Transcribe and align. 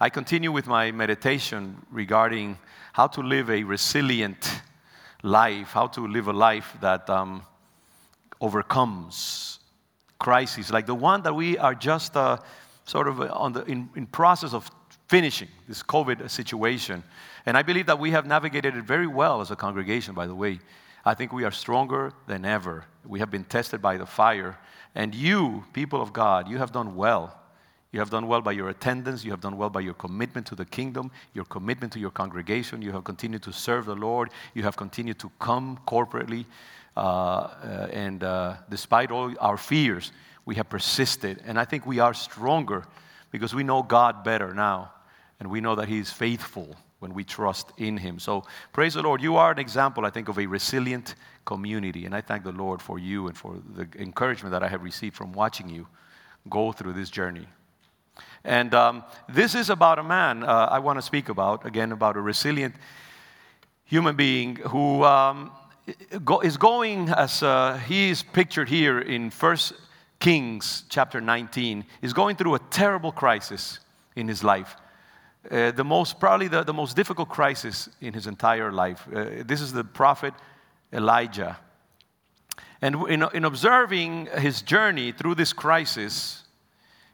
I 0.00 0.10
continue 0.10 0.52
with 0.52 0.68
my 0.68 0.92
meditation 0.92 1.84
regarding 1.90 2.56
how 2.92 3.08
to 3.08 3.20
live 3.20 3.50
a 3.50 3.64
resilient 3.64 4.62
life, 5.24 5.70
how 5.70 5.88
to 5.88 6.06
live 6.06 6.28
a 6.28 6.32
life 6.32 6.76
that 6.80 7.10
um, 7.10 7.42
overcomes 8.40 9.58
crises, 10.20 10.70
like 10.70 10.86
the 10.86 10.94
one 10.94 11.22
that 11.22 11.34
we 11.34 11.58
are 11.58 11.74
just 11.74 12.16
uh, 12.16 12.38
sort 12.84 13.08
of 13.08 13.20
on 13.20 13.52
the, 13.52 13.64
in, 13.64 13.88
in 13.96 14.06
process 14.06 14.52
of 14.52 14.70
finishing 15.08 15.48
this 15.66 15.82
COVID 15.82 16.30
situation. 16.30 17.02
And 17.44 17.56
I 17.56 17.62
believe 17.62 17.86
that 17.86 17.98
we 17.98 18.12
have 18.12 18.24
navigated 18.24 18.76
it 18.76 18.84
very 18.84 19.08
well 19.08 19.40
as 19.40 19.50
a 19.50 19.56
congregation, 19.56 20.14
by 20.14 20.28
the 20.28 20.34
way. 20.34 20.60
I 21.04 21.14
think 21.14 21.32
we 21.32 21.42
are 21.42 21.50
stronger 21.50 22.12
than 22.28 22.44
ever. 22.44 22.84
We 23.04 23.18
have 23.18 23.30
been 23.30 23.44
tested 23.44 23.82
by 23.82 23.96
the 23.96 24.06
fire. 24.06 24.58
And 24.94 25.14
you, 25.14 25.64
people 25.72 26.00
of 26.00 26.12
God, 26.12 26.48
you 26.48 26.58
have 26.58 26.70
done 26.70 26.94
well. 26.94 27.37
You 27.92 28.00
have 28.00 28.10
done 28.10 28.26
well 28.26 28.42
by 28.42 28.52
your 28.52 28.68
attendance. 28.68 29.24
You 29.24 29.30
have 29.30 29.40
done 29.40 29.56
well 29.56 29.70
by 29.70 29.80
your 29.80 29.94
commitment 29.94 30.46
to 30.48 30.54
the 30.54 30.66
kingdom, 30.66 31.10
your 31.32 31.46
commitment 31.46 31.92
to 31.94 31.98
your 31.98 32.10
congregation. 32.10 32.82
You 32.82 32.92
have 32.92 33.04
continued 33.04 33.42
to 33.44 33.52
serve 33.52 33.86
the 33.86 33.96
Lord. 33.96 34.30
You 34.52 34.62
have 34.62 34.76
continued 34.76 35.18
to 35.20 35.30
come 35.38 35.78
corporately. 35.86 36.44
Uh, 36.96 37.00
uh, 37.00 37.88
and 37.92 38.22
uh, 38.24 38.56
despite 38.68 39.10
all 39.10 39.32
our 39.40 39.56
fears, 39.56 40.12
we 40.44 40.54
have 40.56 40.68
persisted. 40.68 41.42
And 41.46 41.58
I 41.58 41.64
think 41.64 41.86
we 41.86 41.98
are 41.98 42.12
stronger 42.12 42.84
because 43.30 43.54
we 43.54 43.62
know 43.62 43.82
God 43.82 44.22
better 44.22 44.52
now. 44.52 44.92
And 45.40 45.50
we 45.50 45.60
know 45.60 45.74
that 45.76 45.88
He 45.88 45.98
is 45.98 46.10
faithful 46.10 46.76
when 46.98 47.14
we 47.14 47.24
trust 47.24 47.72
in 47.78 47.96
Him. 47.96 48.18
So 48.18 48.44
praise 48.74 48.94
the 48.94 49.02
Lord. 49.02 49.22
You 49.22 49.36
are 49.36 49.52
an 49.52 49.58
example, 49.58 50.04
I 50.04 50.10
think, 50.10 50.28
of 50.28 50.38
a 50.38 50.44
resilient 50.44 51.14
community. 51.46 52.04
And 52.04 52.14
I 52.14 52.20
thank 52.20 52.44
the 52.44 52.52
Lord 52.52 52.82
for 52.82 52.98
you 52.98 53.28
and 53.28 53.36
for 53.36 53.56
the 53.74 53.88
encouragement 53.98 54.52
that 54.52 54.62
I 54.62 54.68
have 54.68 54.82
received 54.82 55.16
from 55.16 55.32
watching 55.32 55.70
you 55.70 55.86
go 56.50 56.72
through 56.72 56.92
this 56.92 57.08
journey. 57.08 57.46
And 58.48 58.72
um, 58.72 59.04
this 59.28 59.54
is 59.54 59.68
about 59.68 59.98
a 59.98 60.02
man 60.02 60.42
uh, 60.42 60.68
I 60.70 60.78
want 60.78 60.96
to 60.96 61.02
speak 61.02 61.28
about, 61.28 61.66
again, 61.66 61.92
about 61.92 62.16
a 62.16 62.20
resilient 62.22 62.74
human 63.84 64.16
being 64.16 64.56
who 64.56 65.04
um, 65.04 65.52
is 66.42 66.56
going, 66.56 67.10
as 67.10 67.42
uh, 67.42 67.76
he 67.86 68.08
is 68.08 68.22
pictured 68.22 68.70
here 68.70 69.00
in 69.00 69.28
First 69.28 69.74
Kings 70.18 70.84
chapter 70.88 71.20
19, 71.20 71.84
is 72.00 72.14
going 72.14 72.36
through 72.36 72.54
a 72.54 72.58
terrible 72.70 73.12
crisis 73.12 73.80
in 74.16 74.26
his 74.26 74.42
life. 74.42 74.76
Uh, 75.50 75.70
the 75.72 75.84
most, 75.84 76.18
probably 76.18 76.48
the, 76.48 76.64
the 76.64 76.72
most 76.72 76.96
difficult 76.96 77.28
crisis 77.28 77.90
in 78.00 78.14
his 78.14 78.26
entire 78.26 78.72
life. 78.72 79.06
Uh, 79.14 79.42
this 79.44 79.60
is 79.60 79.74
the 79.74 79.84
prophet 79.84 80.32
Elijah. 80.90 81.58
And 82.80 82.94
in, 83.10 83.24
in 83.34 83.44
observing 83.44 84.28
his 84.38 84.62
journey 84.62 85.12
through 85.12 85.34
this 85.34 85.52
crisis 85.52 86.44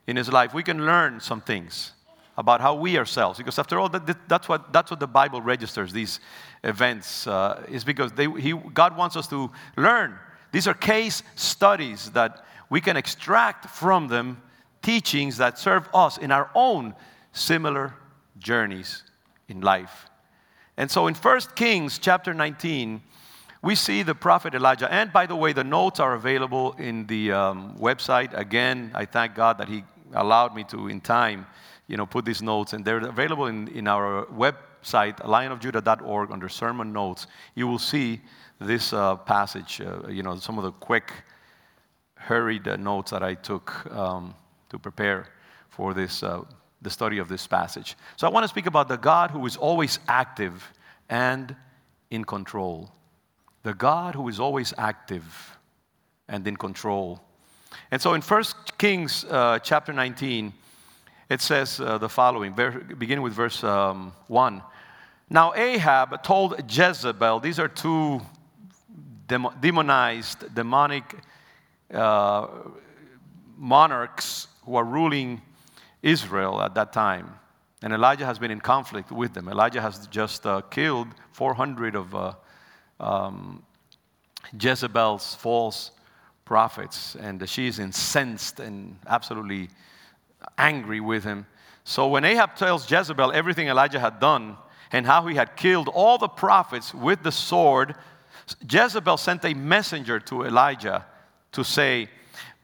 in 0.06 0.16
his 0.16 0.30
life, 0.30 0.54
we 0.54 0.62
can 0.62 0.84
learn 0.84 1.20
some 1.20 1.40
things 1.40 1.92
about 2.36 2.60
how 2.60 2.74
we 2.74 2.98
ourselves, 2.98 3.38
because 3.38 3.58
after 3.58 3.78
all, 3.78 3.88
that, 3.88 4.28
that's, 4.28 4.48
what, 4.48 4.72
that's 4.72 4.90
what 4.90 4.98
the 4.98 5.06
Bible 5.06 5.40
registers, 5.40 5.92
these 5.92 6.18
events, 6.64 7.26
uh, 7.26 7.64
is 7.68 7.84
because 7.84 8.10
they, 8.12 8.28
he, 8.28 8.52
God 8.52 8.96
wants 8.96 9.16
us 9.16 9.28
to 9.28 9.50
learn. 9.76 10.18
These 10.50 10.66
are 10.66 10.74
case 10.74 11.22
studies 11.36 12.10
that 12.10 12.44
we 12.70 12.80
can 12.80 12.96
extract 12.96 13.66
from 13.70 14.08
them 14.08 14.42
teachings 14.82 15.36
that 15.36 15.58
serve 15.58 15.88
us 15.94 16.18
in 16.18 16.30
our 16.32 16.50
own 16.54 16.94
similar 17.32 17.94
journeys 18.38 19.04
in 19.48 19.60
life. 19.60 20.06
And 20.76 20.90
so 20.90 21.06
in 21.06 21.14
1 21.14 21.40
Kings 21.54 21.98
chapter 21.98 22.34
19, 22.34 23.00
we 23.62 23.74
see 23.74 24.02
the 24.02 24.14
prophet 24.14 24.54
Elijah. 24.54 24.92
And 24.92 25.12
by 25.12 25.26
the 25.26 25.36
way, 25.36 25.52
the 25.52 25.64
notes 25.64 25.98
are 26.00 26.14
available 26.14 26.74
in 26.78 27.06
the 27.06 27.32
um, 27.32 27.76
website. 27.78 28.36
Again, 28.36 28.90
I 28.94 29.06
thank 29.06 29.34
God 29.34 29.58
that 29.58 29.68
He 29.68 29.84
allowed 30.12 30.54
me 30.54 30.64
to, 30.64 30.88
in 30.88 31.00
time, 31.00 31.46
you 31.86 31.96
know, 31.96 32.06
put 32.06 32.24
these 32.24 32.42
notes. 32.42 32.72
And 32.72 32.84
they're 32.84 32.98
available 32.98 33.46
in, 33.46 33.68
in 33.68 33.88
our 33.88 34.26
website, 34.26 35.16
lionofjudah.org, 35.18 36.30
under 36.30 36.48
sermon 36.48 36.92
notes. 36.92 37.26
You 37.54 37.66
will 37.66 37.78
see 37.78 38.20
this 38.60 38.92
uh, 38.92 39.16
passage, 39.16 39.80
uh, 39.80 40.08
you 40.08 40.22
know, 40.22 40.36
some 40.36 40.58
of 40.58 40.64
the 40.64 40.72
quick, 40.72 41.12
hurried 42.14 42.66
uh, 42.68 42.76
notes 42.76 43.10
that 43.10 43.22
I 43.22 43.34
took 43.34 43.90
um, 43.92 44.34
to 44.70 44.78
prepare 44.78 45.28
for 45.68 45.92
this 45.92 46.22
uh, 46.22 46.42
the 46.84 46.90
study 46.90 47.18
of 47.18 47.28
this 47.28 47.46
passage. 47.46 47.96
So 48.16 48.26
I 48.26 48.30
want 48.30 48.44
to 48.44 48.48
speak 48.48 48.66
about 48.66 48.88
the 48.88 48.96
God 48.96 49.30
who 49.30 49.44
is 49.46 49.56
always 49.56 49.98
active 50.06 50.70
and 51.08 51.56
in 52.10 52.24
control. 52.24 52.92
The 53.62 53.74
God 53.74 54.14
who 54.14 54.28
is 54.28 54.38
always 54.38 54.74
active 54.76 55.58
and 56.28 56.46
in 56.46 56.56
control. 56.56 57.20
And 57.90 58.00
so 58.00 58.14
in 58.14 58.22
1 58.22 58.44
Kings 58.78 59.24
uh, 59.24 59.58
chapter 59.60 59.92
19, 59.92 60.52
it 61.28 61.40
says 61.40 61.80
uh, 61.80 61.98
the 61.98 62.08
following, 62.08 62.52
beginning 62.52 63.22
with 63.22 63.32
verse 63.32 63.64
um, 63.64 64.12
1. 64.28 64.62
Now 65.30 65.54
Ahab 65.54 66.22
told 66.22 66.70
Jezebel, 66.70 67.40
these 67.40 67.58
are 67.58 67.68
two 67.68 68.20
demonized, 69.26 70.54
demonic 70.54 71.16
uh, 71.92 72.46
monarchs 73.56 74.48
who 74.64 74.76
are 74.76 74.84
ruling 74.84 75.40
Israel 76.02 76.60
at 76.60 76.74
that 76.74 76.92
time. 76.92 77.34
And 77.82 77.92
Elijah 77.92 78.26
has 78.26 78.38
been 78.38 78.50
in 78.50 78.60
conflict 78.60 79.10
with 79.10 79.34
them. 79.34 79.48
Elijah 79.48 79.80
has 79.80 80.06
just 80.08 80.46
uh, 80.46 80.62
killed 80.62 81.08
400 81.32 81.94
of 81.94 82.14
uh, 82.14 82.32
um, 83.00 83.62
Jezebel's 84.58 85.34
false 85.34 85.90
prophets, 86.44 87.16
and 87.16 87.48
she 87.48 87.66
is 87.66 87.78
incensed 87.78 88.60
and 88.60 88.98
absolutely 89.06 89.70
angry 90.58 91.00
with 91.00 91.24
him. 91.24 91.46
So 91.84 92.08
when 92.08 92.24
Ahab 92.24 92.56
tells 92.56 92.90
Jezebel 92.90 93.32
everything 93.32 93.68
Elijah 93.68 94.00
had 94.00 94.20
done 94.20 94.56
and 94.92 95.06
how 95.06 95.26
he 95.26 95.34
had 95.34 95.56
killed 95.56 95.88
all 95.88 96.18
the 96.18 96.28
prophets 96.28 96.94
with 96.94 97.22
the 97.22 97.32
sword, 97.32 97.94
Jezebel 98.68 99.16
sent 99.16 99.44
a 99.44 99.54
messenger 99.54 100.20
to 100.20 100.44
Elijah 100.44 101.04
to 101.52 101.64
say, 101.64 102.08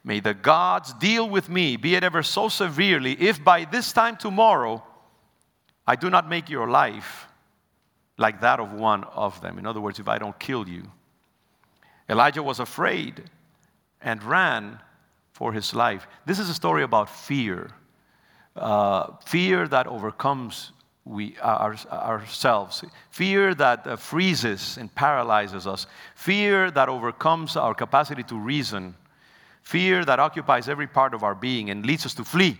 May 0.02 0.20
the 0.20 0.32
gods 0.32 0.94
deal 0.94 1.28
with 1.28 1.50
me, 1.50 1.76
be 1.76 1.94
it 1.94 2.02
ever 2.02 2.22
so 2.22 2.48
severely, 2.48 3.12
if 3.20 3.42
by 3.44 3.66
this 3.66 3.92
time 3.92 4.16
tomorrow 4.16 4.82
I 5.86 5.96
do 5.96 6.08
not 6.08 6.28
make 6.28 6.48
your 6.48 6.68
life 6.68 7.26
like 8.16 8.40
that 8.40 8.60
of 8.60 8.72
one 8.72 9.04
of 9.04 9.40
them. 9.42 9.58
In 9.58 9.66
other 9.66 9.80
words, 9.80 9.98
if 9.98 10.08
I 10.08 10.18
don't 10.18 10.38
kill 10.38 10.68
you. 10.68 10.84
Elijah 12.08 12.42
was 12.42 12.60
afraid 12.60 13.24
and 14.02 14.22
ran 14.22 14.78
for 15.32 15.52
his 15.52 15.74
life. 15.74 16.06
This 16.26 16.38
is 16.38 16.48
a 16.48 16.54
story 16.54 16.82
about 16.82 17.08
fear 17.08 17.70
uh, 18.56 19.12
fear 19.24 19.68
that 19.68 19.86
overcomes 19.86 20.72
we, 21.04 21.36
our, 21.40 21.76
ourselves, 21.90 22.84
fear 23.10 23.54
that 23.54 23.86
uh, 23.86 23.96
freezes 23.96 24.76
and 24.76 24.92
paralyzes 24.94 25.66
us, 25.66 25.86
fear 26.14 26.70
that 26.72 26.88
overcomes 26.88 27.56
our 27.56 27.74
capacity 27.74 28.22
to 28.24 28.36
reason 28.36 28.94
Fear 29.62 30.04
that 30.06 30.18
occupies 30.18 30.68
every 30.68 30.86
part 30.86 31.14
of 31.14 31.22
our 31.22 31.34
being 31.34 31.70
and 31.70 31.84
leads 31.84 32.06
us 32.06 32.14
to 32.14 32.24
flee 32.24 32.58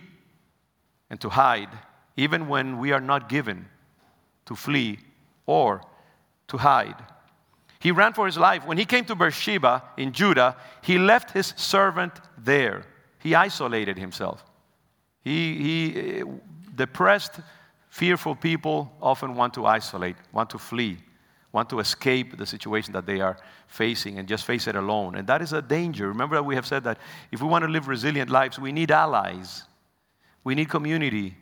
and 1.09 1.19
to 1.21 1.29
hide, 1.29 1.69
even 2.15 2.47
when 2.47 2.77
we 2.77 2.91
are 2.91 3.01
not 3.01 3.27
given 3.27 3.67
to 4.45 4.55
flee 4.55 4.99
or 5.45 5.81
to 6.47 6.57
hide. 6.57 6.95
He 7.81 7.91
ran 7.91 8.13
for 8.13 8.25
his 8.25 8.37
life. 8.37 8.65
When 8.65 8.77
he 8.77 8.85
came 8.85 9.05
to 9.05 9.15
Beersheba 9.15 9.83
in 9.97 10.13
Judah, 10.13 10.55
he 10.81 10.97
left 10.97 11.31
his 11.31 11.53
servant 11.57 12.13
there. 12.37 12.85
He 13.19 13.35
isolated 13.35 13.97
himself. 13.97 14.43
He, 15.23 15.55
he 15.55 15.99
eh, 15.99 16.23
depressed, 16.75 17.39
fearful 17.89 18.35
people 18.35 18.91
often 19.01 19.35
want 19.35 19.53
to 19.55 19.65
isolate, 19.65 20.15
want 20.31 20.49
to 20.51 20.57
flee 20.57 20.97
want 21.51 21.69
to 21.69 21.79
escape 21.79 22.37
the 22.37 22.45
situation 22.45 22.93
that 22.93 23.05
they 23.05 23.19
are 23.19 23.37
facing 23.67 24.19
and 24.19 24.27
just 24.27 24.45
face 24.45 24.67
it 24.67 24.75
alone. 24.75 25.15
And 25.15 25.27
that 25.27 25.41
is 25.41 25.53
a 25.53 25.61
danger. 25.61 26.07
Remember 26.07 26.35
that 26.35 26.43
we 26.43 26.55
have 26.55 26.65
said 26.65 26.83
that 26.85 26.97
if 27.31 27.41
we 27.41 27.47
want 27.47 27.63
to 27.63 27.69
live 27.69 27.87
resilient 27.87 28.29
lives, 28.29 28.57
we 28.57 28.71
need 28.71 28.91
allies, 28.91 29.63
we 30.43 30.55
need 30.55 30.69
community, 30.69 31.35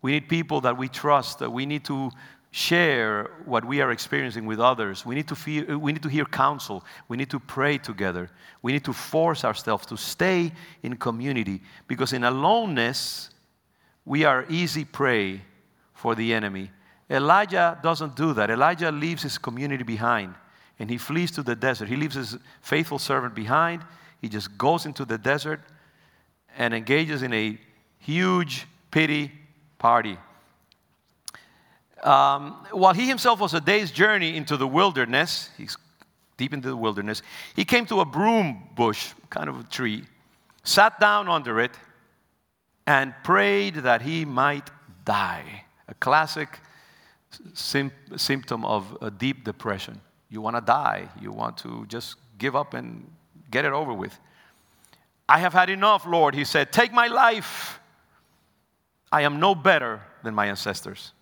we 0.00 0.12
need 0.12 0.28
people 0.28 0.60
that 0.60 0.76
we 0.76 0.88
trust, 0.88 1.40
that 1.40 1.50
we 1.50 1.66
need 1.66 1.84
to 1.86 2.10
share 2.50 3.30
what 3.44 3.64
we 3.64 3.80
are 3.80 3.90
experiencing 3.90 4.46
with 4.46 4.58
others. 4.58 5.04
We 5.04 5.14
need 5.14 5.28
to, 5.28 5.34
feel, 5.34 5.70
uh, 5.70 5.78
we 5.78 5.92
need 5.92 6.02
to 6.02 6.08
hear 6.08 6.24
counsel. 6.24 6.84
We 7.08 7.16
need 7.16 7.30
to 7.30 7.38
pray 7.38 7.78
together. 7.78 8.30
We 8.62 8.72
need 8.72 8.84
to 8.84 8.92
force 8.92 9.44
ourselves 9.44 9.86
to 9.86 9.96
stay 9.96 10.52
in 10.82 10.96
community 10.96 11.60
because 11.86 12.12
in 12.12 12.24
aloneness, 12.24 13.30
we 14.04 14.24
are 14.24 14.46
easy 14.48 14.84
prey 14.84 15.42
for 15.92 16.14
the 16.14 16.32
enemy. 16.32 16.70
Elijah 17.10 17.78
doesn't 17.82 18.16
do 18.16 18.32
that. 18.34 18.50
Elijah 18.50 18.90
leaves 18.90 19.22
his 19.22 19.36
community 19.36 19.84
behind 19.84 20.34
and 20.78 20.88
he 20.88 20.96
flees 20.96 21.30
to 21.32 21.42
the 21.42 21.54
desert. 21.54 21.88
He 21.88 21.96
leaves 21.96 22.14
his 22.14 22.36
faithful 22.62 22.98
servant 22.98 23.34
behind. 23.34 23.82
He 24.20 24.28
just 24.28 24.56
goes 24.56 24.86
into 24.86 25.04
the 25.04 25.18
desert 25.18 25.60
and 26.56 26.72
engages 26.72 27.22
in 27.22 27.32
a 27.32 27.58
huge 27.98 28.66
pity 28.90 29.32
party. 29.78 30.18
Um, 32.02 32.66
while 32.70 32.94
he 32.94 33.06
himself 33.08 33.40
was 33.40 33.54
a 33.54 33.60
day's 33.60 33.90
journey 33.90 34.36
into 34.36 34.56
the 34.56 34.66
wilderness, 34.66 35.50
he's 35.58 35.76
deep 36.36 36.54
into 36.54 36.68
the 36.68 36.76
wilderness, 36.76 37.22
he 37.56 37.64
came 37.64 37.86
to 37.86 38.00
a 38.00 38.04
broom 38.04 38.68
bush, 38.76 39.12
kind 39.30 39.48
of 39.48 39.60
a 39.60 39.64
tree, 39.64 40.04
sat 40.62 41.00
down 41.00 41.28
under 41.28 41.60
it, 41.60 41.72
and 42.86 43.12
prayed 43.24 43.74
that 43.74 44.02
he 44.02 44.24
might 44.24 44.70
die. 45.04 45.64
A 45.88 45.94
classic 45.94 46.60
sim- 47.54 47.92
symptom 48.16 48.64
of 48.64 48.96
a 49.02 49.10
deep 49.10 49.44
depression. 49.44 50.00
You 50.30 50.40
want 50.40 50.56
to 50.56 50.62
die. 50.62 51.08
You 51.20 51.32
want 51.32 51.56
to 51.58 51.86
just 51.86 52.16
give 52.38 52.54
up 52.54 52.74
and 52.74 53.10
get 53.50 53.64
it 53.64 53.72
over 53.72 53.92
with. 53.92 54.18
I 55.28 55.38
have 55.38 55.52
had 55.52 55.68
enough, 55.68 56.06
Lord, 56.06 56.34
he 56.34 56.44
said. 56.44 56.72
Take 56.72 56.92
my 56.92 57.08
life. 57.08 57.80
I 59.10 59.22
am 59.22 59.40
no 59.40 59.54
better 59.54 60.00
than 60.22 60.34
my 60.34 60.46
ancestors. 60.46 61.12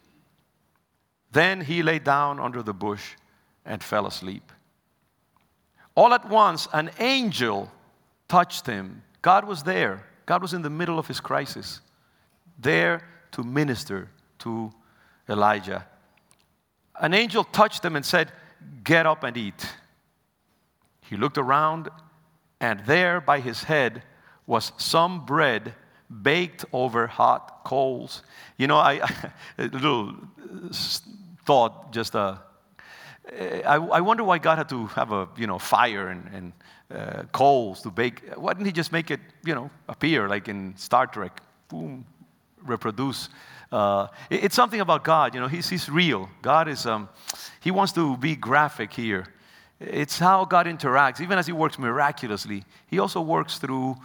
Then 1.37 1.61
he 1.61 1.83
lay 1.83 1.99
down 1.99 2.41
under 2.41 2.63
the 2.63 2.73
bush 2.73 3.13
and 3.67 3.85
fell 3.85 4.07
asleep. 4.07 4.53
All 5.95 6.15
at 6.15 6.27
once, 6.31 6.67
an 6.73 6.91
angel 6.99 7.71
touched 8.27 8.67
him. 8.67 9.03
God 9.21 9.45
was 9.45 9.63
there. 9.63 10.07
God 10.25 10.41
was 10.41 10.55
in 10.55 10.63
the 10.63 10.71
middle 10.71 10.99
of 10.99 11.07
his 11.07 11.21
crisis, 11.21 11.83
there 12.59 13.03
to 13.33 13.43
minister 13.43 14.09
to 14.39 14.73
Elijah. 15.29 15.87
An 17.03 17.13
angel 17.13 17.45
touched 17.45 17.85
him 17.85 17.97
and 17.97 18.07
said, 18.07 18.33
Get 18.83 19.05
up 19.05 19.23
and 19.23 19.37
eat. 19.37 19.69
He 21.03 21.19
looked 21.19 21.37
around, 21.37 21.91
and 22.63 22.81
there 22.87 23.21
by 23.21 23.41
his 23.41 23.65
head 23.65 24.03
was 24.47 24.73
some 24.79 25.27
bread 25.27 25.75
baked 26.23 26.65
over 26.73 27.07
hot 27.07 27.63
coals. 27.63 28.23
You 28.57 28.69
know, 28.69 28.79
I, 28.79 28.95
a 29.59 29.65
little 29.65 30.15
thought, 31.47 31.93
just 31.93 32.15
a, 32.15 32.41
I, 33.65 33.77
I 33.77 34.01
wonder 34.01 34.25
why 34.25 34.39
God 34.39 34.59
had 34.59 34.69
to 34.69 34.87
have 34.89 35.13
a, 35.13 35.29
you 35.37 35.47
know, 35.47 35.59
fire 35.59 36.09
and, 36.09 36.29
and 36.35 36.53
uh, 36.91 37.23
coals 37.33 37.83
to 37.83 37.91
bake. 37.91 38.23
Why 38.37 38.53
didn't 38.53 38.67
he 38.67 38.73
just 38.73 38.93
make 38.93 39.11
it, 39.11 39.21
you 39.45 39.55
know, 39.55 39.71
appear 39.89 40.29
like 40.29 40.49
in 40.49 40.77
Star 40.77 41.07
Trek? 41.07 41.41
Boom, 41.69 42.05
reproduce. 42.63 43.29
Uh, 43.73 44.09
it, 44.31 44.45
it's 44.45 44.55
something 44.55 44.81
about 44.81 45.03
God, 45.03 45.35
you 45.35 45.41
know, 45.41 45.49
he's, 45.49 45.69
he's 45.69 45.89
real. 45.89 46.29
God 46.43 46.69
is, 46.69 46.87
um, 46.87 47.09
he 47.61 47.71
wants 47.71 47.93
to 47.95 48.17
be 48.17 48.37
graphic 48.37 48.93
here. 48.93 49.27
It's 49.81 50.19
how 50.19 50.45
God 50.45 50.67
interacts. 50.67 51.21
Even 51.21 51.39
as 51.39 51.47
he 51.47 51.53
works 51.53 51.79
miraculously, 51.79 52.65
he 52.87 52.99
also 52.99 53.21
works 53.21 53.59
through 53.59 53.97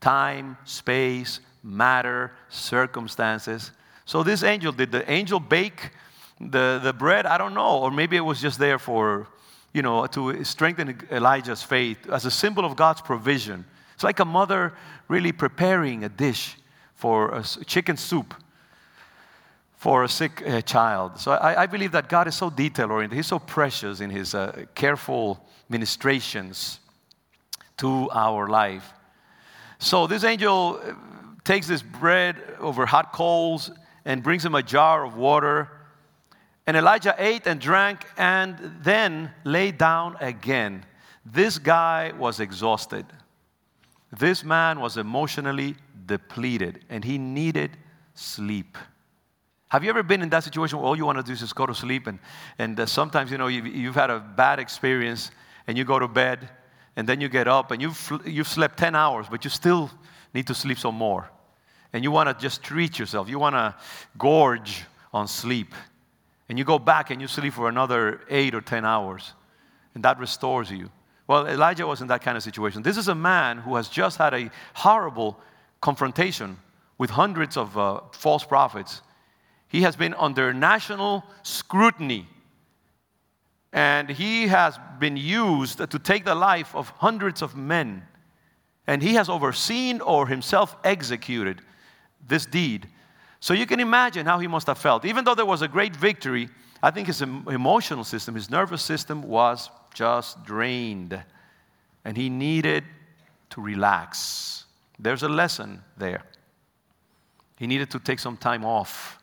time, 0.00 0.56
space, 0.64 1.40
matter, 1.62 2.32
circumstances. 2.48 3.72
So 4.06 4.22
this 4.22 4.42
angel, 4.42 4.72
did 4.72 4.90
the 4.90 5.08
angel 5.10 5.38
bake 5.38 5.90
the, 6.40 6.80
the 6.82 6.92
bread? 6.92 7.26
I 7.26 7.38
don't 7.38 7.54
know. 7.54 7.78
Or 7.78 7.90
maybe 7.90 8.16
it 8.16 8.24
was 8.24 8.40
just 8.40 8.58
there 8.58 8.78
for, 8.78 9.28
you 9.72 9.82
know, 9.82 10.06
to 10.06 10.44
strengthen 10.44 11.00
Elijah's 11.10 11.62
faith 11.62 11.98
as 12.10 12.24
a 12.24 12.30
symbol 12.30 12.64
of 12.64 12.76
God's 12.76 13.00
provision. 13.00 13.64
It's 13.94 14.04
like 14.04 14.20
a 14.20 14.24
mother 14.24 14.72
really 15.08 15.32
preparing 15.32 16.04
a 16.04 16.08
dish 16.08 16.56
for 16.94 17.34
a 17.34 17.42
chicken 17.42 17.96
soup 17.96 18.34
for 19.80 20.04
a 20.04 20.08
sick 20.08 20.42
uh, 20.46 20.60
child. 20.60 21.18
So 21.18 21.32
I, 21.32 21.62
I, 21.62 21.66
believe 21.66 21.92
that 21.92 22.10
God 22.10 22.28
is 22.28 22.34
so 22.34 22.50
detail 22.50 22.92
oriented. 22.92 23.16
He's 23.16 23.26
so 23.26 23.38
precious 23.38 24.00
in 24.00 24.10
his 24.10 24.34
uh, 24.34 24.66
careful 24.74 25.42
ministrations 25.70 26.80
to 27.78 28.10
our 28.12 28.46
life. 28.46 28.92
So 29.78 30.06
this 30.06 30.22
angel 30.22 30.78
uh, 30.84 30.92
takes 31.44 31.66
this 31.66 31.80
bread 31.80 32.36
over 32.58 32.84
hot 32.84 33.14
coals 33.14 33.70
and 34.04 34.22
brings 34.22 34.44
him 34.44 34.54
a 34.54 34.62
jar 34.62 35.02
of 35.02 35.16
water. 35.16 35.70
And 36.70 36.76
Elijah 36.76 37.16
ate 37.18 37.48
and 37.48 37.60
drank 37.60 38.06
and 38.16 38.56
then 38.80 39.32
lay 39.42 39.72
down 39.72 40.16
again. 40.20 40.86
This 41.26 41.58
guy 41.58 42.12
was 42.16 42.38
exhausted. 42.38 43.06
This 44.16 44.44
man 44.44 44.78
was 44.78 44.96
emotionally 44.96 45.74
depleted 46.06 46.84
and 46.88 47.02
he 47.02 47.18
needed 47.18 47.76
sleep. 48.14 48.78
Have 49.70 49.82
you 49.82 49.90
ever 49.90 50.04
been 50.04 50.22
in 50.22 50.28
that 50.28 50.44
situation 50.44 50.78
where 50.78 50.86
all 50.86 50.96
you 50.96 51.04
want 51.04 51.18
to 51.18 51.24
do 51.24 51.32
is 51.32 51.40
just 51.40 51.56
go 51.56 51.66
to 51.66 51.74
sleep? 51.74 52.06
And, 52.06 52.20
and 52.56 52.78
uh, 52.78 52.86
sometimes, 52.86 53.32
you 53.32 53.38
know, 53.38 53.48
you've, 53.48 53.66
you've, 53.66 53.96
had 53.96 54.10
a 54.10 54.20
bad 54.20 54.60
experience 54.60 55.32
and 55.66 55.76
you 55.76 55.82
go 55.82 55.98
to 55.98 56.06
bed 56.06 56.48
and 56.94 57.04
then 57.08 57.20
you 57.20 57.28
get 57.28 57.48
up 57.48 57.72
and 57.72 57.82
you've, 57.82 58.12
you've 58.24 58.46
slept 58.46 58.78
10 58.78 58.94
hours, 58.94 59.26
but 59.28 59.42
you 59.42 59.50
still 59.50 59.90
need 60.32 60.46
to 60.46 60.54
sleep 60.54 60.78
some 60.78 60.94
more. 60.94 61.28
And 61.92 62.04
you 62.04 62.12
want 62.12 62.28
to 62.28 62.40
just 62.40 62.62
treat 62.62 62.96
yourself. 62.96 63.28
You 63.28 63.40
want 63.40 63.56
to 63.56 63.74
gorge 64.16 64.84
on 65.12 65.26
sleep. 65.26 65.74
And 66.50 66.58
you 66.58 66.64
go 66.64 66.80
back 66.80 67.10
and 67.10 67.20
you 67.20 67.28
sleep 67.28 67.52
for 67.54 67.68
another 67.68 68.22
eight 68.28 68.56
or 68.56 68.60
10 68.60 68.84
hours. 68.84 69.34
And 69.94 70.04
that 70.04 70.18
restores 70.18 70.68
you. 70.68 70.90
Well, 71.28 71.46
Elijah 71.46 71.86
was 71.86 72.02
in 72.02 72.08
that 72.08 72.22
kind 72.22 72.36
of 72.36 72.42
situation. 72.42 72.82
This 72.82 72.96
is 72.96 73.06
a 73.06 73.14
man 73.14 73.58
who 73.58 73.76
has 73.76 73.88
just 73.88 74.18
had 74.18 74.34
a 74.34 74.50
horrible 74.74 75.38
confrontation 75.80 76.58
with 76.98 77.08
hundreds 77.08 77.56
of 77.56 77.78
uh, 77.78 78.00
false 78.10 78.44
prophets 78.44 79.00
he 79.68 79.82
has 79.82 79.94
been 79.94 80.14
under 80.14 80.52
national 80.52 81.24
scrutiny. 81.44 82.26
And 83.72 84.10
he 84.10 84.48
has 84.48 84.76
been 84.98 85.16
used 85.16 85.78
to 85.78 85.98
take 86.00 86.24
the 86.24 86.34
life 86.34 86.74
of 86.74 86.88
hundreds 86.88 87.42
of 87.42 87.54
men. 87.54 88.02
And 88.88 89.00
he 89.00 89.14
has 89.14 89.28
overseen 89.28 90.00
or 90.00 90.26
himself 90.26 90.74
executed 90.82 91.62
this 92.26 92.44
deed. 92.44 92.88
So 93.40 93.54
you 93.54 93.66
can 93.66 93.80
imagine 93.80 94.26
how 94.26 94.38
he 94.38 94.46
must 94.46 94.66
have 94.66 94.78
felt. 94.78 95.04
Even 95.04 95.24
though 95.24 95.34
there 95.34 95.46
was 95.46 95.62
a 95.62 95.68
great 95.68 95.96
victory, 95.96 96.48
I 96.82 96.90
think 96.90 97.06
his 97.06 97.22
emotional 97.22 98.04
system, 98.04 98.34
his 98.34 98.50
nervous 98.50 98.82
system 98.82 99.22
was 99.22 99.70
just 99.94 100.44
drained. 100.44 101.18
And 102.04 102.16
he 102.16 102.28
needed 102.28 102.84
to 103.50 103.60
relax. 103.60 104.64
There's 104.98 105.22
a 105.22 105.28
lesson 105.28 105.82
there. 105.96 106.22
He 107.58 107.66
needed 107.66 107.90
to 107.90 107.98
take 107.98 108.18
some 108.18 108.36
time 108.36 108.64
off. 108.64 109.18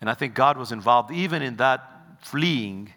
And 0.00 0.10
I 0.10 0.14
think 0.14 0.34
God 0.34 0.56
was 0.56 0.72
involved 0.72 1.10
even 1.12 1.42
in 1.42 1.56
that 1.56 1.80
fleeing, 2.20 2.92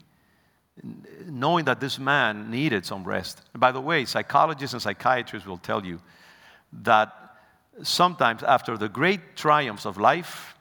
knowing 1.25 1.65
that 1.65 1.79
this 1.79 1.99
man 1.99 2.49
needed 2.49 2.85
some 2.85 3.03
rest. 3.03 3.41
And 3.53 3.61
by 3.61 3.71
the 3.71 3.81
way, 3.81 4.05
psychologists 4.05 4.73
and 4.73 4.81
psychiatrists 4.81 5.47
will 5.47 5.57
tell 5.57 5.85
you 5.85 5.99
that 6.83 7.28
sometimes 7.83 8.43
after 8.43 8.77
the 8.77 8.89
great 8.89 9.35
triumphs 9.35 9.85
of 9.85 9.97
life 9.97 10.55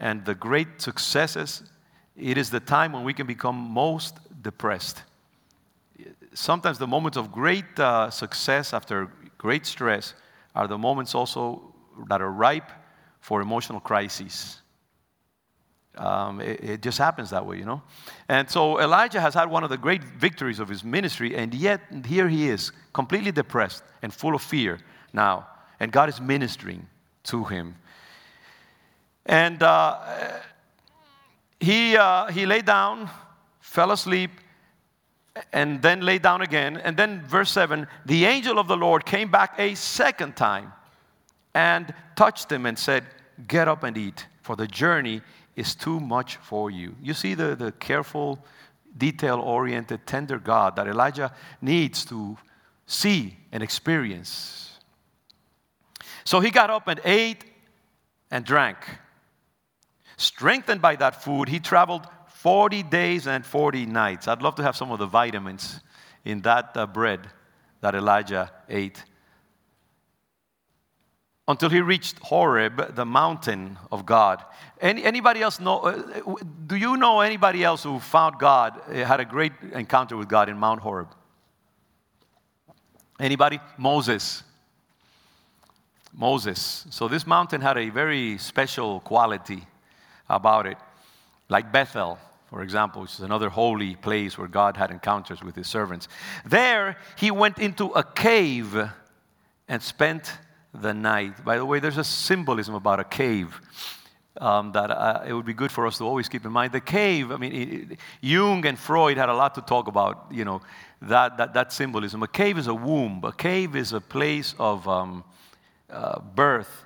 and 0.00 0.24
the 0.24 0.34
great 0.34 0.80
successes, 0.80 1.62
it 2.16 2.36
is 2.36 2.50
the 2.50 2.60
time 2.60 2.92
when 2.92 3.04
we 3.04 3.14
can 3.14 3.26
become 3.26 3.56
most 3.56 4.18
depressed. 4.42 5.02
Sometimes 6.34 6.78
the 6.78 6.86
moments 6.86 7.16
of 7.16 7.32
great 7.32 7.78
uh, 7.78 8.10
success 8.10 8.72
after 8.72 9.10
great 9.38 9.66
stress 9.66 10.14
are 10.54 10.66
the 10.66 10.78
moments 10.78 11.14
also 11.14 11.74
that 12.08 12.20
are 12.20 12.30
ripe 12.30 12.70
for 13.20 13.40
emotional 13.40 13.80
crises. 13.80 14.60
Um, 15.96 16.40
it, 16.40 16.62
it, 16.62 16.82
just 16.82 16.98
happens 16.98 17.30
that 17.30 17.44
way, 17.44 17.58
you 17.58 17.64
know? 17.64 17.82
And 18.28 18.48
so 18.48 18.80
Elijah 18.80 19.20
has 19.20 19.34
had 19.34 19.50
one 19.50 19.64
of 19.64 19.70
the 19.70 19.76
great 19.76 20.04
victories 20.04 20.60
of 20.60 20.68
his 20.68 20.84
ministry, 20.84 21.36
and 21.36 21.52
yet 21.52 21.80
here 22.06 22.28
he 22.28 22.48
is, 22.48 22.70
completely 22.92 23.32
depressed 23.32 23.82
and 24.02 24.14
full 24.14 24.36
of 24.36 24.42
fear 24.42 24.78
now. 25.12 25.48
And 25.80 25.92
God 25.92 26.08
is 26.08 26.20
ministering 26.20 26.86
to 27.24 27.44
him. 27.44 27.76
And 29.26 29.62
uh, 29.62 29.98
he, 31.60 31.96
uh, 31.96 32.26
he 32.28 32.46
lay 32.46 32.62
down, 32.62 33.10
fell 33.60 33.92
asleep, 33.92 34.30
and 35.52 35.80
then 35.82 36.00
lay 36.00 36.18
down 36.18 36.42
again. 36.42 36.78
And 36.78 36.96
then, 36.96 37.22
verse 37.22 37.50
7 37.50 37.86
the 38.06 38.24
angel 38.24 38.58
of 38.58 38.68
the 38.68 38.76
Lord 38.76 39.04
came 39.04 39.30
back 39.30 39.54
a 39.58 39.74
second 39.74 40.36
time 40.36 40.72
and 41.54 41.92
touched 42.16 42.50
him 42.50 42.66
and 42.66 42.78
said, 42.78 43.04
Get 43.46 43.68
up 43.68 43.84
and 43.84 43.96
eat, 43.96 44.26
for 44.42 44.56
the 44.56 44.66
journey 44.66 45.20
is 45.54 45.74
too 45.74 46.00
much 46.00 46.36
for 46.36 46.70
you. 46.70 46.94
You 47.02 47.14
see 47.14 47.34
the, 47.34 47.54
the 47.54 47.72
careful, 47.72 48.44
detail 48.96 49.38
oriented, 49.40 50.06
tender 50.06 50.38
God 50.38 50.76
that 50.76 50.88
Elijah 50.88 51.32
needs 51.60 52.04
to 52.06 52.36
see 52.86 53.36
and 53.52 53.62
experience. 53.62 54.67
So 56.28 56.40
he 56.40 56.50
got 56.50 56.68
up 56.68 56.88
and 56.88 57.00
ate 57.06 57.42
and 58.30 58.44
drank. 58.44 58.76
Strengthened 60.18 60.82
by 60.82 60.94
that 60.96 61.24
food, 61.24 61.48
he 61.48 61.58
traveled 61.58 62.06
40 62.26 62.82
days 62.82 63.26
and 63.26 63.46
40 63.46 63.86
nights. 63.86 64.28
I'd 64.28 64.42
love 64.42 64.54
to 64.56 64.62
have 64.62 64.76
some 64.76 64.90
of 64.90 64.98
the 64.98 65.06
vitamins 65.06 65.80
in 66.26 66.42
that 66.42 66.76
uh, 66.76 66.86
bread 66.86 67.30
that 67.80 67.94
Elijah 67.94 68.52
ate 68.68 69.02
until 71.48 71.70
he 71.70 71.80
reached 71.80 72.18
Horeb, 72.18 72.94
the 72.94 73.06
mountain 73.06 73.78
of 73.90 74.04
God. 74.04 74.44
Any, 74.82 75.04
anybody 75.04 75.40
else 75.40 75.58
know? 75.58 75.78
Uh, 75.78 76.34
do 76.66 76.76
you 76.76 76.98
know 76.98 77.20
anybody 77.20 77.64
else 77.64 77.84
who 77.84 77.98
found 78.00 78.38
God, 78.38 78.78
uh, 78.86 79.02
had 79.02 79.20
a 79.20 79.24
great 79.24 79.52
encounter 79.72 80.14
with 80.14 80.28
God 80.28 80.50
in 80.50 80.58
Mount 80.58 80.80
Horeb? 80.80 81.08
Anybody? 83.18 83.60
Moses. 83.78 84.42
Moses. 86.18 86.86
So 86.90 87.08
this 87.08 87.26
mountain 87.26 87.60
had 87.60 87.78
a 87.78 87.90
very 87.90 88.38
special 88.38 89.00
quality 89.00 89.62
about 90.28 90.66
it, 90.66 90.76
like 91.48 91.70
Bethel, 91.72 92.18
for 92.50 92.62
example, 92.62 93.02
which 93.02 93.14
is 93.14 93.20
another 93.20 93.48
holy 93.48 93.94
place 93.94 94.36
where 94.36 94.48
God 94.48 94.76
had 94.76 94.90
encounters 94.90 95.42
with 95.42 95.54
his 95.54 95.68
servants. 95.68 96.08
There, 96.44 96.96
he 97.16 97.30
went 97.30 97.58
into 97.58 97.86
a 97.94 98.02
cave 98.02 98.90
and 99.68 99.82
spent 99.82 100.32
the 100.74 100.92
night. 100.92 101.44
By 101.44 101.56
the 101.56 101.64
way, 101.64 101.80
there's 101.80 101.98
a 101.98 102.04
symbolism 102.04 102.74
about 102.74 103.00
a 103.00 103.04
cave. 103.04 103.60
um, 104.40 104.72
that 104.72 104.90
uh, 104.90 105.24
it 105.26 105.32
would 105.32 105.44
be 105.44 105.52
good 105.52 105.70
for 105.70 105.86
us 105.86 105.98
to 105.98 106.04
always 106.04 106.28
keep 106.28 106.44
in 106.44 106.52
mind. 106.52 106.72
The 106.72 106.80
cave, 106.80 107.30
I 107.32 107.36
mean, 107.36 107.52
it, 107.52 107.98
Jung 108.20 108.64
and 108.66 108.78
Freud 108.78 109.16
had 109.16 109.28
a 109.28 109.34
lot 109.34 109.54
to 109.56 109.60
talk 109.60 109.88
about, 109.88 110.26
you 110.30 110.44
know, 110.44 110.62
that, 111.02 111.36
that, 111.38 111.54
that 111.54 111.72
symbolism. 111.72 112.22
A 112.22 112.28
cave 112.28 112.58
is 112.58 112.66
a 112.66 112.74
womb, 112.74 113.20
a 113.24 113.32
cave 113.32 113.76
is 113.76 113.92
a 113.92 114.00
place 114.00 114.54
of 114.58 114.86
um, 114.88 115.24
uh, 115.90 116.20
birth, 116.20 116.84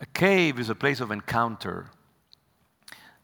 a 0.00 0.06
cave 0.06 0.58
is 0.58 0.68
a 0.68 0.74
place 0.74 1.00
of 1.00 1.10
encounter. 1.10 1.86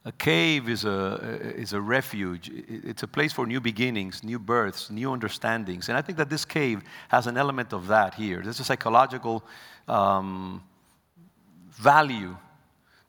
A 0.06 0.12
cave 0.12 0.68
is 0.68 0.84
a, 0.84 1.18
is 1.56 1.72
a 1.72 1.80
refuge. 1.80 2.50
It's 2.68 3.02
a 3.02 3.06
place 3.06 3.32
for 3.32 3.46
new 3.46 3.60
beginnings, 3.60 4.22
new 4.22 4.38
births, 4.38 4.90
new 4.90 5.12
understandings. 5.12 5.88
And 5.88 5.96
I 5.96 6.02
think 6.02 6.18
that 6.18 6.28
this 6.28 6.44
cave 6.44 6.82
has 7.08 7.26
an 7.26 7.38
element 7.38 7.72
of 7.72 7.86
that 7.86 8.14
here. 8.14 8.42
There's 8.42 8.60
a 8.60 8.64
psychological 8.64 9.42
um, 9.88 10.62
value 11.70 12.36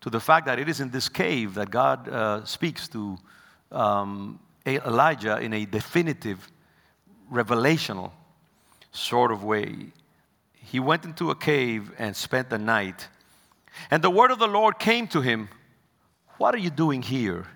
to 0.02 0.10
the 0.10 0.20
fact 0.20 0.46
that 0.46 0.60
it 0.60 0.70
is 0.70 0.80
in 0.80 0.90
this 0.90 1.10
cave 1.10 1.56
that 1.56 1.70
God 1.70 2.08
uh, 2.08 2.46
speaks 2.46 2.88
to 2.90 3.18
um, 3.72 4.40
Elijah 4.66 5.38
in 5.40 5.54
a 5.54 5.66
definitive, 5.66 6.50
revelational 7.32 8.12
sort 8.92 9.32
of 9.32 9.44
way. 9.44 9.92
He 10.76 10.82
went 10.82 11.06
into 11.06 11.32
a 11.32 11.36
cave 11.36 11.94
and 11.98 12.14
spent 12.14 12.50
the 12.50 12.58
night. 12.58 13.08
And 13.90 14.04
the 14.04 14.10
word 14.10 14.30
of 14.32 14.40
the 14.40 14.48
Lord 14.48 14.78
came 14.78 15.08
to 15.08 15.22
him 15.22 15.48
What 16.38 16.54
are 16.54 16.58
you 16.58 16.70
doing 16.70 17.02
here, 17.02 17.48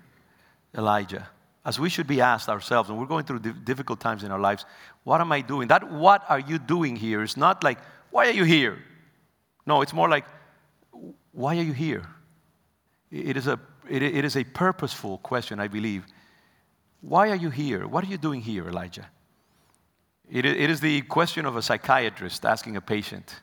Elijah? 0.74 1.28
As 1.62 1.78
we 1.78 1.90
should 1.90 2.06
be 2.06 2.22
asked 2.22 2.48
ourselves, 2.48 2.88
and 2.88 2.98
we're 2.98 3.12
going 3.14 3.26
through 3.26 3.40
difficult 3.40 4.00
times 4.00 4.24
in 4.24 4.30
our 4.32 4.38
lives, 4.38 4.64
what 5.04 5.20
am 5.20 5.32
I 5.32 5.42
doing? 5.42 5.68
That 5.68 5.92
what 5.92 6.24
are 6.30 6.38
you 6.38 6.58
doing 6.58 6.96
here 6.96 7.22
is 7.22 7.36
not 7.36 7.62
like, 7.62 7.78
Why 8.10 8.28
are 8.28 8.36
you 8.40 8.44
here? 8.44 8.78
No, 9.66 9.82
it's 9.82 9.92
more 9.92 10.08
like, 10.08 10.24
Why 11.32 11.58
are 11.58 11.62
you 11.70 11.74
here? 11.74 12.06
It 13.10 13.36
is, 13.36 13.46
a, 13.46 13.60
it, 13.86 14.02
it 14.02 14.24
is 14.24 14.34
a 14.34 14.44
purposeful 14.44 15.18
question, 15.18 15.60
I 15.60 15.68
believe. 15.68 16.06
Why 17.02 17.28
are 17.28 17.36
you 17.44 17.50
here? 17.50 17.86
What 17.86 18.02
are 18.02 18.08
you 18.08 18.16
doing 18.16 18.40
here, 18.40 18.66
Elijah? 18.66 19.10
It, 20.30 20.44
is 20.44 20.80
the 20.80 21.02
question 21.02 21.44
of 21.44 21.56
a 21.56 21.62
psychiatrist 21.62 22.44
asking 22.44 22.76
a 22.76 22.80
patient, 22.80 23.40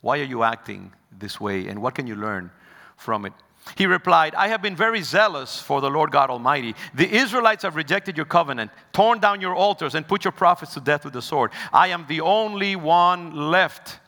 Why 0.00 0.20
are 0.20 0.24
you 0.24 0.42
acting 0.42 0.92
this 1.16 1.40
way? 1.40 1.68
And 1.68 1.82
what 1.82 1.94
can 1.94 2.06
you 2.06 2.16
learn 2.16 2.50
from 2.96 3.26
it? 3.26 3.32
He 3.76 3.84
replied, 3.84 4.34
I 4.34 4.48
have 4.48 4.62
been 4.62 4.74
very 4.74 5.02
zealous 5.02 5.60
for 5.60 5.82
the 5.82 5.90
Lord 5.90 6.10
God 6.10 6.30
Almighty. 6.30 6.74
The 6.94 7.14
Israelites 7.14 7.62
have 7.62 7.76
rejected 7.76 8.16
your 8.16 8.24
covenant, 8.24 8.70
torn 8.92 9.20
down 9.20 9.42
your 9.42 9.54
altars, 9.54 9.94
and 9.94 10.08
put 10.08 10.24
your 10.24 10.32
prophets 10.32 10.72
to 10.74 10.80
death 10.80 11.04
with 11.04 11.12
the 11.12 11.20
sword. 11.20 11.52
I 11.72 11.88
am 11.88 12.06
the 12.08 12.22
only 12.22 12.74
one 12.74 13.50
left, 13.50 13.98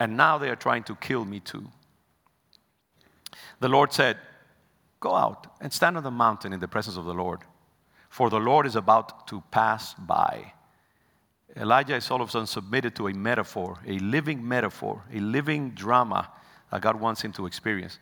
and 0.00 0.16
now 0.16 0.38
they 0.38 0.48
are 0.48 0.56
trying 0.56 0.84
to 0.84 0.94
kill 0.96 1.26
me 1.26 1.40
too 1.40 1.68
the 3.62 3.68
Lord 3.68 3.92
said, 3.92 4.18
Go 5.00 5.14
out 5.14 5.46
and 5.60 5.72
stand 5.72 5.96
on 5.96 6.02
the 6.02 6.10
mountain 6.10 6.52
in 6.52 6.60
the 6.60 6.68
presence 6.68 6.96
of 6.96 7.04
the 7.04 7.14
Lord, 7.14 7.40
for 8.08 8.28
the 8.28 8.38
Lord 8.38 8.66
is 8.66 8.76
about 8.76 9.26
to 9.28 9.42
pass 9.50 9.94
by. 9.94 10.52
Elijah 11.56 11.96
is 11.96 12.10
all 12.10 12.22
of 12.22 12.28
a 12.28 12.32
sudden 12.32 12.46
submitted 12.46 12.96
to 12.96 13.08
a 13.08 13.12
metaphor, 13.12 13.78
a 13.86 13.98
living 13.98 14.46
metaphor, 14.46 15.02
a 15.12 15.20
living 15.20 15.70
drama 15.70 16.30
that 16.70 16.80
God 16.80 16.98
wants 16.98 17.20
him 17.20 17.32
to 17.32 17.46
experience. 17.46 17.98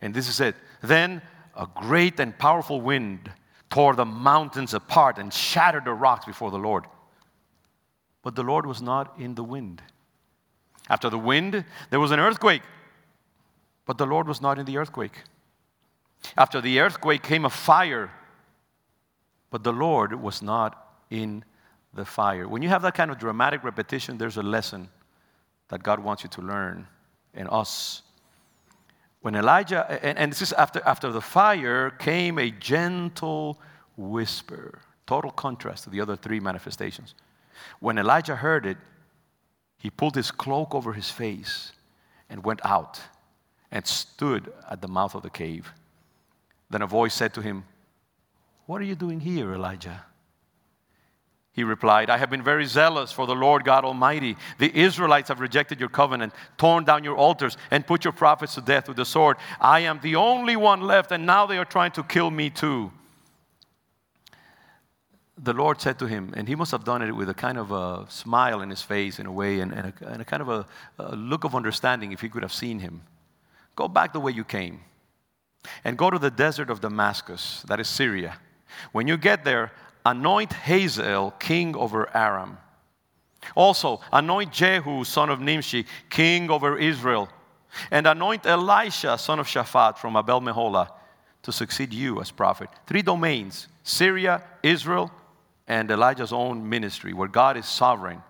And 0.00 0.14
this 0.14 0.28
is 0.28 0.40
it. 0.40 0.54
Then 0.80 1.22
a 1.56 1.66
great 1.74 2.20
and 2.20 2.36
powerful 2.38 2.80
wind 2.80 3.30
tore 3.70 3.94
the 3.94 4.04
mountains 4.04 4.74
apart 4.74 5.18
and 5.18 5.32
shattered 5.32 5.84
the 5.84 5.92
rocks 5.92 6.24
before 6.24 6.50
the 6.50 6.58
Lord. 6.58 6.84
But 8.22 8.36
the 8.36 8.44
Lord 8.44 8.66
was 8.66 8.80
not 8.80 9.18
in 9.18 9.34
the 9.34 9.42
wind. 9.44 9.82
After 10.88 11.10
the 11.10 11.18
wind, 11.18 11.64
there 11.90 12.00
was 12.00 12.10
an 12.10 12.20
earthquake 12.20 12.62
but 13.84 13.98
the 13.98 14.06
Lord 14.06 14.28
was 14.28 14.40
not 14.40 14.58
in 14.58 14.66
the 14.66 14.78
earthquake. 14.78 15.22
After 16.36 16.60
the 16.60 16.80
earthquake 16.80 17.22
came 17.22 17.44
a 17.44 17.50
fire, 17.50 18.10
but 19.50 19.64
the 19.64 19.72
Lord 19.72 20.14
was 20.22 20.40
not 20.40 20.96
in 21.10 21.44
the 21.94 22.04
fire. 22.04 22.48
When 22.48 22.62
you 22.62 22.68
have 22.68 22.82
that 22.82 22.94
kind 22.94 23.10
of 23.10 23.18
dramatic 23.18 23.64
repetition, 23.64 24.18
there's 24.18 24.36
a 24.36 24.42
lesson 24.42 24.88
that 25.68 25.82
God 25.82 26.00
wants 26.00 26.22
you 26.22 26.30
to 26.30 26.42
learn 26.42 26.86
in 27.34 27.46
us. 27.48 28.02
When 29.20 29.34
Elijah, 29.34 29.86
and, 30.02 30.18
and 30.18 30.32
this 30.32 30.42
is 30.42 30.52
after, 30.52 30.82
after 30.84 31.10
the 31.10 31.20
fire, 31.20 31.90
came 31.90 32.38
a 32.38 32.50
gentle 32.50 33.58
whisper. 33.96 34.80
Total 35.06 35.30
contrast 35.30 35.84
to 35.84 35.90
the 35.90 36.00
other 36.00 36.16
three 36.16 36.40
manifestations. 36.40 37.14
When 37.80 37.98
Elijah 37.98 38.36
heard 38.36 38.66
it, 38.66 38.78
he 39.78 39.90
pulled 39.90 40.14
his 40.14 40.30
cloak 40.30 40.74
over 40.74 40.92
his 40.92 41.10
face 41.10 41.72
and 42.30 42.44
went 42.44 42.60
out 42.64 43.00
and 43.70 43.86
stood 43.86 44.52
at 44.70 44.80
the 44.80 44.88
mouth 44.88 45.14
of 45.14 45.22
the 45.22 45.30
cave. 45.30 45.72
Then 46.70 46.82
a 46.82 46.86
voice 46.86 47.14
said 47.14 47.34
to 47.34 47.40
him, 47.40 47.64
What 48.66 48.80
are 48.80 48.84
you 48.84 48.94
doing 48.94 49.20
here, 49.20 49.54
Elijah? 49.54 50.04
He 51.54 51.64
replied, 51.64 52.08
I 52.08 52.16
have 52.16 52.30
been 52.30 52.42
very 52.42 52.64
zealous 52.64 53.12
for 53.12 53.26
the 53.26 53.34
Lord 53.34 53.64
God 53.64 53.84
Almighty. 53.84 54.36
The 54.58 54.74
Israelites 54.74 55.28
have 55.28 55.40
rejected 55.40 55.78
your 55.78 55.90
covenant, 55.90 56.32
torn 56.56 56.84
down 56.84 57.04
your 57.04 57.16
altars, 57.16 57.58
and 57.70 57.86
put 57.86 58.04
your 58.04 58.12
prophets 58.12 58.54
to 58.54 58.62
death 58.62 58.88
with 58.88 58.96
the 58.96 59.04
sword. 59.04 59.36
I 59.60 59.80
am 59.80 60.00
the 60.00 60.16
only 60.16 60.56
one 60.56 60.80
left, 60.80 61.12
and 61.12 61.26
now 61.26 61.44
they 61.44 61.58
are 61.58 61.66
trying 61.66 61.92
to 61.92 62.02
kill 62.02 62.30
me 62.30 62.48
too. 62.48 62.90
The 65.36 65.52
Lord 65.52 65.80
said 65.80 65.98
to 65.98 66.06
him, 66.06 66.32
and 66.36 66.48
he 66.48 66.54
must 66.54 66.70
have 66.70 66.84
done 66.84 67.02
it 67.02 67.12
with 67.12 67.28
a 67.28 67.34
kind 67.34 67.58
of 67.58 67.70
a 67.70 68.06
smile 68.08 68.62
in 68.62 68.70
his 68.70 68.80
face, 68.80 69.18
in 69.18 69.26
a 69.26 69.32
way, 69.32 69.60
and, 69.60 69.72
and, 69.72 69.92
a, 70.00 70.08
and 70.08 70.22
a, 70.22 70.24
kind 70.24 70.40
of 70.40 70.48
a, 70.48 70.66
a 70.98 71.16
look 71.16 71.44
of 71.44 71.54
understanding 71.54 72.12
if 72.12 72.22
he 72.22 72.30
could 72.30 72.42
have 72.42 72.52
seen 72.52 72.78
him. 72.78 73.02
Go 73.76 73.88
back 73.88 74.14
the 74.14 74.20
way 74.20 74.32
you 74.32 74.44
came 74.44 74.80
and 75.84 75.98
go 75.98 76.10
to 76.10 76.18
the 76.18 76.30
desert 76.30 76.70
of 76.70 76.80
Damascus, 76.80 77.62
that 77.68 77.78
is 77.78 77.88
Syria. 77.88 78.38
When 78.92 79.06
you 79.06 79.16
get 79.16 79.44
there, 79.44 79.72
anoint 80.04 80.52
Hazael 80.52 81.32
king 81.32 81.76
over 81.76 82.14
Aram. 82.16 82.58
Also, 83.56 84.00
anoint 84.12 84.52
Jehu, 84.52 85.04
son 85.04 85.30
of 85.30 85.40
Nimshi, 85.40 85.86
king 86.10 86.50
over 86.50 86.78
Israel. 86.78 87.28
And 87.90 88.06
anoint 88.06 88.46
Elisha, 88.46 89.18
son 89.18 89.40
of 89.40 89.46
Shaphat, 89.46 89.98
from 89.98 90.16
Abel 90.16 90.40
Meholah, 90.40 90.90
to 91.42 91.52
succeed 91.52 91.92
you 91.92 92.20
as 92.20 92.30
prophet. 92.30 92.68
Three 92.86 93.02
domains 93.02 93.68
Syria, 93.82 94.42
Israel, 94.62 95.10
and 95.66 95.90
Elijah's 95.90 96.32
own 96.32 96.68
ministry, 96.68 97.12
where 97.12 97.28
God 97.28 97.56
is 97.56 97.66
sovereign 97.66 98.22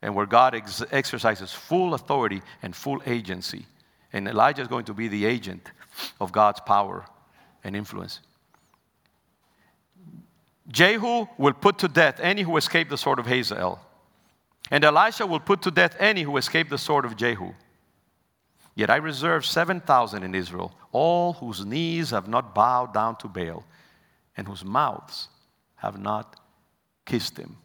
and 0.00 0.14
where 0.14 0.26
God 0.26 0.54
ex- 0.54 0.82
exercises 0.92 1.52
full 1.52 1.94
authority 1.94 2.42
and 2.62 2.74
full 2.74 3.02
agency. 3.06 3.66
And 4.12 4.28
Elijah 4.28 4.62
is 4.62 4.68
going 4.68 4.84
to 4.84 4.94
be 4.94 5.08
the 5.08 5.24
agent 5.24 5.70
of 6.20 6.30
God's 6.30 6.60
power 6.60 7.04
and 7.64 7.74
influence. 7.74 8.20
Jehu 10.68 11.26
will 11.36 11.52
put 11.52 11.78
to 11.78 11.88
death 11.88 12.18
any 12.20 12.42
who 12.42 12.56
escape 12.56 12.88
the 12.88 12.98
sword 12.98 13.18
of 13.18 13.26
Hazael. 13.26 13.80
And 14.70 14.82
Elisha 14.82 15.26
will 15.26 15.40
put 15.40 15.62
to 15.62 15.70
death 15.70 15.94
any 15.98 16.22
who 16.22 16.36
escape 16.36 16.70
the 16.70 16.78
sword 16.78 17.04
of 17.04 17.16
Jehu. 17.16 17.52
Yet 18.74 18.90
I 18.90 18.96
reserve 18.96 19.44
7,000 19.46 20.22
in 20.22 20.34
Israel, 20.34 20.74
all 20.90 21.34
whose 21.34 21.64
knees 21.64 22.10
have 22.10 22.28
not 22.28 22.54
bowed 22.54 22.92
down 22.92 23.16
to 23.16 23.28
Baal, 23.28 23.64
and 24.36 24.48
whose 24.48 24.64
mouths 24.64 25.28
have 25.76 26.00
not 26.00 26.40
kissed 27.04 27.36
him. 27.36 27.56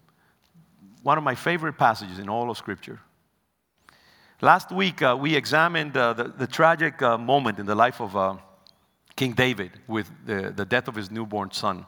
One 1.02 1.18
of 1.18 1.24
my 1.24 1.36
favorite 1.36 1.78
passages 1.78 2.20
in 2.20 2.30
all 2.30 2.52
of 2.52 2.58
Scripture. 2.58 3.00
Last 4.42 4.72
week, 4.72 5.02
uh, 5.02 5.18
we 5.20 5.36
examined 5.36 5.98
uh, 5.98 6.14
the, 6.14 6.26
the, 6.26 6.48
tragic 6.48 7.02
uh, 7.02 7.18
moment 7.18 7.60
in 7.60 7.66
the 7.66 7.76
life 7.76 8.00
of 8.00 8.16
uh, 8.16 8.36
King 9.16 9.34
David 9.34 9.72
with 9.88 10.10
the, 10.26 10.54
the 10.56 10.66
death 10.66 10.88
of 10.88 10.96
his 10.96 11.10
newborn 11.10 11.52
son. 11.52 11.86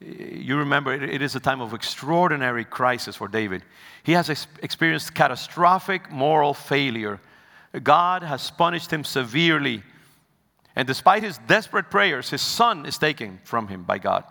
You 0.00 0.58
remember, 0.58 0.92
it, 0.92 1.02
it 1.02 1.22
is 1.22 1.34
a 1.36 1.40
time 1.40 1.60
of 1.60 1.72
extraordinary 1.72 2.64
crisis 2.64 3.16
for 3.16 3.28
David. 3.28 3.62
He 4.02 4.12
has 4.12 4.28
ex- 4.28 4.46
experienced 4.62 5.14
catastrophic 5.14 6.10
moral 6.10 6.52
failure. 6.52 7.20
God 7.82 8.22
has 8.22 8.50
punished 8.50 8.92
him 8.92 9.04
severely. 9.04 9.82
And 10.74 10.86
despite 10.86 11.22
his 11.22 11.38
desperate 11.46 11.90
prayers, 11.90 12.28
his 12.28 12.42
son 12.42 12.84
is 12.84 12.98
taken 12.98 13.40
from 13.44 13.68
him 13.68 13.84
by 13.84 13.98
God. 13.98 14.24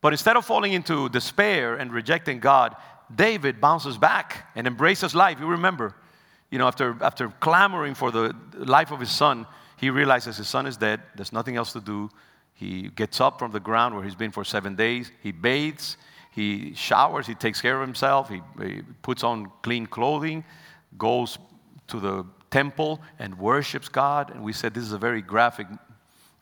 But 0.00 0.12
instead 0.12 0.36
of 0.36 0.44
falling 0.44 0.72
into 0.72 1.08
despair 1.08 1.74
and 1.74 1.92
rejecting 1.92 2.38
God, 2.38 2.76
David 3.12 3.60
bounces 3.60 3.98
back 3.98 4.48
and 4.54 4.66
embraces 4.66 5.14
life. 5.14 5.40
You 5.40 5.46
remember, 5.46 5.96
you 6.50 6.58
know, 6.58 6.68
after, 6.68 6.96
after 7.00 7.28
clamoring 7.40 7.94
for 7.94 8.12
the 8.12 8.34
life 8.54 8.92
of 8.92 9.00
his 9.00 9.10
son, 9.10 9.46
he 9.76 9.90
realizes 9.90 10.36
his 10.36 10.48
son 10.48 10.66
is 10.66 10.76
dead. 10.76 11.02
There's 11.16 11.32
nothing 11.32 11.56
else 11.56 11.72
to 11.72 11.80
do. 11.80 12.08
He 12.56 12.88
gets 12.88 13.20
up 13.20 13.38
from 13.38 13.52
the 13.52 13.60
ground 13.60 13.94
where 13.94 14.02
he's 14.02 14.14
been 14.14 14.32
for 14.32 14.44
seven 14.44 14.74
days. 14.74 15.12
He 15.22 15.30
bathes. 15.30 15.96
He 16.32 16.74
showers. 16.74 17.26
He 17.26 17.34
takes 17.34 17.60
care 17.60 17.80
of 17.80 17.86
himself. 17.86 18.28
He, 18.28 18.40
he 18.60 18.82
puts 19.02 19.22
on 19.22 19.52
clean 19.62 19.86
clothing, 19.86 20.44
goes 20.98 21.38
to 21.88 22.00
the 22.00 22.24
temple 22.50 23.00
and 23.18 23.38
worships 23.38 23.88
God. 23.88 24.30
And 24.30 24.42
we 24.42 24.52
said 24.52 24.74
this 24.74 24.84
is 24.84 24.92
a 24.92 24.98
very 24.98 25.22
graphic 25.22 25.66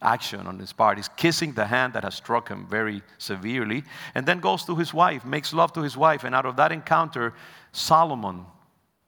action 0.01 0.47
on 0.47 0.59
his 0.59 0.73
part. 0.73 0.99
He's 0.99 1.09
kissing 1.09 1.53
the 1.53 1.67
hand 1.67 1.95
that 1.95 2.05
has 2.05 2.15
struck 2.15 2.49
him 2.49 2.67
very 2.69 3.03
severely, 3.19 3.83
and 4.15 4.27
then 4.27 4.39
goes 4.39 4.65
to 4.67 4.77
his 4.77 4.95
wife, 4.95 5.25
makes 5.25 5.53
love 5.53 5.73
to 5.73 5.83
his 5.83 5.97
wife, 5.97 6.25
and 6.25 6.35
out 6.35 6.47
of 6.47 6.57
that 6.57 6.71
encounter, 6.71 7.35
Solomon 7.73 8.45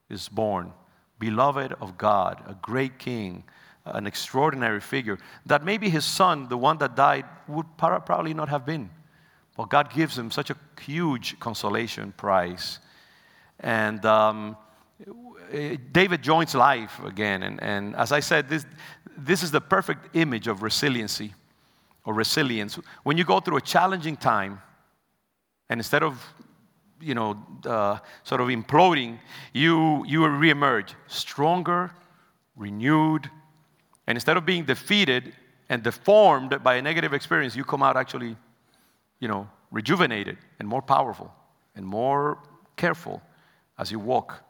is 0.09 0.29
born, 0.29 0.73
beloved 1.19 1.75
of 1.81 1.99
God, 1.99 2.43
a 2.49 2.55
great 2.55 2.99
king, 2.99 3.45
an 3.87 4.07
extraordinary 4.07 4.81
figure 4.81 5.19
that 5.47 5.65
maybe 5.65 5.89
his 5.89 6.05
son, 6.05 6.49
the 6.49 6.57
one 6.57 6.79
that 6.79 6.97
died, 6.97 7.25
would 7.49 7.67
probably 7.77 8.35
not 8.35 8.49
have 8.49 8.67
been. 8.67 8.91
But 9.57 9.71
God 9.71 9.93
gives 9.93 10.19
him 10.19 10.31
such 10.31 10.51
a 10.51 10.57
huge 10.81 11.39
consolation 11.41 12.13
prize. 12.17 12.79
And 13.61 14.05
um, 14.05 14.57
David 15.93 16.23
joins 16.23 16.55
life 16.55 17.01
again. 17.05 17.43
And, 17.43 17.63
and 17.63 17.97
as 17.97 18.13
I 18.13 18.21
said, 18.21 18.49
this, 18.49 18.67
this 19.17 19.43
is 19.43 19.51
the 19.51 19.61
perfect 19.61 20.15
image 20.15 20.47
of 20.47 20.63
resiliency 20.63 21.33
or 22.05 22.13
resilience. 22.13 22.79
When 23.03 23.17
you 23.17 23.25
go 23.25 23.41
through 23.41 23.57
a 23.57 23.63
challenging 23.63 24.17
time, 24.17 24.61
and 25.69 25.81
instead 25.81 26.03
of 26.03 26.23
you 27.01 27.15
know, 27.15 27.37
uh, 27.65 27.99
sort 28.25 28.41
of 28.41 28.49
imploding, 28.49 29.19
you, 29.53 30.05
you 30.07 30.21
reemerge 30.21 30.95
stronger, 31.07 31.91
renewed, 32.57 33.31
and 34.07 34.17
instead 34.17 34.37
of 34.37 34.47
being 34.47 34.65
defeated 34.65 35.33
and 35.69 35.83
deformed 35.83 36.63
by 36.63 36.77
a 36.77 36.83
negative 36.83 37.13
experience, 37.13 37.57
you 37.57 37.65
come 37.65 37.83
out 37.83 37.97
actually, 37.97 38.37
you 39.21 39.29
know, 39.29 39.49
rejuvenated 39.71 40.39
and 40.59 40.69
more 40.69 40.83
powerful 40.83 41.33
and 41.75 41.85
more 41.85 42.39
careful 42.77 43.21
as 43.79 43.91
you 43.91 43.99
walk 43.99 44.43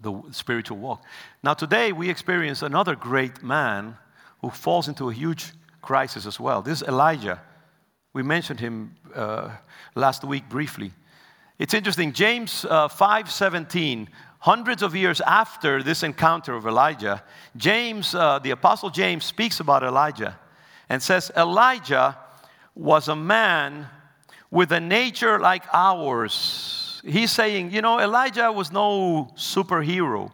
the 0.00 0.22
spiritual 0.30 0.76
walk. 0.78 1.02
Now, 1.42 1.54
today 1.54 1.92
we 1.92 2.08
experience 2.10 2.62
another 2.62 2.94
great 2.94 3.42
man 3.42 3.96
who 4.40 4.50
falls 4.50 4.88
into 4.88 5.08
a 5.08 5.12
huge 5.12 5.52
crisis 5.82 6.26
as 6.26 6.38
well. 6.38 6.62
This 6.62 6.82
is 6.82 6.88
Elijah. 6.88 7.40
We 8.12 8.22
mentioned 8.22 8.60
him 8.60 8.94
uh, 9.14 9.50
last 9.94 10.22
week 10.24 10.48
briefly. 10.48 10.92
It's 11.58 11.74
interesting. 11.74 12.12
James 12.12 12.64
uh, 12.64 12.88
5:17, 12.88 14.08
hundreds 14.44 14.82
of 14.82 14.94
years 14.94 15.20
after 15.22 15.82
this 15.82 16.02
encounter 16.02 16.54
of 16.54 16.66
Elijah, 16.66 17.22
James, 17.56 18.14
uh, 18.14 18.38
the 18.38 18.50
apostle 18.50 18.90
James, 18.90 19.24
speaks 19.24 19.60
about 19.60 19.82
Elijah 19.82 20.38
and 20.88 21.02
says, 21.02 21.32
Elijah 21.36 22.16
was 22.74 23.08
a 23.08 23.16
man 23.16 23.86
with 24.50 24.70
a 24.72 24.80
nature 24.80 25.38
like 25.38 25.64
ours 25.72 26.84
he's 27.06 27.30
saying, 27.30 27.70
you 27.70 27.82
know, 27.82 28.00
Elijah 28.00 28.50
was 28.50 28.72
no 28.72 29.30
superhero. 29.36 30.30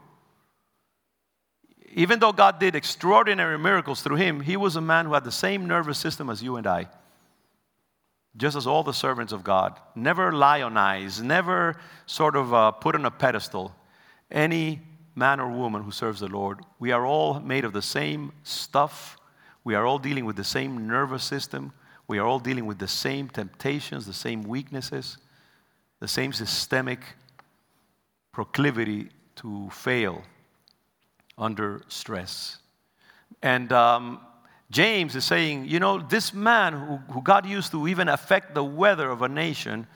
Even 1.92 2.20
though 2.20 2.32
God 2.32 2.60
did 2.60 2.76
extraordinary 2.76 3.58
miracles 3.58 4.02
through 4.02 4.16
him, 4.16 4.40
he 4.40 4.56
was 4.56 4.76
a 4.76 4.80
man 4.80 5.06
who 5.06 5.14
had 5.14 5.24
the 5.24 5.32
same 5.32 5.66
nervous 5.66 5.98
system 5.98 6.30
as 6.30 6.42
you 6.42 6.56
and 6.56 6.66
I. 6.66 6.88
Just 8.36 8.56
as 8.56 8.66
all 8.66 8.84
the 8.84 8.92
servants 8.92 9.32
of 9.32 9.42
God. 9.42 9.76
Never 9.96 10.30
lionize, 10.30 11.20
never 11.20 11.76
sort 12.06 12.36
of 12.36 12.54
uh, 12.54 12.70
put 12.70 12.94
on 12.94 13.04
a 13.04 13.10
pedestal. 13.10 13.74
Any 14.30 14.80
man 15.14 15.40
or 15.40 15.50
woman 15.50 15.82
who 15.82 15.90
serves 15.90 16.20
the 16.20 16.28
Lord, 16.28 16.60
we 16.78 16.92
are 16.92 17.04
all 17.04 17.40
made 17.40 17.64
of 17.64 17.72
the 17.72 17.82
same 17.82 18.32
stuff. 18.42 19.16
We 19.64 19.74
are 19.74 19.86
all 19.86 19.98
dealing 19.98 20.24
with 20.24 20.36
the 20.36 20.44
same 20.44 20.86
nervous 20.86 21.24
system. 21.24 21.72
We 22.08 22.18
are 22.18 22.26
all 22.26 22.38
dealing 22.38 22.66
with 22.66 22.78
the 22.78 22.88
same 22.88 23.28
temptations, 23.28 24.06
the 24.06 24.14
same 24.14 24.42
weaknesses 24.42 25.18
the 26.00 26.08
same 26.08 26.32
systemic 26.32 27.00
proclivity 28.32 29.10
to 29.36 29.68
fail 29.70 30.22
under 31.38 31.82
stress. 31.88 32.58
And 33.42 33.72
um, 33.72 34.20
James 34.70 35.14
is 35.14 35.24
saying, 35.24 35.66
you 35.66 35.78
know, 35.78 35.98
this 35.98 36.34
man 36.34 36.72
who, 36.72 36.96
who 37.12 37.22
God 37.22 37.46
used 37.46 37.70
to 37.72 37.86
even 37.86 38.08
affect 38.08 38.54
the 38.54 38.64
weather 38.64 39.10
of 39.10 39.22
a 39.22 39.28
nation 39.28 39.86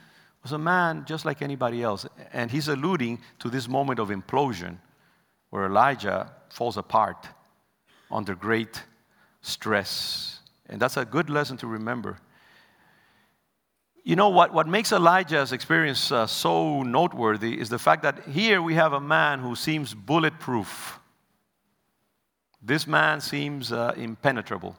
was 0.45 0.51
a 0.51 0.59
man 0.59 1.05
just 1.07 1.25
like 1.25 1.41
anybody 1.41 1.81
else. 1.81 2.05
And 2.31 2.51
he's 2.51 2.67
alluding 2.67 3.19
to 3.39 3.49
this 3.49 3.67
moment 3.67 3.99
of 3.99 4.09
implosion 4.09 4.77
where 5.49 5.65
Elijah 5.65 6.31
falls 6.49 6.77
apart 6.77 7.27
under 8.11 8.35
great 8.35 8.83
stress. 9.41 10.41
And 10.69 10.79
that's 10.79 10.97
a 10.97 11.05
good 11.05 11.31
lesson 11.31 11.57
to 11.57 11.67
remember. 11.67 12.19
You 14.03 14.15
know 14.15 14.29
what, 14.29 14.53
what 14.53 14.67
makes 14.67 14.91
Elijah's 14.91 15.51
experience 15.51 16.11
uh, 16.11 16.27
so 16.27 16.83
noteworthy 16.83 17.59
is 17.59 17.69
the 17.69 17.79
fact 17.79 18.03
that 18.03 18.27
here 18.27 18.61
we 18.61 18.75
have 18.75 18.93
a 18.93 19.01
man 19.01 19.39
who 19.39 19.55
seems 19.55 19.95
bulletproof. 19.95 20.99
This 22.61 22.85
man 22.85 23.19
seems 23.19 23.71
uh, 23.71 23.93
impenetrable, 23.97 24.75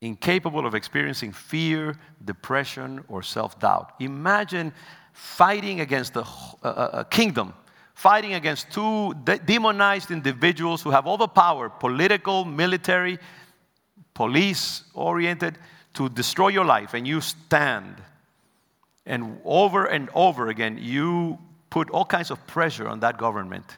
incapable 0.00 0.66
of 0.66 0.74
experiencing 0.74 1.32
fear, 1.32 1.96
depression, 2.24 3.04
or 3.08 3.22
self 3.22 3.58
doubt. 3.58 3.94
Imagine 4.00 4.72
fighting 5.12 5.80
against 5.80 6.16
a, 6.16 6.20
a, 6.20 6.24
uh, 6.24 6.68
uh, 6.68 6.90
a 7.00 7.04
kingdom, 7.04 7.52
fighting 7.94 8.34
against 8.34 8.70
two 8.70 9.14
de- 9.24 9.38
demonized 9.38 10.10
individuals 10.10 10.82
who 10.82 10.90
have 10.90 11.06
all 11.06 11.16
the 11.16 11.28
power 11.28 11.68
political, 11.68 12.44
military, 12.44 13.18
police 14.14 14.84
oriented 14.94 15.58
to 15.94 16.08
destroy 16.08 16.48
your 16.48 16.64
life, 16.64 16.94
and 16.94 17.06
you 17.06 17.20
stand. 17.20 17.96
And 19.06 19.40
over 19.44 19.86
and 19.86 20.08
over 20.14 20.48
again, 20.48 20.78
you 20.80 21.38
put 21.68 21.90
all 21.90 22.04
kinds 22.04 22.30
of 22.30 22.46
pressure 22.46 22.86
on 22.88 23.00
that 23.00 23.18
government 23.18 23.76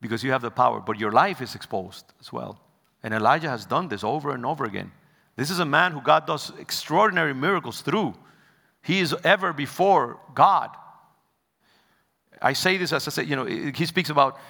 because 0.00 0.22
you 0.22 0.30
have 0.30 0.42
the 0.42 0.50
power, 0.50 0.80
but 0.80 0.98
your 0.98 1.12
life 1.12 1.40
is 1.40 1.54
exposed 1.54 2.12
as 2.20 2.32
well. 2.32 2.60
And 3.06 3.14
Elijah 3.14 3.48
has 3.48 3.64
done 3.64 3.86
this 3.86 4.02
over 4.02 4.32
and 4.32 4.44
over 4.44 4.64
again. 4.64 4.90
This 5.36 5.48
is 5.48 5.60
a 5.60 5.64
man 5.64 5.92
who 5.92 6.00
God 6.00 6.26
does 6.26 6.52
extraordinary 6.58 7.32
miracles 7.34 7.80
through. 7.80 8.14
He 8.82 8.98
is 8.98 9.14
ever 9.22 9.52
before 9.52 10.18
God. 10.34 10.70
I 12.42 12.52
say 12.52 12.78
this 12.78 12.92
as 12.92 13.06
I 13.06 13.12
say, 13.12 13.22
you 13.22 13.36
know, 13.36 13.44
he 13.44 13.86
speaks 13.86 14.10
about, 14.10 14.40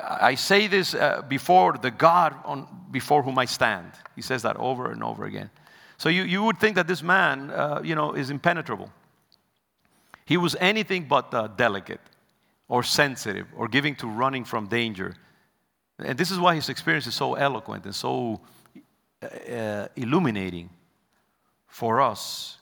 I 0.00 0.36
say 0.36 0.68
this 0.68 0.94
uh, 0.94 1.22
before 1.26 1.72
the 1.72 1.90
God 1.90 2.36
on, 2.44 2.68
before 2.92 3.24
whom 3.24 3.36
I 3.40 3.46
stand. 3.46 3.90
He 4.14 4.22
says 4.22 4.42
that 4.42 4.56
over 4.56 4.92
and 4.92 5.02
over 5.02 5.24
again. 5.24 5.50
So 5.96 6.10
you, 6.10 6.22
you 6.22 6.44
would 6.44 6.60
think 6.60 6.76
that 6.76 6.86
this 6.86 7.02
man, 7.02 7.50
uh, 7.50 7.80
you 7.82 7.96
know, 7.96 8.12
is 8.12 8.30
impenetrable. 8.30 8.88
He 10.26 10.36
was 10.36 10.54
anything 10.60 11.08
but 11.08 11.34
uh, 11.34 11.48
delicate 11.48 12.02
or 12.68 12.84
sensitive 12.84 13.48
or 13.56 13.66
giving 13.66 13.96
to 13.96 14.06
running 14.06 14.44
from 14.44 14.68
danger. 14.68 15.16
And 15.98 16.16
this 16.16 16.30
is 16.30 16.38
why 16.38 16.54
his 16.54 16.68
experience 16.68 17.06
is 17.06 17.14
so 17.14 17.34
eloquent 17.34 17.84
and 17.84 17.94
so 17.94 18.40
uh, 19.22 19.88
illuminating 19.96 20.70
for 21.66 22.00
us 22.00 22.58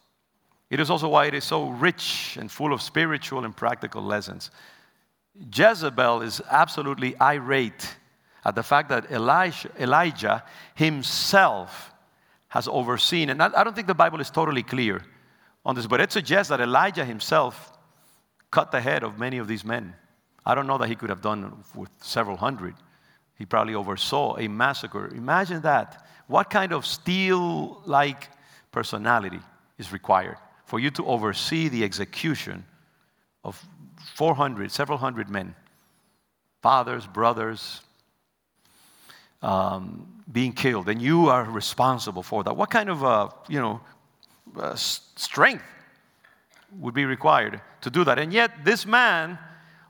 it 0.69 0.81
is 0.81 0.91
also 0.91 1.09
why 1.09 1.27
it 1.27 1.35
is 1.35 1.45
so 1.45 1.69
rich 1.69 2.37
and 2.41 2.51
full 2.51 2.73
of 2.73 2.83
spiritual 2.83 3.45
and 3.45 3.57
practical 3.57 4.03
lessons. 4.03 4.51
Jezebel 5.55 6.23
is 6.23 6.43
absolutely 6.51 7.19
irate 7.21 7.97
at 8.45 8.55
the 8.55 8.63
fact 8.63 8.89
that 8.89 9.11
Elijah, 9.11 9.71
Elijah 9.79 10.43
himself 10.75 11.93
has 12.49 12.69
overseen, 12.69 13.31
and 13.31 13.43
I 13.43 13.63
don't 13.63 13.75
think 13.75 13.87
the 13.87 13.95
Bible 13.95 14.21
is 14.21 14.31
totally 14.31 14.63
clear 14.63 15.03
on 15.65 15.75
this, 15.75 15.87
but 15.87 16.01
it 16.01 16.11
suggests 16.11 16.49
that 16.49 16.61
Elijah 16.61 17.05
himself 17.05 17.73
cut 18.51 18.71
the 18.71 18.81
head 18.81 19.03
of 19.03 19.19
many 19.19 19.39
of 19.39 19.47
these 19.47 19.65
men. 19.65 19.95
I 20.45 20.55
don't 20.55 20.67
know 20.67 20.79
that 20.79 20.89
he 20.89 20.95
could 20.95 21.11
have 21.11 21.21
done 21.21 21.65
with 21.75 21.91
several 22.01 22.37
hundred. 22.37 22.75
He 23.37 23.47
probably 23.47 23.75
oversaw 23.75 24.37
a 24.39 24.49
massacre. 24.49 25.09
Imagine 25.15 25.61
that. 25.63 26.07
What 26.27 26.51
kind 26.51 26.73
of 26.73 26.85
steel 26.85 27.83
like 27.87 28.29
personality 28.73 29.41
is 29.79 29.93
required? 29.93 30.39
for 30.67 30.81
you 30.81 30.91
to 30.91 31.07
oversee 31.07 31.69
the 31.69 31.85
execution 31.85 32.65
of 33.45 33.65
400, 34.17 34.71
several 34.71 34.99
hundred 34.99 35.31
men, 35.31 35.55
fathers, 36.61 37.07
brothers, 37.07 37.81
um, 39.43 40.07
being 40.31 40.53
killed, 40.53 40.89
and 40.89 41.01
you 41.01 41.29
are 41.29 41.45
responsible 41.45 42.23
for 42.23 42.43
that. 42.43 42.57
What 42.57 42.71
kind 42.71 42.91
of, 42.91 43.05
uh, 43.05 43.29
you 43.49 43.61
know, 43.61 43.81
uh, 44.59 44.75
strength 44.75 45.65
would 46.81 46.95
be 46.95 47.05
required 47.05 47.61
to 47.83 47.91
do 47.91 48.03
that? 48.05 48.19
And 48.19 48.33
yet, 48.33 48.65
this 48.65 48.85
man, 48.85 49.39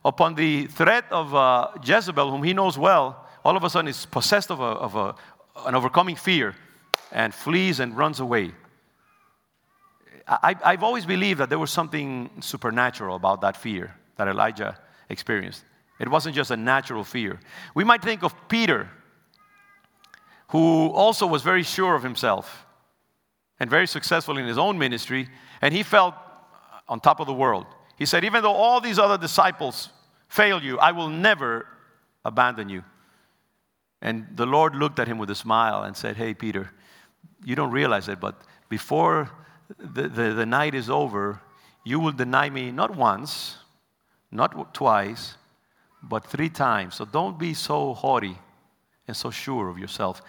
upon 0.05 0.35
the 0.35 0.67
threat 0.67 1.05
of 1.09 1.33
uh, 1.33 1.69
Jezebel, 1.83 2.29
whom 2.29 2.43
he 2.43 2.53
knows 2.53 2.77
well, 2.77 3.26
all 3.47 3.55
of 3.55 3.63
a 3.63 3.69
sudden 3.69 3.87
is 3.87 4.05
possessed 4.05 4.51
of, 4.51 4.59
a, 4.59 4.63
of 4.63 4.95
a, 4.97 5.15
an 5.65 5.73
overcoming 5.73 6.17
fear 6.17 6.53
and 7.13 7.33
flees 7.33 7.79
and 7.79 7.95
runs 7.95 8.19
away. 8.19 8.51
I, 10.27 10.53
have 10.61 10.83
always 10.83 11.05
believed 11.05 11.39
that 11.39 11.47
there 11.47 11.57
was 11.57 11.71
something 11.71 12.29
supernatural 12.41 13.15
about 13.15 13.39
that 13.39 13.55
fear 13.55 13.95
that 14.17 14.27
Elijah 14.27 14.77
experienced. 15.09 15.63
It 15.97 16.09
wasn't 16.09 16.35
just 16.35 16.51
a 16.51 16.57
natural 16.57 17.05
fear. 17.05 17.39
We 17.73 17.85
might 17.85 18.01
think 18.01 18.21
of 18.21 18.35
Peter, 18.49 18.89
who 20.49 20.89
also 20.89 21.25
was 21.25 21.41
very 21.41 21.63
sure 21.63 21.95
of 21.95 22.03
himself 22.03 22.65
and 23.61 23.69
very 23.69 23.87
successful 23.87 24.37
in 24.37 24.45
his 24.45 24.57
own 24.57 24.77
ministry, 24.77 25.29
and 25.61 25.73
he 25.73 25.83
felt 25.83 26.15
on 26.89 26.99
top 26.99 27.21
of 27.21 27.27
the 27.27 27.33
world. 27.33 27.65
He 27.97 28.05
said, 28.05 28.25
Even 28.25 28.43
though 28.43 28.51
all 28.51 28.81
these 28.81 28.99
other 28.99 29.17
disciples 29.17 29.87
fail 30.27 30.61
you, 30.61 30.77
I 30.79 30.91
will 30.91 31.07
never 31.07 31.65
abandon 32.25 32.67
you. 32.67 32.83
And 34.01 34.27
the 34.35 34.45
Lord 34.45 34.75
looked 34.75 34.99
at 34.99 35.07
him 35.07 35.17
with 35.17 35.29
a 35.29 35.35
smile 35.35 35.83
and 35.83 35.95
said, 35.95 36.17
Hey, 36.17 36.33
Peter, 36.33 36.71
you 37.43 37.55
don't 37.55 37.71
realize 37.71 38.07
it, 38.07 38.19
but 38.19 38.41
before 38.69 39.29
the, 39.77 40.07
the, 40.07 40.33
the 40.33 40.45
night 40.45 40.75
is 40.75 40.89
over, 40.89 41.41
you 41.83 41.99
will 41.99 42.11
deny 42.11 42.49
me 42.49 42.71
not 42.71 42.95
once, 42.95 43.57
not 44.31 44.73
twice, 44.73 45.35
but 46.03 46.25
three 46.25 46.49
times. 46.49 46.95
So 46.95 47.05
don't 47.05 47.39
be 47.39 47.53
so 47.53 47.93
haughty 47.93 48.37
and 49.07 49.15
so 49.15 49.31
sure 49.31 49.69
of 49.69 49.79
yourself. 49.79 50.21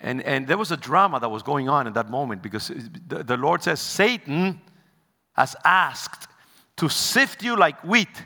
And, 0.00 0.22
and 0.22 0.46
there 0.46 0.58
was 0.58 0.70
a 0.70 0.76
drama 0.76 1.18
that 1.20 1.28
was 1.28 1.42
going 1.42 1.68
on 1.68 1.86
in 1.86 1.92
that 1.94 2.08
moment 2.08 2.42
because 2.42 2.68
the, 3.08 3.24
the 3.24 3.36
Lord 3.36 3.62
says, 3.62 3.80
Satan 3.80 4.60
has 5.32 5.56
asked 5.64 6.28
to 6.76 6.88
sift 6.88 7.42
you 7.42 7.56
like 7.56 7.82
wheat, 7.82 8.24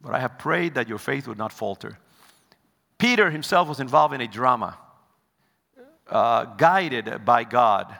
but 0.00 0.14
I 0.14 0.20
have 0.20 0.38
prayed 0.38 0.74
that 0.74 0.88
your 0.88 0.98
faith 0.98 1.26
would 1.26 1.38
not 1.38 1.52
falter. 1.52 1.98
Peter 2.98 3.30
himself 3.30 3.68
was 3.68 3.80
involved 3.80 4.12
in 4.12 4.20
a 4.20 4.26
drama, 4.26 4.76
uh, 6.10 6.44
guided 6.56 7.24
by 7.24 7.44
God. 7.44 7.96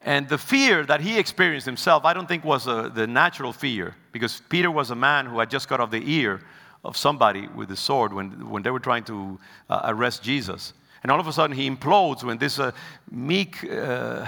And 0.00 0.28
the 0.28 0.38
fear 0.38 0.84
that 0.86 1.00
he 1.00 1.18
experienced 1.18 1.66
himself, 1.66 2.04
I 2.04 2.14
don't 2.14 2.28
think 2.28 2.44
was 2.44 2.68
a, 2.68 2.90
the 2.94 3.08
natural 3.08 3.52
fear, 3.52 3.96
because 4.12 4.40
Peter 4.48 4.70
was 4.70 4.92
a 4.92 4.94
man 4.94 5.26
who 5.26 5.40
had 5.40 5.50
just 5.50 5.68
got 5.68 5.80
off 5.80 5.90
the 5.90 6.02
ear 6.08 6.40
of 6.84 6.96
somebody 6.96 7.48
with 7.48 7.72
a 7.72 7.76
sword 7.76 8.12
when, 8.12 8.48
when 8.48 8.62
they 8.62 8.70
were 8.70 8.78
trying 8.78 9.02
to 9.04 9.40
uh, 9.68 9.80
arrest 9.84 10.22
Jesus. 10.22 10.72
And 11.02 11.10
all 11.10 11.18
of 11.18 11.26
a 11.26 11.32
sudden, 11.32 11.56
he 11.56 11.68
implodes 11.68 12.22
when 12.22 12.38
this 12.38 12.60
uh, 12.60 12.70
meek 13.10 13.68
uh, 13.68 14.26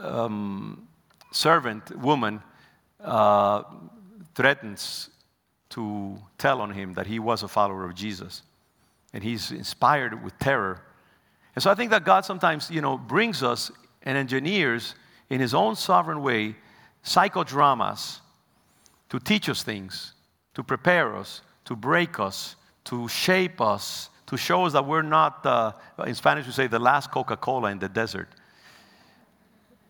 um, 0.00 0.86
servant 1.32 1.96
woman 1.98 2.40
uh, 3.02 3.64
threatens 4.36 5.10
to 5.70 6.18
tell 6.38 6.60
on 6.60 6.70
him 6.70 6.94
that 6.94 7.06
he 7.06 7.18
was 7.18 7.42
a 7.42 7.48
follower 7.48 7.84
of 7.84 7.94
Jesus. 7.94 8.42
And 9.12 9.24
he's 9.24 9.50
inspired 9.50 10.22
with 10.22 10.38
terror. 10.38 10.82
And 11.54 11.62
so 11.62 11.70
I 11.70 11.74
think 11.74 11.90
that 11.90 12.04
God 12.04 12.24
sometimes, 12.24 12.70
you 12.70 12.80
know, 12.80 12.96
brings 12.98 13.42
us 13.42 13.70
and 14.02 14.16
engineers 14.16 14.94
in 15.28 15.40
his 15.40 15.54
own 15.54 15.76
sovereign 15.76 16.22
way 16.22 16.56
psychodramas 17.04 18.20
to 19.08 19.18
teach 19.18 19.48
us 19.48 19.62
things, 19.62 20.14
to 20.54 20.62
prepare 20.62 21.16
us, 21.16 21.42
to 21.64 21.76
break 21.76 22.20
us, 22.20 22.56
to 22.84 23.08
shape 23.08 23.60
us, 23.60 24.10
to 24.26 24.36
show 24.36 24.64
us 24.64 24.72
that 24.72 24.86
we're 24.86 25.02
not, 25.02 25.44
uh, 25.44 25.72
in 26.06 26.14
Spanish 26.14 26.46
we 26.46 26.52
say, 26.52 26.66
the 26.66 26.78
last 26.78 27.10
Coca 27.10 27.36
Cola 27.36 27.70
in 27.70 27.78
the 27.78 27.88
desert. 27.88 28.28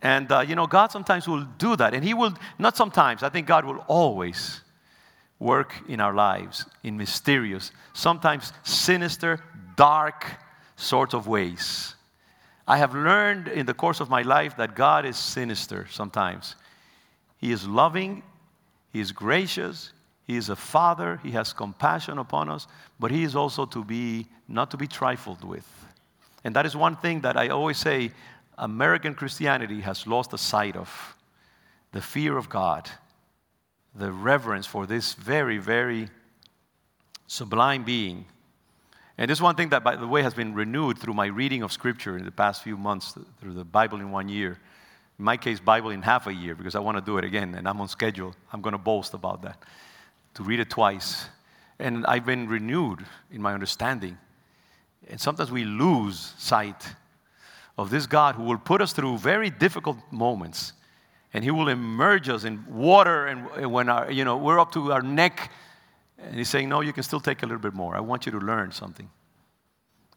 And, 0.03 0.33
uh, 0.33 0.41
you 0.41 0.55
know, 0.55 0.67
God 0.67 0.91
sometimes 0.91 1.29
will 1.29 1.45
do 1.59 1.77
that. 1.77 1.93
And 1.93 2.03
He 2.03 2.15
will, 2.15 2.33
not 2.59 2.77
sometimes, 2.77 3.23
I 3.23 3.29
think 3.29 3.47
God 3.47 3.67
will 3.67 3.85
always 3.87 4.63
work 5.41 5.75
in 5.89 6.01
our 6.01 6.15
lives 6.15 6.67
in 6.85 6.97
mysterious, 6.97 7.73
sometimes 7.93 8.53
sinister, 8.63 9.41
dark 9.77 10.27
sort 10.77 11.15
of 11.15 11.27
ways. 11.27 11.97
I 12.69 12.77
have 12.77 12.95
learned 12.95 13.49
in 13.49 13.67
the 13.67 13.75
course 13.75 13.99
of 13.99 14.09
my 14.09 14.23
life 14.23 14.57
that 14.59 14.77
God 14.77 15.05
is 15.05 15.17
sinister 15.17 15.89
sometimes. 15.91 16.55
He 17.39 17.51
is 17.51 17.67
loving, 17.67 18.23
He 18.93 19.01
is 19.01 19.11
gracious, 19.11 19.93
he 20.31 20.37
is 20.37 20.49
a 20.49 20.55
father, 20.55 21.19
he 21.25 21.33
has 21.33 21.53
compassion 21.53 22.19
upon 22.19 22.49
us, 22.51 22.69
but 23.01 23.11
he 23.11 23.25
is 23.25 23.35
also 23.35 23.67
to 23.67 23.85
be 23.85 24.29
not 24.47 24.71
to 24.71 24.77
be 24.77 24.87
trifled 24.87 25.43
with. 25.43 25.67
And 26.45 26.55
that 26.55 26.67
is 26.67 26.77
one 26.77 26.95
thing 26.95 27.23
that 27.23 27.37
I 27.37 27.49
always 27.49 27.79
say 27.79 28.13
American 28.57 29.17
Christianity 29.17 29.81
has 29.81 30.07
lost 30.07 30.31
the 30.31 30.39
sight 30.39 30.77
of 30.77 31.17
the 31.91 32.01
fear 32.01 32.37
of 32.37 32.49
God, 32.49 32.89
the 33.95 34.13
reverence 34.13 34.67
for 34.67 34.87
this 34.87 35.15
very, 35.15 35.59
very 35.59 36.09
sublime 37.27 37.85
being. 37.85 38.25
And 39.19 39.31
this 39.31 39.39
is 39.39 39.43
one 39.43 39.55
thing 39.55 39.69
that, 39.71 39.85
by 39.85 39.97
the 39.97 40.07
way, 40.07 40.23
has 40.23 40.35
been 40.35 40.55
renewed 40.55 40.99
through 40.99 41.15
my 41.15 41.27
reading 41.27 41.63
of 41.63 41.73
Scripture 41.73 42.17
in 42.17 42.25
the 42.25 42.31
past 42.31 42.63
few 42.63 42.77
months, 42.77 43.17
through 43.41 43.53
the 43.53 43.65
Bible 43.65 44.01
in 44.01 44.11
one 44.11 44.29
year. 44.29 44.59
In 45.19 45.25
my 45.25 45.37
case, 45.37 45.61
Bible 45.61 45.91
in 45.91 46.03
half 46.03 46.27
a 46.27 46.33
year, 46.33 46.55
because 46.55 46.75
I 46.75 46.79
want 46.79 46.97
to 46.97 47.03
do 47.03 47.19
it 47.19 47.25
again, 47.25 47.55
and 47.55 47.69
I'm 47.69 47.81
on 47.81 47.89
schedule. 47.89 48.35
I'm 48.53 48.63
going 48.63 48.73
to 48.73 48.79
boast 48.79 49.13
about 49.13 49.43
that 49.43 49.63
to 50.35 50.43
read 50.43 50.61
it 50.61 50.71
twice. 50.71 51.29
And 51.79 52.07
I've 52.07 52.25
been 52.25 52.49
renewed 52.49 53.05
in 53.31 53.43
my 53.43 53.53
understanding. 53.53 54.17
And 55.09 55.21
sometimes 55.21 55.51
we 55.51 55.65
lose 55.65 56.35
sight 56.39 56.95
of 57.77 57.91
this 57.91 58.07
God 58.07 58.37
who 58.37 58.45
will 58.45 58.59
put 58.59 58.81
us 58.81 58.93
through 58.93 59.19
very 59.19 59.51
difficult 59.51 59.99
moments. 60.11 60.73
And 61.33 61.45
He 61.45 61.51
will 61.51 61.69
immerse 61.69 62.29
us 62.29 62.45
in 62.45 62.65
water, 62.69 63.27
and 63.27 63.73
when 63.73 63.89
our, 63.89 64.11
you 64.11 64.25
know, 64.25 64.37
we're 64.37 64.59
up 64.59 64.73
to 64.73 64.93
our 64.93 65.03
neck. 65.03 65.51
And 66.19 66.35
He's 66.35 66.49
saying, 66.49 66.69
No, 66.69 66.81
you 66.81 66.93
can 66.93 67.03
still 67.03 67.21
take 67.21 67.43
a 67.43 67.47
little 67.47 67.61
bit 67.61 67.75
more. 67.75 67.97
I 67.97 68.01
want 68.01 68.27
you 68.27 68.33
to 68.33 68.39
learn 68.39 68.73
something. 68.73 69.09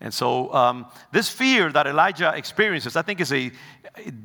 And 0.01 0.13
so, 0.13 0.53
um, 0.53 0.87
this 1.11 1.29
fear 1.29 1.71
that 1.71 1.87
Elijah 1.87 2.33
experiences, 2.35 2.95
I 2.95 3.03
think, 3.03 3.21
is 3.21 3.31
a 3.31 3.51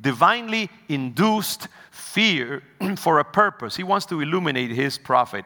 divinely 0.01 0.69
induced 0.89 1.67
fear 1.91 2.63
for 2.97 3.19
a 3.19 3.23
purpose. 3.23 3.75
He 3.75 3.83
wants 3.83 4.05
to 4.07 4.19
illuminate 4.19 4.71
his 4.71 4.97
prophet 4.97 5.45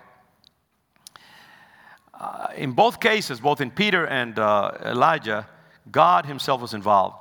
uh, 2.23 2.47
in 2.55 2.71
both 2.71 3.01
cases, 3.01 3.41
both 3.41 3.59
in 3.59 3.69
Peter 3.69 4.05
and 4.05 4.39
uh, 4.39 4.71
Elijah, 4.85 5.45
God 5.91 6.25
Himself 6.25 6.61
was 6.61 6.73
involved. 6.73 7.17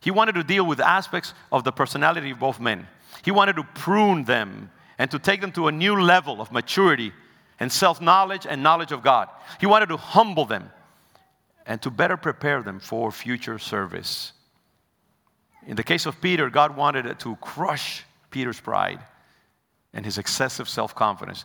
He 0.00 0.12
wanted 0.12 0.36
to 0.36 0.44
deal 0.44 0.64
with 0.64 0.78
aspects 0.78 1.34
of 1.50 1.64
the 1.64 1.72
personality 1.72 2.30
of 2.30 2.38
both 2.38 2.60
men. 2.60 2.86
He 3.22 3.30
wanted 3.30 3.56
to 3.56 3.64
prune 3.64 4.24
them 4.24 4.70
and 4.98 5.10
to 5.10 5.18
take 5.18 5.40
them 5.40 5.52
to 5.52 5.68
a 5.68 5.72
new 5.72 6.00
level 6.00 6.40
of 6.40 6.52
maturity 6.52 7.12
and 7.60 7.70
self 7.70 8.00
knowledge 8.00 8.46
and 8.48 8.62
knowledge 8.62 8.92
of 8.92 9.02
God. 9.02 9.28
He 9.60 9.66
wanted 9.66 9.88
to 9.88 9.96
humble 9.96 10.44
them 10.44 10.70
and 11.66 11.80
to 11.82 11.90
better 11.90 12.16
prepare 12.16 12.62
them 12.62 12.80
for 12.80 13.12
future 13.12 13.58
service. 13.58 14.32
In 15.66 15.76
the 15.76 15.82
case 15.82 16.06
of 16.06 16.20
Peter, 16.20 16.48
God 16.48 16.76
wanted 16.76 17.18
to 17.20 17.36
crush 17.36 18.04
Peter's 18.30 18.60
pride 18.60 19.00
and 19.92 20.04
his 20.04 20.18
excessive 20.18 20.68
self 20.68 20.94
confidence 20.94 21.44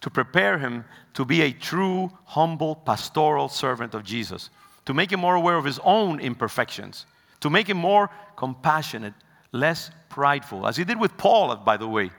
to 0.00 0.10
prepare 0.10 0.58
him 0.58 0.84
to 1.14 1.24
be 1.24 1.42
a 1.42 1.52
true, 1.52 2.10
humble, 2.24 2.76
pastoral 2.76 3.48
servant 3.48 3.94
of 3.94 4.04
Jesus, 4.04 4.50
to 4.84 4.94
make 4.94 5.10
him 5.10 5.20
more 5.20 5.34
aware 5.34 5.56
of 5.56 5.64
his 5.64 5.80
own 5.82 6.20
imperfections, 6.20 7.06
to 7.40 7.50
make 7.50 7.68
him 7.68 7.76
more 7.76 8.10
compassionate, 8.36 9.14
less 9.52 9.90
prideful, 10.08 10.66
as 10.66 10.76
he 10.76 10.84
did 10.84 10.98
with 10.98 11.16
Paul, 11.16 11.54
by 11.56 11.76
the 11.76 11.88
way, 11.88 12.10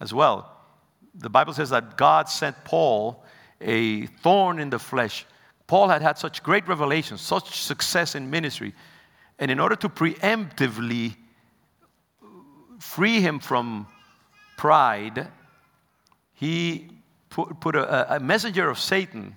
as 0.00 0.12
well. 0.12 0.52
The 1.14 1.30
Bible 1.30 1.52
says 1.52 1.70
that 1.70 1.96
God 1.96 2.28
sent 2.28 2.56
Paul 2.64 3.24
a 3.60 4.06
thorn 4.06 4.58
in 4.58 4.70
the 4.70 4.78
flesh. 4.78 5.24
Paul 5.66 5.88
had 5.88 6.02
had 6.02 6.18
such 6.18 6.42
great 6.42 6.68
revelations, 6.68 7.20
such 7.20 7.60
success 7.60 8.14
in 8.14 8.30
ministry, 8.30 8.74
and 9.38 9.50
in 9.50 9.60
order 9.60 9.76
to 9.76 9.88
preemptively 9.88 11.16
free 12.78 13.20
him 13.20 13.38
from 13.38 13.86
pride, 14.56 15.28
he 16.34 16.88
put, 17.30 17.60
put 17.60 17.76
a, 17.76 18.16
a 18.16 18.20
messenger 18.20 18.68
of 18.68 18.78
Satan, 18.78 19.34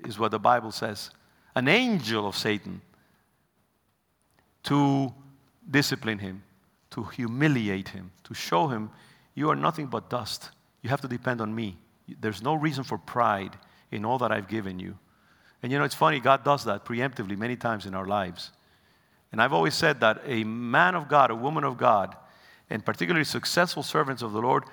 is 0.00 0.18
what 0.18 0.30
the 0.30 0.38
Bible 0.38 0.70
says, 0.70 1.10
an 1.54 1.68
angel 1.68 2.26
of 2.26 2.36
Satan, 2.36 2.80
to 4.64 5.12
discipline 5.70 6.18
him, 6.18 6.42
to 6.90 7.04
humiliate 7.04 7.88
him, 7.88 8.10
to 8.24 8.34
show 8.34 8.68
him 8.68 8.90
you 9.34 9.50
are 9.50 9.56
nothing 9.56 9.86
but 9.86 10.10
dust. 10.10 10.50
You 10.82 10.90
have 10.90 11.00
to 11.02 11.08
depend 11.08 11.40
on 11.40 11.54
me. 11.54 11.76
There's 12.20 12.42
no 12.42 12.54
reason 12.54 12.84
for 12.84 12.98
pride 12.98 13.56
in 13.90 14.04
all 14.04 14.18
that 14.18 14.32
I've 14.32 14.48
given 14.48 14.78
you. 14.78 14.98
And 15.62 15.70
you 15.70 15.78
know, 15.78 15.84
it's 15.84 15.94
funny, 15.94 16.20
God 16.20 16.44
does 16.44 16.64
that 16.64 16.84
preemptively 16.84 17.36
many 17.36 17.56
times 17.56 17.86
in 17.86 17.94
our 17.94 18.06
lives. 18.06 18.52
And 19.32 19.42
I've 19.42 19.52
always 19.52 19.74
said 19.74 20.00
that 20.00 20.22
a 20.24 20.44
man 20.44 20.94
of 20.94 21.08
God, 21.08 21.30
a 21.30 21.34
woman 21.34 21.64
of 21.64 21.76
God, 21.76 22.16
and 22.70 22.84
particularly 22.84 23.24
successful 23.24 23.82
servants 23.82 24.22
of 24.22 24.32
the 24.32 24.40
Lord, 24.40 24.64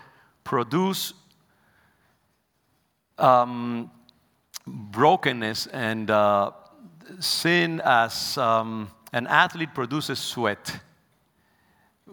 produce 0.44 1.14
um, 3.18 3.92
brokenness 4.68 5.68
and 5.68 6.10
uh, 6.10 6.52
sin 7.20 7.82
as 7.84 8.38
um, 8.38 8.90
an 9.14 9.28
athlete 9.28 9.74
produces 9.74 10.20
sweat. 10.20 10.80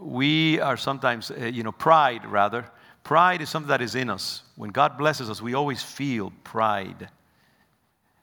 We 0.02 0.60
are 0.60 0.76
sometimes, 0.76 1.30
uh, 1.30 1.44
you 1.46 1.62
know, 1.62 1.72
pride 1.72 2.26
rather. 2.26 2.68
Pride 3.04 3.40
is 3.40 3.48
something 3.48 3.68
that 3.68 3.82
is 3.82 3.94
in 3.94 4.10
us. 4.10 4.42
When 4.56 4.70
God 4.70 4.98
blesses 4.98 5.30
us, 5.30 5.40
we 5.40 5.54
always 5.54 5.82
feel 5.82 6.32
pride. 6.44 7.08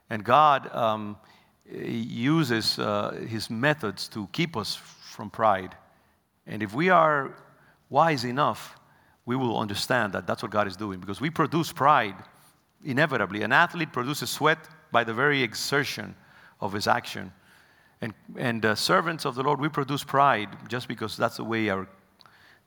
And 0.09 0.23
God 0.23 0.73
um, 0.75 1.17
uses 1.71 2.79
uh, 2.79 3.25
His 3.27 3.49
methods 3.49 4.07
to 4.09 4.27
keep 4.31 4.57
us 4.57 4.75
from 4.75 5.29
pride. 5.29 5.75
And 6.47 6.63
if 6.63 6.73
we 6.73 6.89
are 6.89 7.35
wise 7.89 8.25
enough, 8.25 8.75
we 9.25 9.35
will 9.35 9.57
understand 9.59 10.13
that 10.13 10.25
that's 10.25 10.41
what 10.41 10.51
God 10.51 10.67
is 10.67 10.75
doing 10.75 10.99
because 10.99 11.21
we 11.21 11.29
produce 11.29 11.71
pride 11.71 12.15
inevitably. 12.83 13.43
An 13.43 13.51
athlete 13.51 13.93
produces 13.93 14.29
sweat 14.29 14.57
by 14.91 15.03
the 15.03 15.13
very 15.13 15.43
exertion 15.43 16.15
of 16.61 16.73
his 16.73 16.87
action. 16.87 17.31
And, 18.01 18.13
and 18.37 18.65
uh, 18.65 18.75
servants 18.75 19.25
of 19.25 19.35
the 19.35 19.43
Lord, 19.43 19.59
we 19.59 19.69
produce 19.69 20.03
pride 20.03 20.49
just 20.69 20.87
because 20.87 21.17
that's 21.17 21.37
the 21.37 21.43
way 21.43 21.69
our 21.69 21.87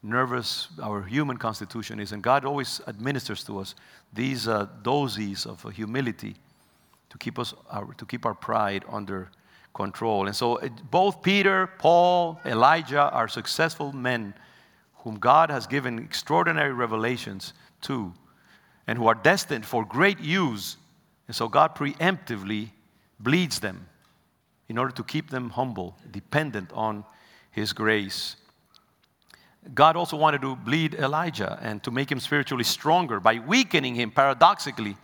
nervous, 0.02 0.68
our 0.82 1.02
human 1.02 1.36
constitution 1.36 2.00
is. 2.00 2.12
And 2.12 2.22
God 2.22 2.44
always 2.44 2.80
administers 2.86 3.44
to 3.44 3.58
us 3.60 3.74
these 4.12 4.46
uh, 4.46 4.66
doses 4.82 5.46
of 5.46 5.62
humility 5.72 6.34
to 7.10 7.18
keep, 7.18 7.38
us, 7.38 7.54
our, 7.70 7.94
to 7.94 8.04
keep 8.04 8.26
our 8.26 8.34
pride 8.34 8.84
under 8.90 9.30
control. 9.74 10.26
And 10.26 10.36
so 10.36 10.60
both 10.90 11.22
Peter, 11.22 11.66
Paul, 11.78 12.40
Elijah 12.44 13.10
are 13.10 13.28
successful 13.28 13.92
men 13.92 14.34
whom 14.96 15.16
God 15.16 15.50
has 15.50 15.66
given 15.66 15.98
extraordinary 15.98 16.72
revelations 16.72 17.54
to 17.82 18.12
and 18.86 18.98
who 18.98 19.06
are 19.06 19.14
destined 19.14 19.64
for 19.64 19.84
great 19.84 20.20
use. 20.20 20.76
And 21.26 21.34
so 21.34 21.48
God 21.48 21.74
preemptively 21.74 22.70
bleeds 23.18 23.60
them 23.60 23.86
in 24.68 24.79
order 24.79 24.92
to 24.94 25.05
keep 25.05 25.31
them 25.31 25.51
humble, 25.51 25.96
dependent 26.11 26.70
on 26.72 27.05
his 27.51 27.72
grace. 27.72 28.37
God 29.75 29.96
also 29.96 30.16
wanted 30.16 30.40
to 30.40 30.57
bleed 30.57 30.94
Elijah 30.94 31.59
and 31.62 31.83
to 31.85 31.90
make 31.90 32.11
him 32.11 32.18
spiritually 32.18 32.64
stronger 32.64 33.20
by 33.20 33.38
weakening 33.38 33.94
him 33.94 34.11
paradoxically 34.11 34.96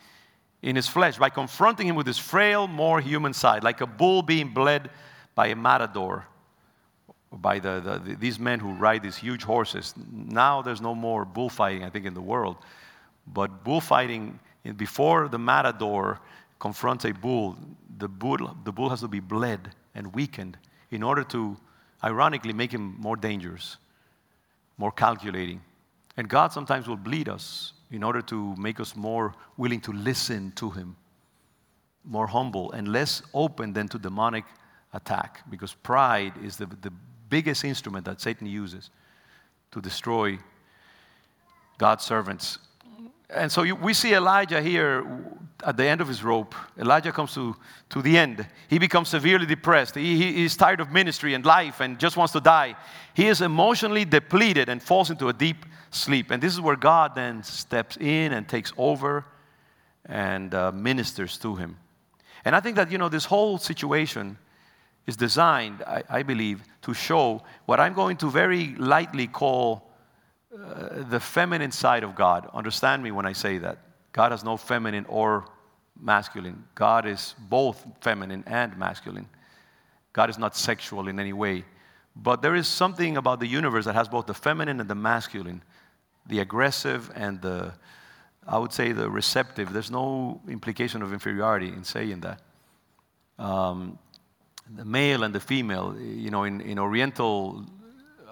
in 0.62 0.75
his 0.75 0.88
flesh, 0.88 1.18
by 1.18 1.31
confronting 1.31 1.87
him 1.87 1.94
with 1.94 2.07
his 2.07 2.18
frail, 2.18 2.66
more 2.66 3.01
human 3.01 3.33
side, 3.33 3.62
like 3.62 3.81
a 3.81 3.87
bull 3.87 4.23
being 4.23 4.49
bled 4.49 4.90
by 5.37 5.49
a 5.49 5.55
matador, 5.55 6.27
by 7.31 7.61
the, 7.61 7.81
the, 7.81 7.99
the, 7.99 8.16
these 8.16 8.40
men 8.40 8.59
who 8.59 8.73
ride 8.73 9.03
these 9.03 9.16
huge 9.16 9.44
horses. 9.44 9.94
Now 10.11 10.62
there's 10.62 10.81
no 10.81 10.94
more 10.94 11.25
bullfighting, 11.25 11.85
I 11.85 11.90
think, 11.90 12.07
in 12.07 12.14
the 12.14 12.21
world. 12.21 12.57
But 13.27 13.62
bullfighting, 13.62 14.40
before 14.77 15.29
the 15.29 15.38
matador 15.38 16.18
confronts 16.59 17.05
a 17.05 17.12
bull, 17.12 17.57
the 17.99 18.09
bull, 18.09 18.57
the 18.64 18.73
bull 18.73 18.88
has 18.88 19.01
to 19.01 19.09
be 19.09 19.21
bled 19.21 19.75
and 19.94 20.14
weakened 20.14 20.59
in 20.90 21.03
order 21.03 21.25
to, 21.25 21.57
ironically, 22.03 22.53
make 22.53 22.73
him 22.73 22.97
more 22.99 23.16
dangerous, 23.16 23.77
more 24.77 24.92
calculating. 24.92 25.61
And 26.16 26.29
God 26.29 26.53
sometimes 26.53 26.88
will 26.88 26.97
bleed 26.97 27.29
us 27.29 27.73
in 27.90 28.03
order 28.03 28.21
to 28.23 28.55
make 28.57 28.81
us 28.81 28.94
more 28.97 29.35
willing 29.57 29.81
to 29.83 29.92
listen 29.92 30.53
to 30.57 30.71
Him, 30.71 30.97
more 32.05 32.27
humble, 32.27 32.73
and 32.73 32.88
less 32.88 33.23
open 33.35 33.73
than 33.73 33.88
to 33.88 33.99
demonic 33.99 34.44
attack. 34.92 35.42
Because 35.51 35.75
pride 35.75 36.33
is 36.42 36.57
the, 36.57 36.66
the 36.66 36.92
biggest 37.29 37.64
instrument 37.64 38.05
that 38.05 38.21
Satan 38.21 38.47
uses 38.47 38.90
to 39.71 39.81
destroy 39.81 40.38
God's 41.79 42.05
servants 42.05 42.59
and 43.30 43.52
so 43.52 43.62
you, 43.62 43.74
we 43.74 43.92
see 43.92 44.14
Elijah 44.14 44.62
here 44.62 45.06
at 45.64 45.76
the 45.76 45.84
end 45.84 46.00
of 46.00 46.08
his 46.08 46.22
rope. 46.22 46.54
Elijah 46.78 47.12
comes 47.12 47.34
to, 47.34 47.54
to 47.90 48.00
the 48.00 48.16
end. 48.16 48.46
He 48.68 48.78
becomes 48.78 49.08
severely 49.08 49.44
depressed. 49.44 49.96
He, 49.96 50.16
he 50.16 50.44
is 50.44 50.56
tired 50.56 50.80
of 50.80 50.92
ministry 50.92 51.34
and 51.34 51.44
life 51.44 51.80
and 51.80 51.98
just 51.98 52.16
wants 52.16 52.32
to 52.34 52.40
die. 52.40 52.76
He 53.14 53.26
is 53.26 53.40
emotionally 53.40 54.04
depleted 54.04 54.68
and 54.68 54.82
falls 54.82 55.10
into 55.10 55.28
a 55.28 55.32
deep 55.32 55.66
sleep. 55.90 56.30
And 56.30 56.42
this 56.42 56.54
is 56.54 56.60
where 56.60 56.76
God 56.76 57.14
then 57.14 57.42
steps 57.42 57.96
in 57.96 58.32
and 58.32 58.48
takes 58.48 58.72
over 58.78 59.24
and 60.06 60.54
uh, 60.54 60.72
ministers 60.72 61.36
to 61.38 61.56
him. 61.56 61.76
And 62.44 62.54
I 62.54 62.60
think 62.60 62.76
that, 62.76 62.90
you 62.90 62.98
know, 62.98 63.08
this 63.08 63.24
whole 63.24 63.58
situation 63.58 64.38
is 65.06 65.16
designed, 65.16 65.82
I, 65.82 66.02
I 66.08 66.22
believe, 66.22 66.62
to 66.82 66.94
show 66.94 67.42
what 67.66 67.80
I'm 67.80 67.94
going 67.94 68.16
to 68.18 68.30
very 68.30 68.74
lightly 68.76 69.26
call 69.26 69.88
uh, 70.52 71.02
the 71.11 71.20
feminine 71.20 71.70
side 71.70 72.02
of 72.02 72.14
God. 72.14 72.48
Understand 72.54 73.02
me 73.02 73.11
when 73.11 73.26
I 73.26 73.32
say 73.32 73.58
that. 73.58 73.78
God 74.12 74.32
has 74.32 74.42
no 74.42 74.56
feminine 74.56 75.04
or 75.06 75.44
masculine. 76.00 76.64
God 76.74 77.06
is 77.06 77.34
both 77.38 77.87
feminine 78.00 78.44
and 78.46 78.76
masculine. 78.78 79.28
God 80.12 80.30
is 80.30 80.38
not 80.38 80.56
sexual 80.56 81.08
in 81.08 81.20
any 81.20 81.32
way. 81.32 81.64
But 82.16 82.42
there 82.42 82.54
is 82.54 82.66
something 82.66 83.16
about 83.16 83.40
the 83.40 83.46
universe 83.46 83.84
that 83.84 83.94
has 83.94 84.08
both 84.08 84.26
the 84.26 84.34
feminine 84.34 84.80
and 84.80 84.88
the 84.88 84.94
masculine, 84.94 85.62
the 86.26 86.40
aggressive 86.40 87.11
and 87.14 87.40
the, 87.42 87.74
I 88.46 88.58
would 88.58 88.72
say, 88.72 88.92
the 88.92 89.08
receptive. 89.11 89.72
There's 89.72 89.90
no 89.90 90.40
implication 90.48 91.02
of 91.02 91.12
inferiority 91.12 91.68
in 91.68 91.84
saying 91.84 92.20
that. 92.20 92.40
Um, 93.38 93.98
the 94.74 94.84
male 94.84 95.22
and 95.22 95.34
the 95.34 95.40
female, 95.40 95.96
you 95.98 96.30
know, 96.30 96.44
in, 96.44 96.61
in 96.61 96.78
Oriental 96.78 97.64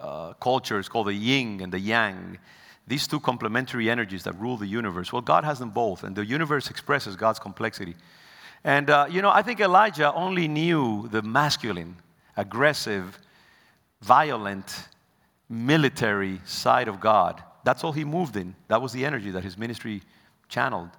uh, 0.07 0.33
culture 0.35 0.79
is 0.79 0.88
called 0.88 1.09
the 1.09 1.14
yin 1.14 1.61
and 1.61 1.73
the 1.73 1.81
yang. 1.81 2.38
These 2.87 3.09
two 3.09 3.19
complementary 3.19 3.90
energies 3.90 4.23
that 4.25 4.38
rule 4.38 4.57
the 4.57 4.66
universe. 4.66 5.12
Well, 5.12 5.23
God 5.23 5.45
has 5.45 5.59
them 5.59 5.71
both, 5.71 6.05
and 6.05 6.14
the 6.14 6.25
universe 6.25 6.71
expresses 6.71 7.16
God's 7.16 7.40
complexity. 7.40 7.97
And, 8.62 8.88
uh, 8.88 9.07
you 9.11 9.23
know, 9.23 9.31
I 9.31 9.42
think 9.42 9.61
Elijah 9.61 10.12
only 10.14 10.47
knew 10.47 11.09
the 11.09 11.23
masculine, 11.23 11.97
aggressive, 12.37 13.19
violent, 14.03 14.88
military 15.49 16.40
side 16.45 16.88
of 16.88 17.01
God. 17.01 17.42
That's 17.64 17.83
all 17.83 17.92
he 17.92 18.05
moved 18.05 18.37
in. 18.37 18.55
That 18.69 18.81
was 18.81 18.92
the 18.92 19.05
energy 19.05 19.33
that 19.33 19.42
his 19.42 19.59
ministry 19.59 20.03
channeled. 20.49 20.90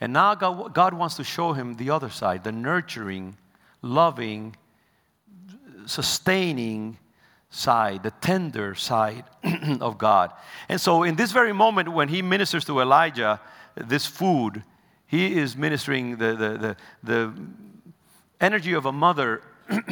And 0.00 0.12
now 0.12 0.34
God, 0.34 0.74
God 0.74 0.94
wants 0.94 1.16
to 1.16 1.24
show 1.24 1.52
him 1.52 1.76
the 1.76 1.90
other 1.90 2.10
side 2.10 2.42
the 2.42 2.52
nurturing, 2.52 3.36
loving, 3.82 4.56
sustaining, 5.86 6.98
side, 7.50 8.02
the 8.02 8.12
tender 8.12 8.74
side 8.74 9.24
of 9.80 9.98
God. 9.98 10.32
And 10.68 10.80
so, 10.80 11.02
in 11.02 11.16
this 11.16 11.32
very 11.32 11.52
moment, 11.52 11.88
when 11.88 12.08
he 12.08 12.22
ministers 12.22 12.64
to 12.66 12.80
Elijah 12.80 13.40
this 13.76 14.06
food, 14.06 14.62
he 15.06 15.36
is 15.36 15.56
ministering 15.56 16.16
the, 16.16 16.36
the, 16.36 16.58
the, 16.58 16.76
the 17.02 17.32
energy 18.40 18.72
of 18.72 18.86
a 18.86 18.92
mother 18.92 19.42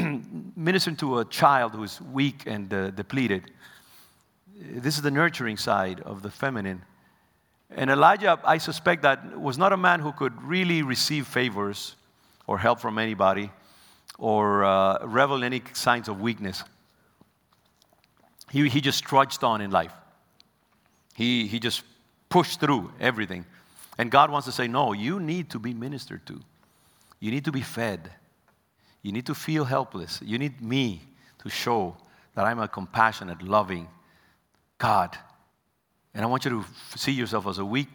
ministering 0.57 0.97
to 0.97 1.19
a 1.19 1.25
child 1.25 1.73
who 1.73 1.83
is 1.83 2.01
weak 2.01 2.45
and 2.47 2.73
uh, 2.73 2.91
depleted. 2.91 3.51
This 4.57 4.97
is 4.97 5.03
the 5.03 5.11
nurturing 5.11 5.57
side 5.57 6.01
of 6.01 6.23
the 6.23 6.31
feminine. 6.31 6.83
And 7.71 7.91
Elijah, 7.91 8.41
I 8.45 8.59
suspect 8.59 9.03
that 9.03 9.39
was 9.39 9.59
not 9.59 9.73
a 9.73 9.77
man 9.77 10.01
who 10.01 10.13
could 10.13 10.41
really 10.43 10.83
receive 10.83 11.27
favors 11.27 11.97
or 12.47 12.59
help 12.59 12.81
from 12.81 12.99
anybody 12.99 13.51
or 14.19 14.65
uh, 14.65 15.05
revel 15.05 15.39
in 15.39 15.45
any 15.45 15.63
signs 15.75 16.09
of 16.09 16.21
weakness. 16.21 16.65
He, 18.51 18.69
he 18.69 18.81
just 18.81 19.05
trudged 19.05 19.45
on 19.45 19.61
in 19.61 19.71
life. 19.71 19.93
He, 21.15 21.47
he 21.47 21.59
just 21.59 21.83
pushed 22.29 22.61
through 22.61 22.93
everything. 23.01 23.45
And 23.99 24.11
God 24.11 24.31
wants 24.31 24.47
to 24.47 24.53
say, 24.53 24.69
no, 24.69 24.93
you 24.93 25.19
need 25.19 25.51
to 25.51 25.59
be 25.59 25.75
ministered 25.75 26.25
to. 26.27 26.41
You 27.21 27.31
need 27.31 27.45
to 27.47 27.53
be 27.53 27.63
fed. 27.63 28.11
You 29.03 29.13
need 29.13 29.27
to 29.27 29.35
feel 29.35 29.65
helpless. 29.65 30.21
You 30.25 30.39
need 30.39 30.61
me 30.61 31.03
to 31.43 31.49
show 31.49 31.97
that 32.35 32.45
I'm 32.45 32.61
a 32.61 32.69
compassionate, 32.69 33.43
loving 33.43 33.89
God. 34.79 35.17
And 36.15 36.25
I 36.25 36.27
want 36.29 36.45
you 36.45 36.51
to 36.51 36.99
see 36.99 37.13
yourself 37.13 37.47
as 37.47 37.59
a 37.59 37.65
weak 37.65 37.89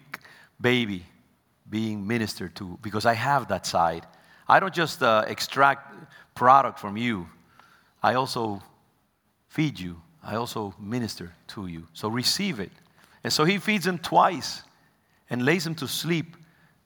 baby 0.60 1.06
being 1.70 2.06
ministered 2.06 2.56
to 2.56 2.78
because 2.82 3.06
I 3.06 3.14
have 3.14 3.48
that 3.48 3.66
side. 3.66 4.06
I 4.48 4.60
don't 4.60 4.74
just 4.74 5.02
uh, 5.02 5.24
extract 5.28 5.94
product 6.36 6.80
from 6.80 6.98
you, 6.98 7.28
I 8.02 8.16
also 8.16 8.62
feed 9.48 9.80
you 9.80 10.02
I 10.24 10.36
also 10.36 10.74
minister 10.80 11.34
to 11.50 11.68
you. 11.68 11.88
So 11.94 12.08
receive 12.08 12.60
it. 12.60 12.72
And 13.24 13.32
so 13.32 13.44
he 13.44 13.58
feeds 13.58 13.86
him 13.86 13.98
twice 13.98 14.64
and 15.30 15.46
lays 15.46 15.66
him 15.66 15.76
to 15.76 15.88
sleep 15.88 16.38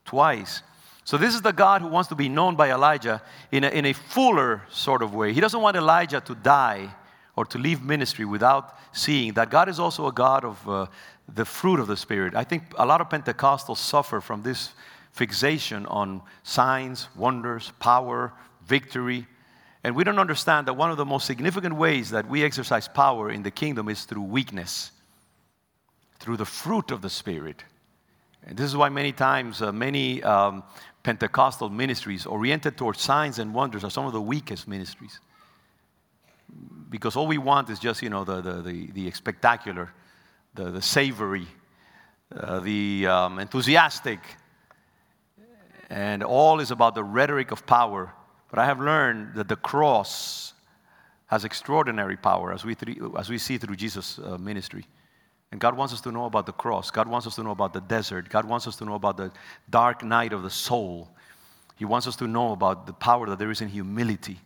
twice. 0.06 0.62
So 1.04 1.18
this 1.18 1.34
is 1.34 1.42
the 1.42 1.54
God 1.54 1.82
who 1.82 1.88
wants 1.88 2.10
to 2.10 2.16
be 2.16 2.30
known 2.30 2.56
by 2.56 2.72
Elijah 2.72 3.22
in 3.52 3.64
a, 3.64 3.70
in 3.70 3.86
a 3.86 3.94
fuller 3.94 4.64
sort 4.70 5.02
of 5.02 5.14
way. 5.14 5.34
He 5.34 5.40
doesn't 5.40 5.62
want 5.62 5.78
Elijah 5.78 6.20
to 6.22 6.36
die 6.36 6.94
or 7.36 7.46
to 7.46 7.58
leave 7.58 7.82
ministry 7.82 8.26
without 8.26 8.76
seeing 8.92 9.34
that 9.34 9.50
God 9.50 9.70
is 9.70 9.80
also 9.80 10.08
a 10.08 10.12
God 10.12 10.44
of 10.44 10.70
uh, 10.70 10.88
the 11.34 11.46
fruit 11.46 11.80
of 11.80 11.88
the 11.88 11.96
Spirit. 11.96 12.36
I 12.36 12.44
think 12.44 12.64
a 12.78 12.86
lot 12.86 13.00
of 13.00 13.10
Pentecostals 13.10 13.78
suffer 13.78 14.20
from 14.20 14.42
this 14.42 14.72
fixation 15.12 15.86
on 15.86 16.22
signs, 16.44 17.08
wonders, 17.16 17.72
power, 17.80 18.34
victory, 18.66 19.28
and 19.84 19.96
we 19.96 20.04
don't 20.04 20.20
understand 20.20 20.68
that 20.68 20.74
one 20.74 20.92
of 20.92 20.98
the 20.98 21.06
most 21.06 21.26
significant 21.26 21.76
ways 21.76 22.10
that 22.10 22.28
we 22.28 22.44
exercise 22.44 22.88
power 22.88 23.30
in 23.30 23.44
the 23.44 23.52
kingdom 23.52 23.90
is 23.90 24.04
through 24.06 24.24
weakness, 24.24 24.92
through 26.20 26.38
the 26.38 26.46
fruit 26.46 26.92
of 26.92 27.02
the 27.02 27.10
Spirit. 27.10 27.64
And 28.46 28.58
this 28.58 28.66
is 28.66 28.76
why 28.76 28.90
many 28.90 29.12
times, 29.12 29.62
uh, 29.62 29.72
many 29.72 30.24
um, 30.24 30.64
Pentecostal 31.04 31.70
ministries 31.70 32.26
oriented 32.26 32.78
towards 32.78 33.02
signs 33.02 33.40
and 33.40 33.54
wonders 33.54 33.84
are 33.84 33.90
some 33.90 34.06
of 34.06 34.14
the 34.14 34.22
weakest 34.22 34.68
ministries. 34.68 35.20
Because 36.90 37.16
all 37.16 37.28
we 37.28 37.38
want 37.38 37.70
is 37.70 37.80
just, 37.80 38.02
you 38.02 38.10
know, 38.10 38.24
the, 38.24 38.42
the, 38.42 38.62
the, 38.62 38.92
the 38.92 39.12
spectacular, 39.12 39.90
the, 40.56 40.72
the 40.72 40.82
savory, 40.82 41.48
uh, 42.36 42.60
the 42.62 43.08
um, 43.08 43.40
enthusiastic, 43.40 44.20
and 45.90 46.24
all 46.24 46.60
is 46.60 46.72
about 46.72 46.96
the 46.96 47.04
rhetoric 47.04 47.52
of 47.52 47.66
power 47.66 48.14
but 48.50 48.60
I 48.60 48.66
have 48.66 48.80
learned 48.80 49.36
that 49.36 49.48
the 49.48 49.56
cross 49.56 50.54
has 51.28 51.44
extraordinary 51.44 52.16
power 52.16 52.54
as 52.54 52.64
we, 52.64 52.76
as 53.18 53.30
we 53.30 53.38
see 53.38 53.58
through 53.58 53.76
Jesus' 53.76 54.20
uh, 54.20 54.38
ministry. 54.38 54.86
And 55.52 55.62
God 55.62 55.78
wants 55.78 55.94
us 55.94 56.02
to 56.02 56.12
know 56.12 56.26
about 56.26 56.46
the 56.46 56.54
cross. 56.54 56.92
God 56.92 57.08
wants 57.08 57.28
us 57.28 57.36
to 57.36 57.44
know 57.44 57.52
about 57.52 57.74
the 57.74 57.82
desert. 57.82 58.30
God 58.30 58.46
wants 58.46 58.68
us 58.68 58.76
to 58.78 58.86
know 58.86 58.96
about 58.96 59.18
the 59.18 59.32
dark 59.70 60.04
night 60.04 60.34
of 60.34 60.44
the 60.44 60.50
soul. 60.50 61.10
He 61.76 61.86
wants 61.86 62.08
us 62.08 62.16
to 62.18 62.28
know 62.28 62.52
about 62.52 62.88
the 62.88 62.94
power 62.94 63.28
that 63.30 63.40
there 63.40 63.52
is 63.52 63.62
in 63.62 63.70
humility, 63.70 64.40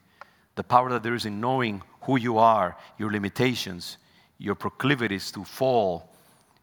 the 0.55 0.63
power 0.63 0.89
that 0.89 1.01
there 1.03 1.15
is 1.15 1.25
in 1.25 1.39
knowing 1.39 1.81
who 2.01 2.17
you 2.17 2.37
are, 2.37 2.75
your 2.97 3.11
limitations, 3.11 3.97
your 4.37 4.55
proclivities 4.55 5.31
to 5.31 5.43
fall, 5.43 6.09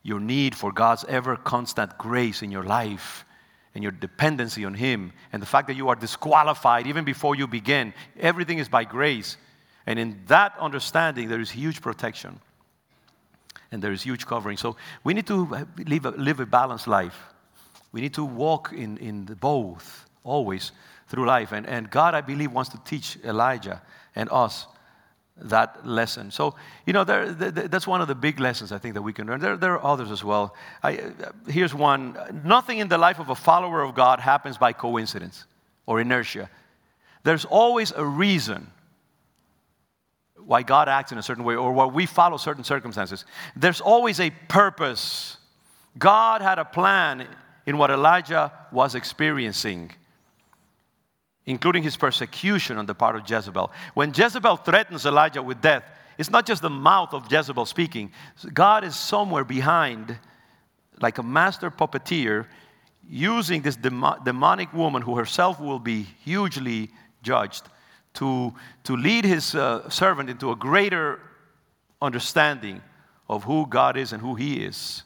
your 0.03 0.20
need 0.20 0.55
for 0.55 0.72
God's 0.72 1.05
ever 1.05 1.37
constant 1.37 1.96
grace 1.98 2.42
in 2.42 2.51
your 2.51 2.64
life, 2.64 3.24
and 3.78 3.82
your 3.84 3.92
dependency 3.92 4.64
on 4.64 4.74
Him, 4.74 5.12
and 5.32 5.40
the 5.40 5.46
fact 5.46 5.68
that 5.68 5.76
you 5.76 5.88
are 5.88 5.94
disqualified 5.94 6.88
even 6.88 7.04
before 7.04 7.36
you 7.36 7.46
begin. 7.46 7.94
Everything 8.18 8.58
is 8.58 8.68
by 8.68 8.82
grace. 8.82 9.36
And 9.86 10.00
in 10.00 10.20
that 10.26 10.52
understanding, 10.58 11.28
there 11.28 11.40
is 11.40 11.48
huge 11.48 11.80
protection 11.80 12.40
and 13.70 13.80
there 13.80 13.92
is 13.92 14.02
huge 14.02 14.26
covering. 14.26 14.56
So 14.56 14.74
we 15.04 15.14
need 15.14 15.28
to 15.28 15.66
live 15.86 16.06
a, 16.06 16.10
live 16.10 16.40
a 16.40 16.46
balanced 16.46 16.88
life. 16.88 17.16
We 17.92 18.00
need 18.00 18.14
to 18.14 18.24
walk 18.24 18.72
in, 18.72 18.96
in 18.96 19.26
both, 19.26 20.08
always, 20.24 20.72
through 21.06 21.26
life. 21.26 21.52
And, 21.52 21.64
and 21.64 21.88
God, 21.88 22.16
I 22.16 22.20
believe, 22.20 22.50
wants 22.50 22.70
to 22.70 22.80
teach 22.84 23.16
Elijah 23.22 23.80
and 24.16 24.28
us 24.32 24.66
that 25.40 25.87
lesson. 25.87 26.31
So, 26.31 26.55
you 26.87 26.92
know, 26.92 27.05
there, 27.05 27.33
that's 27.33 27.87
one 27.87 28.01
of 28.01 28.09
the 28.09 28.14
big 28.14 28.40
lessons 28.40 28.72
I 28.72 28.79
think 28.79 28.94
that 28.94 29.03
we 29.03 29.12
can 29.12 29.27
learn. 29.27 29.40
There, 29.40 29.57
there 29.57 29.72
are 29.74 29.85
others 29.85 30.11
as 30.11 30.24
well. 30.24 30.55
I, 30.83 30.98
uh, 30.98 31.33
here's 31.46 31.74
one 31.74 32.16
Nothing 32.44 32.79
in 32.79 32.88
the 32.88 32.98
life 32.98 33.18
of 33.18 33.29
a 33.29 33.35
follower 33.35 33.83
of 33.83 33.94
God 33.94 34.20
happens 34.20 34.59
by 34.59 34.72
coincidence 34.72 35.44
or 35.87 36.01
inertia. 36.01 36.51
There's 37.22 37.44
always 37.44 37.92
a 37.92 38.05
reason 38.05 38.70
why 40.44 40.62
God 40.62 40.88
acts 40.88 41.12
in 41.12 41.18
a 41.18 41.22
certain 41.22 41.44
way 41.44 41.57
or 41.57 41.72
why 41.72 41.85
we 41.87 42.07
follow 42.07 42.37
certain 42.37 42.64
circumstances. 42.64 43.24
There's 43.55 43.81
always 43.81 44.18
a 44.18 44.31
purpose. 44.48 45.37
God 45.98 46.40
had 46.40 46.59
a 46.59 46.64
plan 46.64 47.27
in 47.66 47.77
what 47.77 47.90
Elijah 47.90 48.53
was 48.72 48.94
experiencing 48.94 49.92
including 51.48 51.82
his 51.82 51.96
persecution 51.96 52.76
on 52.76 52.84
the 52.84 52.94
part 52.94 53.16
of 53.16 53.28
Jezebel. 53.28 53.72
When 53.94 54.12
Jezebel 54.14 54.58
threatens 54.58 55.06
Elijah 55.06 55.42
with 55.42 55.62
death, 55.62 55.82
it's 56.18 56.30
not 56.30 56.44
just 56.44 56.61
the 56.61 56.68
mouth 56.68 57.14
of 57.14 57.32
Jezebel 57.32 57.64
speaking, 57.64 58.12
God 58.52 58.84
is 58.84 58.94
somewhere 58.94 59.44
behind, 59.44 60.18
like 61.00 61.16
a 61.16 61.22
master 61.22 61.70
puppeteer, 61.70 62.46
using 63.08 63.62
this 63.62 63.76
demonic 63.76 64.74
woman 64.74 65.00
who 65.00 65.16
herself 65.16 65.58
will 65.58 65.78
be 65.78 66.02
hugely 66.22 66.90
judged 67.22 67.62
to, 68.12 68.52
to 68.84 68.94
lead 68.94 69.24
his 69.24 69.54
uh, 69.54 69.88
servant 69.88 70.28
into 70.28 70.50
a 70.50 70.56
greater 70.56 71.18
understanding 72.02 72.82
of 73.26 73.44
who 73.44 73.66
God 73.66 73.96
is 73.96 74.12
and 74.12 74.20
who 74.20 74.34
he 74.34 74.66
is. 74.66 75.02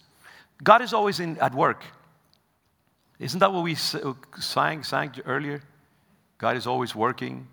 God 0.64 0.82
is 0.82 0.92
always 0.92 1.20
in, 1.20 1.38
at 1.38 1.54
work. 1.54 1.84
Isn't 3.20 3.38
that 3.38 3.52
what 3.52 3.62
we 3.62 3.76
sang, 3.76 4.82
sang 4.82 5.14
earlier? 5.24 5.62
God 6.42 6.56
is 6.56 6.66
always 6.66 6.92
working, 6.92 7.46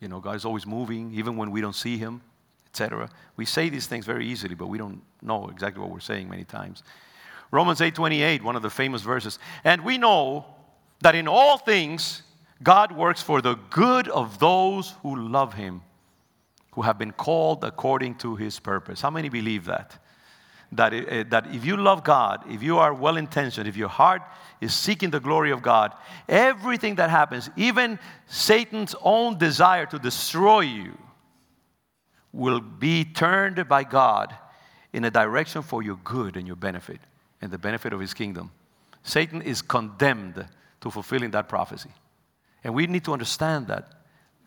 you 0.00 0.06
know, 0.06 0.20
God 0.20 0.36
is 0.36 0.44
always 0.44 0.66
moving, 0.66 1.12
even 1.12 1.36
when 1.36 1.50
we 1.50 1.60
don't 1.60 1.74
see 1.74 1.98
Him, 1.98 2.20
etc. 2.68 3.10
We 3.36 3.44
say 3.44 3.68
these 3.68 3.88
things 3.88 4.06
very 4.06 4.24
easily, 4.24 4.54
but 4.54 4.68
we 4.68 4.78
don't 4.78 5.02
know 5.20 5.48
exactly 5.48 5.82
what 5.82 5.90
we're 5.90 5.98
saying 5.98 6.30
many 6.30 6.44
times. 6.44 6.84
Romans 7.50 7.80
8:28, 7.80 8.42
one 8.42 8.54
of 8.54 8.62
the 8.62 8.70
famous 8.70 9.02
verses. 9.02 9.40
And 9.64 9.84
we 9.84 9.98
know 9.98 10.44
that 11.00 11.16
in 11.16 11.26
all 11.26 11.58
things 11.58 12.22
God 12.62 12.92
works 12.92 13.20
for 13.20 13.42
the 13.42 13.56
good 13.68 14.06
of 14.06 14.38
those 14.38 14.94
who 15.02 15.16
love 15.28 15.54
him, 15.54 15.82
who 16.70 16.82
have 16.82 16.98
been 16.98 17.12
called 17.12 17.64
according 17.64 18.14
to 18.18 18.36
his 18.36 18.60
purpose. 18.60 19.00
How 19.00 19.10
many 19.10 19.28
believe 19.28 19.64
that? 19.64 19.98
That, 20.76 20.92
it, 20.92 21.08
eh, 21.08 21.24
that 21.28 21.54
if 21.54 21.64
you 21.64 21.76
love 21.76 22.04
God, 22.04 22.44
if 22.50 22.62
you 22.62 22.78
are 22.78 22.94
well 22.94 23.16
intentioned, 23.16 23.68
if 23.68 23.76
your 23.76 23.88
heart 23.88 24.22
is 24.60 24.74
seeking 24.74 25.10
the 25.10 25.20
glory 25.20 25.50
of 25.50 25.62
God, 25.62 25.92
everything 26.28 26.94
that 26.96 27.10
happens, 27.10 27.50
even 27.56 27.98
Satan's 28.26 28.94
own 29.02 29.38
desire 29.38 29.86
to 29.86 29.98
destroy 29.98 30.60
you, 30.60 30.96
will 32.32 32.60
be 32.60 33.04
turned 33.04 33.66
by 33.68 33.82
God 33.82 34.34
in 34.92 35.04
a 35.04 35.10
direction 35.10 35.62
for 35.62 35.82
your 35.82 35.98
good 36.04 36.36
and 36.36 36.46
your 36.46 36.56
benefit 36.56 37.00
and 37.40 37.50
the 37.50 37.58
benefit 37.58 37.92
of 37.92 38.00
his 38.00 38.12
kingdom. 38.12 38.50
Satan 39.02 39.40
is 39.40 39.62
condemned 39.62 40.44
to 40.80 40.90
fulfilling 40.90 41.30
that 41.30 41.48
prophecy. 41.48 41.90
And 42.64 42.74
we 42.74 42.86
need 42.86 43.04
to 43.04 43.12
understand 43.12 43.68
that. 43.68 43.92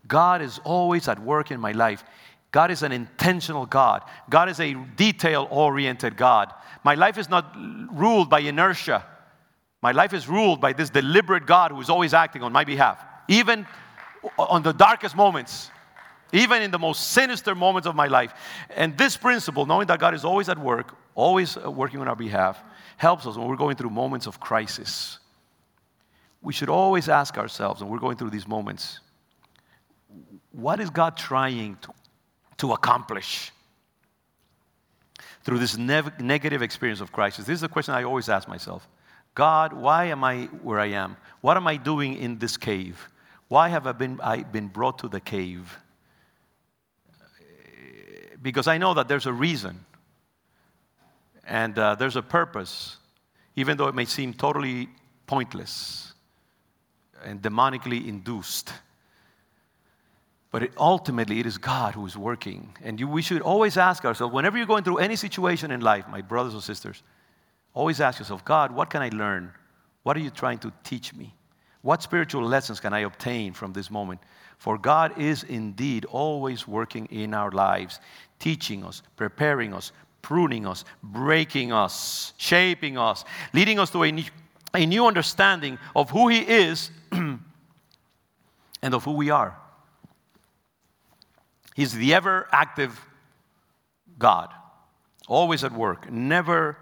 God 0.07 0.41
is 0.41 0.59
always 0.63 1.07
at 1.07 1.19
work 1.19 1.51
in 1.51 1.59
my 1.59 1.71
life. 1.71 2.03
God 2.51 2.71
is 2.71 2.81
an 2.81 2.91
intentional 2.91 3.65
God. 3.65 4.03
God 4.29 4.49
is 4.49 4.59
a 4.59 4.73
detail 4.73 5.47
oriented 5.51 6.17
God. 6.17 6.51
My 6.83 6.95
life 6.95 7.17
is 7.17 7.29
not 7.29 7.55
ruled 7.91 8.29
by 8.29 8.39
inertia. 8.39 9.05
My 9.81 9.91
life 9.91 10.13
is 10.13 10.27
ruled 10.27 10.59
by 10.59 10.73
this 10.73 10.89
deliberate 10.89 11.45
God 11.45 11.71
who 11.71 11.79
is 11.79 11.89
always 11.89 12.13
acting 12.13 12.41
on 12.41 12.51
my 12.51 12.63
behalf, 12.63 13.03
even 13.27 13.67
on 14.37 14.63
the 14.63 14.73
darkest 14.73 15.15
moments, 15.15 15.69
even 16.33 16.61
in 16.61 16.71
the 16.71 16.79
most 16.79 17.11
sinister 17.11 17.53
moments 17.55 17.87
of 17.87 17.95
my 17.95 18.07
life. 18.07 18.33
And 18.75 18.97
this 18.97 19.15
principle, 19.15 19.65
knowing 19.65 19.87
that 19.87 19.99
God 19.99 20.13
is 20.13 20.25
always 20.25 20.49
at 20.49 20.57
work, 20.57 20.95
always 21.15 21.55
uh, 21.55 21.69
working 21.69 22.01
on 22.01 22.07
our 22.07 22.15
behalf, 22.15 22.61
helps 22.97 23.25
us 23.25 23.37
when 23.37 23.47
we're 23.47 23.55
going 23.55 23.75
through 23.75 23.91
moments 23.91 24.25
of 24.27 24.39
crisis. 24.39 25.19
We 26.41 26.53
should 26.53 26.69
always 26.69 27.09
ask 27.09 27.37
ourselves 27.37 27.81
when 27.81 27.91
we're 27.91 27.99
going 27.99 28.17
through 28.17 28.31
these 28.31 28.47
moments 28.47 28.99
what 30.51 30.79
is 30.79 30.89
God 30.89 31.15
trying 31.15 31.77
to 31.81 31.93
to 32.59 32.73
accomplish 32.73 33.51
through 35.43 35.59
this 35.59 35.77
ne- 35.77 36.03
negative 36.19 36.61
experience 36.61 37.01
of 37.01 37.11
crisis? 37.11 37.45
This 37.45 37.55
is 37.55 37.63
a 37.63 37.69
question 37.69 37.93
I 37.93 38.03
always 38.03 38.29
ask 38.29 38.47
myself 38.47 38.87
God, 39.35 39.73
why 39.73 40.05
am 40.05 40.23
I 40.23 40.45
where 40.63 40.79
I 40.79 40.87
am? 40.87 41.17
What 41.41 41.57
am 41.57 41.67
I 41.67 41.77
doing 41.77 42.15
in 42.15 42.39
this 42.39 42.57
cave? 42.57 43.09
Why 43.47 43.69
have 43.69 43.87
I 43.87 43.93
been, 43.93 44.19
I 44.21 44.43
been 44.43 44.67
brought 44.67 44.99
to 44.99 45.07
the 45.07 45.19
cave? 45.19 45.77
Because 48.41 48.67
I 48.67 48.77
know 48.77 48.93
that 48.93 49.07
there's 49.07 49.25
a 49.25 49.33
reason 49.33 49.85
and 51.45 51.77
uh, 51.77 51.95
there's 51.95 52.15
a 52.15 52.21
purpose, 52.21 52.97
even 53.55 53.75
though 53.75 53.87
it 53.87 53.95
may 53.95 54.05
seem 54.05 54.33
totally 54.33 54.87
pointless 55.25 56.13
and 57.25 57.41
demonically 57.41 58.07
induced. 58.07 58.71
But 60.51 60.63
it, 60.63 60.73
ultimately, 60.77 61.39
it 61.39 61.45
is 61.45 61.57
God 61.57 61.93
who 61.93 62.05
is 62.05 62.17
working. 62.17 62.75
And 62.83 62.99
you, 62.99 63.07
we 63.07 63.21
should 63.21 63.41
always 63.41 63.77
ask 63.77 64.03
ourselves, 64.03 64.33
whenever 64.33 64.57
you're 64.57 64.65
going 64.65 64.83
through 64.83 64.97
any 64.97 65.15
situation 65.15 65.71
in 65.71 65.81
life, 65.81 66.07
my 66.09 66.21
brothers 66.21 66.53
and 66.53 66.63
sisters, 66.63 67.03
always 67.73 68.01
ask 68.01 68.19
yourself, 68.19 68.43
God, 68.43 68.71
what 68.71 68.89
can 68.89 69.01
I 69.01 69.09
learn? 69.09 69.51
What 70.03 70.17
are 70.17 70.21
you 70.21 70.31
trying 70.31 70.57
to 70.59 70.73
teach 70.83 71.13
me? 71.13 71.35
What 71.81 72.01
spiritual 72.01 72.43
lessons 72.43 72.79
can 72.79 72.93
I 72.93 72.99
obtain 72.99 73.53
from 73.53 73.73
this 73.73 73.91
moment? 73.91 74.21
For 74.57 74.77
God 74.77 75.17
is 75.17 75.43
indeed 75.43 76.05
always 76.05 76.67
working 76.67 77.05
in 77.05 77.33
our 77.33 77.51
lives, 77.51 77.99
teaching 78.39 78.83
us, 78.83 79.01
preparing 79.15 79.73
us, 79.73 79.91
pruning 80.21 80.65
us, 80.65 80.83
breaking 81.03 81.71
us, 81.71 82.33
shaping 82.37 82.97
us, 82.97 83.23
leading 83.53 83.79
us 83.79 83.91
to 83.91 84.03
a 84.03 84.11
new, 84.11 84.25
a 84.73 84.85
new 84.85 85.05
understanding 85.05 85.77
of 85.95 86.09
who 86.09 86.27
He 86.27 86.39
is 86.39 86.91
and 87.11 87.39
of 88.81 89.03
who 89.03 89.13
we 89.13 89.29
are. 89.29 89.55
He's 91.79 91.93
the 91.93 92.13
ever 92.13 92.45
active 92.51 92.99
God, 94.17 94.49
always 95.29 95.63
at 95.63 95.71
work, 95.71 96.11
never 96.11 96.77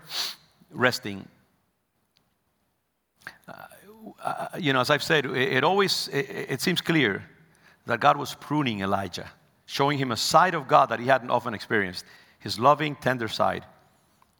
resting. 0.72 1.28
Uh, 3.48 3.54
uh, 4.24 4.48
you 4.58 4.74
know, 4.74 4.82
as 4.82 4.90
I've 4.90 5.04
said, 5.04 5.28
it, 5.28 5.36
it 5.58 5.64
always 5.64 6.08
it, 6.08 6.48
it 6.50 6.62
seems 6.62 6.82
clear 6.82 7.24
that 7.86 8.00
God 8.00 8.18
was 8.18 8.34
pruning 8.34 8.80
Elijah, 8.82 9.30
showing 9.68 10.00
him 10.00 10.12
a 10.12 10.18
side 10.18 10.56
of 10.56 10.68
God 10.68 10.90
that 10.90 11.00
he 11.00 11.06
hadn't 11.06 11.30
often 11.30 11.54
experienced, 11.54 12.04
his 12.40 12.58
loving, 12.58 12.96
tender 12.96 13.28
side. 13.28 13.66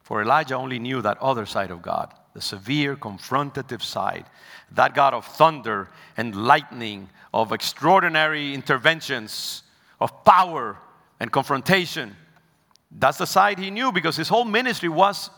For 0.02 0.24
Elijah 0.24 0.56
only 0.56 0.80
knew 0.80 1.04
that 1.04 1.20
other 1.20 1.46
side 1.46 1.70
of 1.70 1.84
God, 1.84 2.16
the 2.34 2.42
severe, 2.42 2.96
confrontative 2.96 3.84
side, 3.84 4.26
that 4.72 4.96
God 4.96 5.14
of 5.14 5.24
thunder 5.24 5.92
and 6.18 6.36
lightning, 6.36 7.12
of 7.32 7.52
extraordinary 7.52 8.56
interventions, 8.56 9.62
of 10.00 10.24
power 10.24 10.78
and 11.20 11.32
confrontation. 11.32 12.16
That's 12.92 13.18
the 13.18 13.26
side 13.26 13.60
he 13.60 13.72
knew 13.72 13.92
because 13.92 14.16
his 14.16 14.30
whole 14.30 14.46
ministry 14.46 14.90
was 14.90 15.30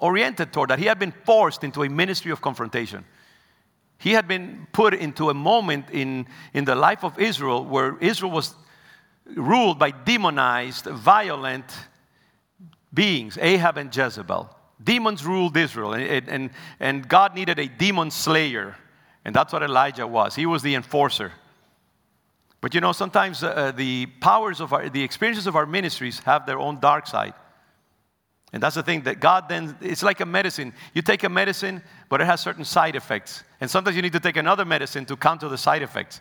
oriented 0.00 0.52
toward 0.52 0.70
that. 0.70 0.78
He 0.78 0.86
had 0.86 0.98
been 0.98 1.12
forced 1.24 1.64
into 1.64 1.82
a 1.82 1.88
ministry 1.88 2.30
of 2.30 2.40
confrontation. 2.40 3.04
He 3.98 4.12
had 4.12 4.28
been 4.28 4.66
put 4.72 4.94
into 4.94 5.30
a 5.30 5.34
moment 5.34 5.90
in, 5.90 6.26
in 6.54 6.64
the 6.64 6.74
life 6.74 7.04
of 7.04 7.18
Israel 7.18 7.64
where 7.64 7.98
Israel 7.98 8.30
was 8.30 8.54
ruled 9.34 9.78
by 9.78 9.90
demonized, 9.90 10.86
violent 10.86 11.74
beings, 12.94 13.36
Ahab 13.40 13.76
and 13.76 13.94
Jezebel. 13.94 14.54
Demons 14.82 15.24
ruled 15.24 15.56
Israel, 15.56 15.94
and, 15.94 16.28
and, 16.28 16.50
and 16.78 17.08
God 17.08 17.34
needed 17.34 17.58
a 17.58 17.66
demon 17.66 18.10
slayer. 18.10 18.76
And 19.24 19.34
that's 19.34 19.52
what 19.52 19.62
Elijah 19.62 20.06
was. 20.06 20.36
He 20.36 20.46
was 20.46 20.62
the 20.62 20.76
enforcer. 20.76 21.32
But 22.60 22.74
you 22.74 22.80
know, 22.80 22.92
sometimes 22.92 23.44
uh, 23.44 23.48
uh, 23.48 23.70
the 23.70 24.06
powers 24.06 24.60
of 24.60 24.72
our, 24.72 24.88
the 24.88 25.02
experiences 25.02 25.46
of 25.46 25.54
our 25.54 25.66
ministries 25.66 26.18
have 26.20 26.46
their 26.46 26.58
own 26.58 26.80
dark 26.80 27.06
side. 27.06 27.34
And 28.52 28.62
that's 28.62 28.74
the 28.74 28.82
thing 28.82 29.02
that 29.02 29.20
God 29.20 29.48
then, 29.48 29.76
it's 29.80 30.02
like 30.02 30.20
a 30.20 30.26
medicine. 30.26 30.72
You 30.94 31.02
take 31.02 31.22
a 31.22 31.28
medicine, 31.28 31.82
but 32.08 32.20
it 32.20 32.24
has 32.24 32.40
certain 32.40 32.64
side 32.64 32.96
effects. 32.96 33.44
And 33.60 33.70
sometimes 33.70 33.94
you 33.94 34.02
need 34.02 34.14
to 34.14 34.20
take 34.20 34.36
another 34.36 34.64
medicine 34.64 35.04
to 35.06 35.16
counter 35.16 35.48
the 35.48 35.58
side 35.58 35.82
effects. 35.82 36.20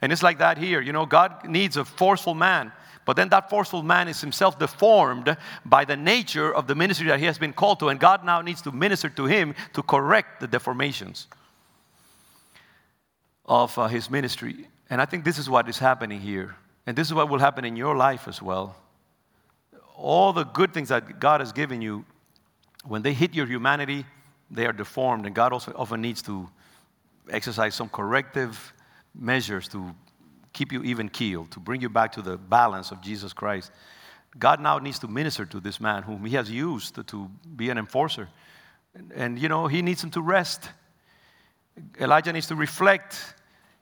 And 0.00 0.12
it's 0.12 0.22
like 0.22 0.38
that 0.38 0.56
here. 0.56 0.80
You 0.80 0.92
know, 0.92 1.04
God 1.04 1.48
needs 1.48 1.76
a 1.76 1.84
forceful 1.84 2.34
man, 2.34 2.72
but 3.04 3.16
then 3.16 3.28
that 3.30 3.50
forceful 3.50 3.82
man 3.82 4.06
is 4.08 4.20
himself 4.20 4.58
deformed 4.58 5.36
by 5.64 5.84
the 5.84 5.96
nature 5.96 6.54
of 6.54 6.66
the 6.68 6.74
ministry 6.74 7.08
that 7.08 7.18
he 7.18 7.26
has 7.26 7.38
been 7.38 7.52
called 7.52 7.80
to. 7.80 7.88
And 7.88 7.98
God 7.98 8.24
now 8.24 8.40
needs 8.40 8.62
to 8.62 8.72
minister 8.72 9.08
to 9.10 9.24
him 9.24 9.54
to 9.72 9.82
correct 9.82 10.40
the 10.40 10.48
deformations 10.48 11.26
of 13.46 13.76
uh, 13.78 13.88
his 13.88 14.08
ministry. 14.08 14.68
And 14.90 15.00
I 15.00 15.06
think 15.06 15.24
this 15.24 15.38
is 15.38 15.48
what 15.48 15.68
is 15.68 15.78
happening 15.78 16.20
here. 16.20 16.56
And 16.86 16.96
this 16.96 17.08
is 17.08 17.14
what 17.14 17.28
will 17.28 17.38
happen 17.38 17.64
in 17.64 17.76
your 17.76 17.96
life 17.96 18.28
as 18.28 18.42
well. 18.42 18.76
All 19.96 20.32
the 20.32 20.44
good 20.44 20.74
things 20.74 20.88
that 20.88 21.18
God 21.20 21.40
has 21.40 21.52
given 21.52 21.80
you, 21.80 22.04
when 22.84 23.02
they 23.02 23.14
hit 23.14 23.34
your 23.34 23.46
humanity, 23.46 24.04
they 24.50 24.66
are 24.66 24.72
deformed. 24.72 25.26
And 25.26 25.34
God 25.34 25.52
also 25.52 25.72
often 25.74 26.02
needs 26.02 26.20
to 26.22 26.48
exercise 27.30 27.74
some 27.74 27.88
corrective 27.88 28.72
measures 29.14 29.68
to 29.68 29.94
keep 30.52 30.72
you 30.72 30.82
even 30.82 31.08
keeled, 31.08 31.50
to 31.52 31.60
bring 31.60 31.80
you 31.80 31.88
back 31.88 32.12
to 32.12 32.22
the 32.22 32.36
balance 32.36 32.90
of 32.90 33.00
Jesus 33.00 33.32
Christ. 33.32 33.72
God 34.38 34.60
now 34.60 34.78
needs 34.78 34.98
to 35.00 35.08
minister 35.08 35.44
to 35.46 35.60
this 35.60 35.80
man 35.80 36.02
whom 36.02 36.24
he 36.24 36.34
has 36.34 36.50
used 36.50 36.96
to, 36.96 37.02
to 37.04 37.30
be 37.56 37.70
an 37.70 37.78
enforcer. 37.78 38.28
And, 38.94 39.12
and, 39.12 39.38
you 39.38 39.48
know, 39.48 39.66
he 39.66 39.82
needs 39.82 40.02
him 40.02 40.10
to 40.10 40.20
rest. 40.20 40.68
Elijah 42.00 42.32
needs 42.32 42.48
to 42.48 42.56
reflect. 42.56 43.16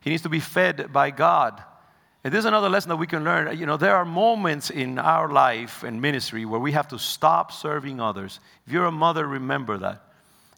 He 0.03 0.11
needs 0.11 0.23
to 0.23 0.29
be 0.29 0.41
fed 0.41 0.93
by 0.93 1.11
God. 1.11 1.63
And 2.25 2.33
this 2.33 2.41
is 2.41 2.45
another 2.45 2.69
lesson 2.69 2.91
that 2.91 2.97
we 2.97 3.07
can 3.07 3.25
learn. 3.25 3.57
You 3.59 3.67
know, 3.67 3.77
there 3.77 3.97
are 3.97 4.05
moments 4.05 4.71
in 4.71 4.99
our 4.99 5.29
life 5.29 5.83
and 5.83 6.01
ministry 6.01 6.45
where 6.45 6.61
we 6.61 6.73
have 6.73 6.89
to 6.89 6.99
stop 6.99 7.51
serving 7.51 8.01
others. 8.01 8.39
If 8.67 8.73
you're 8.73 8.87
a 8.87 8.93
mother, 8.93 9.27
remember 9.27 9.79
that. 9.79 10.03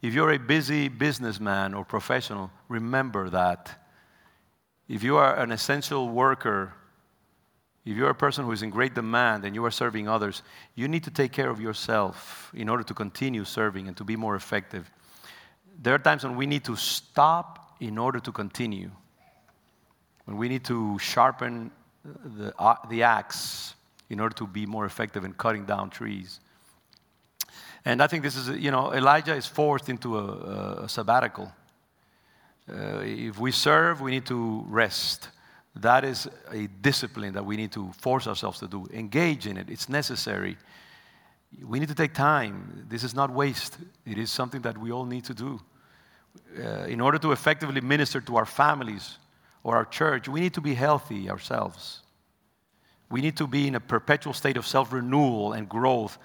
If 0.03 0.13
you're 0.13 0.33
a 0.33 0.39
busy 0.39 0.89
businessman 0.89 1.73
or 1.73 1.85
professional, 1.85 2.51
remember 2.69 3.31
that. 3.31 3.81
If 4.89 5.03
you 5.03 5.17
are 5.17 5.37
an 5.37 5.53
essential 5.53 6.11
worker, 6.11 6.75
if 7.87 7.97
you're 7.97 8.11
a 8.11 8.15
person 8.15 8.45
who 8.45 8.53
is 8.53 8.63
in 8.63 8.71
great 8.71 8.95
demand 8.95 9.45
and 9.45 9.55
you 9.55 9.65
are 9.65 9.71
serving 9.71 10.09
others, 10.09 10.43
you 10.75 10.89
need 10.89 11.05
to 11.05 11.11
take 11.11 11.33
care 11.33 11.49
of 11.49 11.61
yourself 11.61 12.51
in 12.55 12.69
order 12.69 12.83
to 12.83 12.95
continue 12.95 13.45
serving 13.45 13.89
and 13.89 13.97
to 13.97 14.05
be 14.05 14.17
more 14.17 14.37
effective. 14.37 14.91
There 15.81 15.95
are 15.95 15.99
times 15.99 16.25
when 16.25 16.37
we 16.37 16.47
need 16.47 16.65
to 16.65 16.77
stop 16.77 17.77
in 17.81 17.97
order 17.97 18.21
to 18.21 18.33
continue 18.33 18.91
when 20.25 20.37
we 20.37 20.49
need 20.49 20.65
to 20.65 20.99
sharpen 20.99 21.71
the, 22.05 22.55
uh, 22.59 22.77
the 22.89 23.03
axe 23.03 23.75
in 24.11 24.21
order 24.21 24.35
to 24.37 24.47
be 24.47 24.67
more 24.67 24.85
effective 24.85 25.25
in 25.25 25.33
cutting 25.33 25.65
down 25.65 25.91
trees. 25.91 26.41
And 27.85 28.03
I 28.03 28.07
think 28.07 28.23
this 28.23 28.37
is, 28.37 28.49
you 28.49 28.71
know, 28.71 28.93
Elijah 28.93 29.35
is 29.35 29.47
forced 29.47 29.89
into 29.89 30.19
a, 30.19 30.85
a 30.85 30.89
sabbatical. 30.89 31.53
Uh, 32.69 33.01
if 33.03 33.39
we 33.39 33.53
serve, 33.53 34.01
we 34.01 34.11
need 34.11 34.25
to 34.27 34.65
rest. 34.69 35.29
That 35.77 36.05
is 36.05 36.29
a 36.51 36.69
discipline 36.81 37.35
that 37.35 37.45
we 37.45 37.57
need 37.57 37.73
to 37.73 37.93
force 37.93 38.27
ourselves 38.27 38.61
to 38.61 38.69
do. 38.69 38.87
Engage 38.93 39.47
in 39.47 39.57
it, 39.57 39.69
it's 39.69 39.89
necessary. 39.89 40.57
We 41.63 41.79
need 41.79 41.89
to 41.89 41.95
take 41.95 42.15
time. 42.15 42.87
This 42.89 43.05
is 43.05 43.15
not 43.15 43.31
waste, 43.31 43.77
it 44.07 44.19
is 44.19 44.31
something 44.31 44.63
that 44.63 44.79
we 44.79 44.93
all 44.93 45.05
need 45.05 45.25
to 45.25 45.35
do. 45.35 45.61
Uh, 46.59 46.87
in 46.87 47.01
order 47.01 47.19
to 47.19 47.33
effectively 47.33 47.81
minister 47.81 48.21
to 48.21 48.37
our 48.37 48.47
families, 48.47 49.19
or 49.65 49.77
our 49.77 49.87
church, 49.87 50.29
we 50.29 50.41
need 50.41 50.55
to 50.55 50.61
be 50.61 50.75
healthy 50.75 51.29
ourselves. 51.29 52.03
We 53.11 53.21
need 53.21 53.37
to 53.39 53.47
be 53.47 53.67
in 53.67 53.75
a 53.75 53.81
perpetual 53.81 54.35
state 54.35 54.57
of 54.57 54.67
self 54.67 54.93
renewal 54.93 55.55
and 55.55 55.69
growth. 55.69 56.19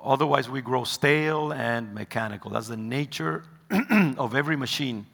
Otherwise, 0.00 0.48
we 0.48 0.60
grow 0.60 0.84
stale 0.84 1.52
and 1.52 1.94
mechanical. 1.94 2.50
That's 2.50 2.68
the 2.68 2.76
nature 2.76 3.44
of 4.18 4.34
every 4.34 4.56
machine. 4.56 5.06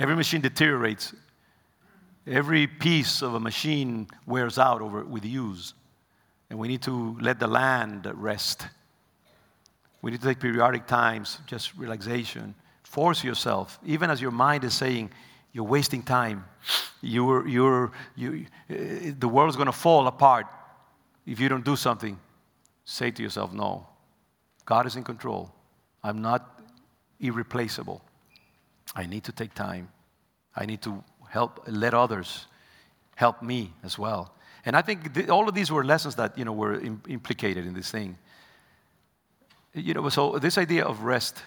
Every 0.00 0.16
machine 0.16 0.40
deteriorates. 0.40 1.14
Every 2.26 2.66
piece 2.66 3.22
of 3.22 3.34
a 3.34 3.40
machine 3.40 4.06
wears 4.26 4.58
out 4.58 4.80
over, 4.80 5.04
with 5.04 5.24
use. 5.24 5.74
And 6.50 6.58
we 6.58 6.68
need 6.68 6.82
to 6.82 7.18
let 7.20 7.40
the 7.40 7.46
land 7.46 8.10
rest. 8.14 8.66
We 10.00 10.12
need 10.12 10.20
to 10.20 10.26
take 10.26 10.38
periodic 10.38 10.86
times, 10.86 11.38
just 11.46 11.74
relaxation. 11.76 12.54
Force 12.84 13.24
yourself, 13.24 13.78
even 13.84 14.10
as 14.10 14.20
your 14.20 14.30
mind 14.30 14.64
is 14.64 14.74
saying, 14.74 15.10
you're 15.52 15.64
wasting 15.64 16.02
time. 16.02 16.44
You're, 17.00 17.46
you're, 17.46 17.92
you, 18.16 18.46
uh, 18.70 18.74
the 19.18 19.28
world's 19.28 19.56
going 19.56 19.66
to 19.66 19.72
fall 19.72 20.06
apart 20.06 20.46
if 21.26 21.40
you 21.40 21.48
don't 21.48 21.64
do 21.64 21.76
something. 21.76 22.18
Say 22.84 23.10
to 23.10 23.22
yourself, 23.22 23.52
no. 23.52 23.86
God 24.64 24.86
is 24.86 24.96
in 24.96 25.04
control. 25.04 25.52
I'm 26.02 26.20
not 26.20 26.60
irreplaceable. 27.20 28.02
I 28.94 29.06
need 29.06 29.24
to 29.24 29.32
take 29.32 29.54
time. 29.54 29.88
I 30.56 30.66
need 30.66 30.82
to 30.82 31.02
help, 31.28 31.62
let 31.66 31.94
others 31.94 32.46
help 33.14 33.42
me 33.42 33.72
as 33.82 33.98
well. 33.98 34.32
And 34.64 34.76
I 34.76 34.82
think 34.82 35.14
th- 35.14 35.28
all 35.28 35.48
of 35.48 35.54
these 35.54 35.70
were 35.70 35.84
lessons 35.84 36.14
that 36.16 36.36
you 36.36 36.44
know 36.44 36.52
were 36.52 36.74
Im- 36.80 37.02
implicated 37.08 37.66
in 37.66 37.74
this 37.74 37.90
thing. 37.90 38.18
You 39.74 39.94
know, 39.94 40.08
so 40.08 40.38
this 40.38 40.58
idea 40.58 40.84
of 40.84 41.02
rest 41.02 41.42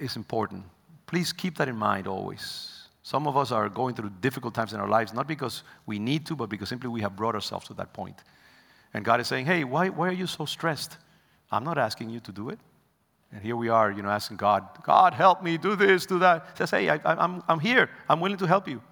is 0.00 0.16
important. 0.16 0.64
Please 1.06 1.32
keep 1.32 1.56
that 1.58 1.68
in 1.68 1.76
mind 1.76 2.06
always. 2.06 2.79
Some 3.02 3.26
of 3.26 3.36
us 3.36 3.50
are 3.50 3.68
going 3.68 3.94
through 3.94 4.10
difficult 4.20 4.54
times 4.54 4.72
in 4.72 4.80
our 4.80 4.88
lives, 4.88 5.14
not 5.14 5.26
because 5.26 5.62
we 5.86 5.98
need 5.98 6.26
to, 6.26 6.36
but 6.36 6.48
because 6.50 6.68
simply 6.68 6.90
we 6.90 7.00
have 7.00 7.16
brought 7.16 7.34
ourselves 7.34 7.66
to 7.68 7.74
that 7.74 7.92
point. 7.92 8.16
And 8.92 9.04
God 9.04 9.20
is 9.20 9.28
saying, 9.28 9.46
hey, 9.46 9.64
why, 9.64 9.88
why 9.88 10.08
are 10.08 10.12
you 10.12 10.26
so 10.26 10.44
stressed? 10.44 10.96
I'm 11.50 11.64
not 11.64 11.78
asking 11.78 12.10
you 12.10 12.20
to 12.20 12.32
do 12.32 12.50
it. 12.50 12.58
And 13.32 13.42
here 13.42 13.56
we 13.56 13.68
are, 13.68 13.90
you 13.92 14.02
know, 14.02 14.08
asking 14.10 14.38
God, 14.38 14.66
God, 14.82 15.14
help 15.14 15.42
me, 15.42 15.56
do 15.56 15.76
this, 15.76 16.04
do 16.04 16.18
that. 16.18 16.46
He 16.52 16.58
says, 16.58 16.70
hey, 16.72 16.88
I, 16.88 17.00
I'm, 17.04 17.42
I'm 17.48 17.60
here. 17.60 17.88
I'm 18.08 18.20
willing 18.20 18.38
to 18.38 18.46
help 18.46 18.68
you. 18.68 18.82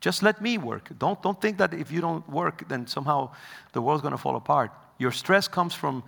Just 0.00 0.22
let 0.22 0.40
me 0.40 0.58
work. 0.58 0.90
Don't, 0.98 1.22
don't 1.22 1.40
think 1.40 1.58
that 1.58 1.74
if 1.74 1.90
you 1.92 2.00
don't 2.00 2.26
work, 2.28 2.66
then 2.68 2.86
somehow 2.86 3.30
the 3.72 3.82
world's 3.82 4.02
going 4.02 4.12
to 4.12 4.18
fall 4.18 4.36
apart. 4.36 4.70
Your 4.98 5.12
stress 5.12 5.46
comes 5.46 5.74
from 5.74 6.02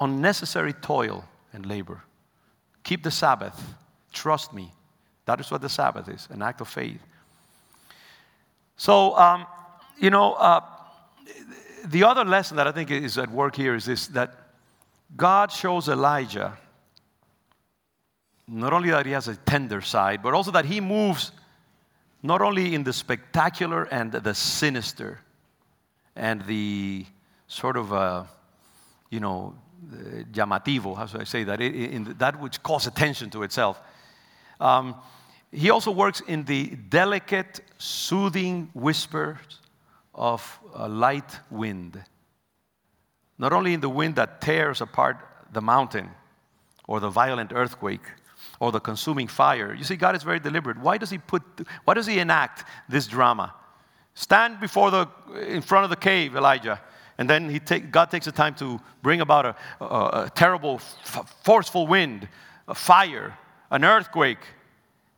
unnecessary 0.00 0.72
toil 0.72 1.24
and 1.52 1.66
labor. 1.66 2.02
Keep 2.84 3.02
the 3.02 3.10
Sabbath. 3.10 3.74
Trust 4.12 4.54
me. 4.54 4.72
That 5.28 5.40
is 5.40 5.50
what 5.50 5.60
the 5.60 5.68
Sabbath 5.68 6.08
is 6.08 6.26
an 6.30 6.40
act 6.40 6.62
of 6.62 6.68
faith. 6.68 7.02
So, 8.78 9.14
um, 9.14 9.44
you 9.98 10.08
know, 10.08 10.32
uh, 10.32 10.62
the 11.84 12.04
other 12.04 12.24
lesson 12.24 12.56
that 12.56 12.66
I 12.66 12.72
think 12.72 12.90
is 12.90 13.18
at 13.18 13.30
work 13.30 13.54
here 13.54 13.74
is 13.74 13.84
this 13.84 14.06
that 14.08 14.32
God 15.14 15.52
shows 15.52 15.90
Elijah 15.90 16.56
not 18.46 18.72
only 18.72 18.88
that 18.88 19.04
he 19.04 19.12
has 19.12 19.28
a 19.28 19.36
tender 19.36 19.82
side, 19.82 20.22
but 20.22 20.32
also 20.32 20.50
that 20.50 20.64
he 20.64 20.80
moves 20.80 21.32
not 22.22 22.40
only 22.40 22.74
in 22.74 22.82
the 22.82 22.94
spectacular 22.94 23.82
and 23.92 24.10
the 24.12 24.34
sinister 24.34 25.20
and 26.16 26.40
the 26.46 27.04
sort 27.48 27.76
of, 27.76 27.92
uh, 27.92 28.24
you 29.10 29.20
know, 29.20 29.54
llamativo, 30.32 30.96
how 30.96 31.04
should 31.04 31.20
I 31.20 31.24
say 31.24 31.44
that, 31.44 31.60
in 31.60 32.14
that 32.16 32.40
which 32.40 32.62
calls 32.62 32.86
attention 32.86 33.28
to 33.30 33.42
itself. 33.42 33.78
Um, 34.58 34.94
he 35.52 35.70
also 35.70 35.90
works 35.90 36.20
in 36.26 36.44
the 36.44 36.76
delicate, 36.88 37.60
soothing 37.78 38.70
whispers 38.74 39.60
of 40.14 40.58
a 40.74 40.88
light 40.88 41.38
wind. 41.50 42.02
Not 43.38 43.52
only 43.52 43.72
in 43.72 43.80
the 43.80 43.88
wind 43.88 44.16
that 44.16 44.40
tears 44.40 44.80
apart 44.80 45.16
the 45.52 45.60
mountain, 45.60 46.10
or 46.86 47.00
the 47.00 47.08
violent 47.10 47.52
earthquake, 47.54 48.06
or 48.60 48.72
the 48.72 48.80
consuming 48.80 49.28
fire. 49.28 49.74
You 49.74 49.84
see, 49.84 49.96
God 49.96 50.16
is 50.16 50.22
very 50.22 50.40
deliberate. 50.40 50.78
Why 50.78 50.98
does 50.98 51.10
He 51.10 51.18
put, 51.18 51.42
why 51.84 51.94
does 51.94 52.06
He 52.06 52.18
enact 52.18 52.64
this 52.88 53.06
drama? 53.06 53.54
Stand 54.14 54.58
before 54.58 54.90
the, 54.90 55.06
in 55.46 55.62
front 55.62 55.84
of 55.84 55.90
the 55.90 55.96
cave, 55.96 56.34
Elijah, 56.34 56.80
and 57.18 57.28
then 57.28 57.50
he 57.50 57.58
take, 57.58 57.90
God 57.90 58.10
takes 58.10 58.26
the 58.26 58.32
time 58.32 58.54
to 58.56 58.80
bring 59.02 59.20
about 59.20 59.44
a, 59.44 59.56
a, 59.84 60.24
a 60.26 60.32
terrible, 60.34 60.76
f- 60.76 61.36
forceful 61.42 61.86
wind, 61.86 62.28
a 62.68 62.74
fire, 62.74 63.36
an 63.70 63.84
earthquake, 63.84 64.38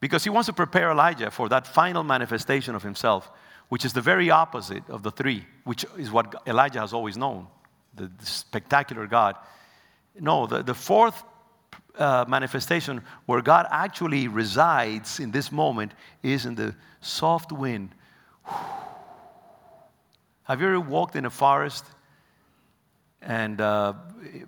because 0.00 0.24
he 0.24 0.30
wants 0.30 0.46
to 0.46 0.52
prepare 0.52 0.90
Elijah 0.90 1.30
for 1.30 1.48
that 1.50 1.66
final 1.66 2.02
manifestation 2.02 2.74
of 2.74 2.82
himself, 2.82 3.30
which 3.68 3.84
is 3.84 3.92
the 3.92 4.00
very 4.00 4.30
opposite 4.30 4.82
of 4.88 5.02
the 5.02 5.10
three, 5.10 5.44
which 5.64 5.84
is 5.96 6.10
what 6.10 6.42
Elijah 6.46 6.80
has 6.80 6.92
always 6.92 7.16
known 7.16 7.46
the, 7.94 8.10
the 8.18 8.26
spectacular 8.26 9.06
God. 9.06 9.36
No, 10.18 10.46
the, 10.46 10.62
the 10.62 10.74
fourth 10.74 11.22
uh, 11.98 12.24
manifestation 12.28 13.02
where 13.26 13.42
God 13.42 13.66
actually 13.70 14.28
resides 14.28 15.20
in 15.20 15.30
this 15.30 15.52
moment 15.52 15.92
is 16.22 16.46
in 16.46 16.54
the 16.54 16.74
soft 17.00 17.52
wind. 17.52 17.90
Have 20.44 20.60
you 20.60 20.66
ever 20.66 20.80
walked 20.80 21.14
in 21.14 21.26
a 21.26 21.30
forest 21.30 21.84
and 23.22 23.60
uh, 23.60 23.92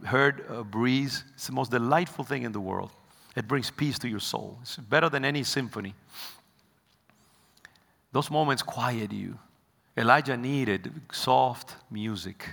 heard 0.05 0.44
a 0.48 0.64
breeze? 0.64 1.24
It's 1.34 1.46
the 1.46 1.53
most 1.53 1.70
delightful 1.70 2.24
thing 2.24 2.42
in 2.42 2.53
the 2.53 2.61
world. 2.61 2.90
It 3.35 3.49
brings 3.49 3.70
peace 3.70 3.99
to 4.01 4.09
your 4.09 4.20
soul. 4.20 4.59
It's 4.62 4.76
better 4.76 5.09
than 5.09 5.24
any 5.24 5.43
symphony. 5.43 5.95
Those 8.12 8.30
moments 8.30 8.62
quiet 8.62 9.12
you. 9.12 9.39
Elijah 9.97 10.37
needed 10.37 10.93
soft 11.12 11.76
music. 11.91 12.49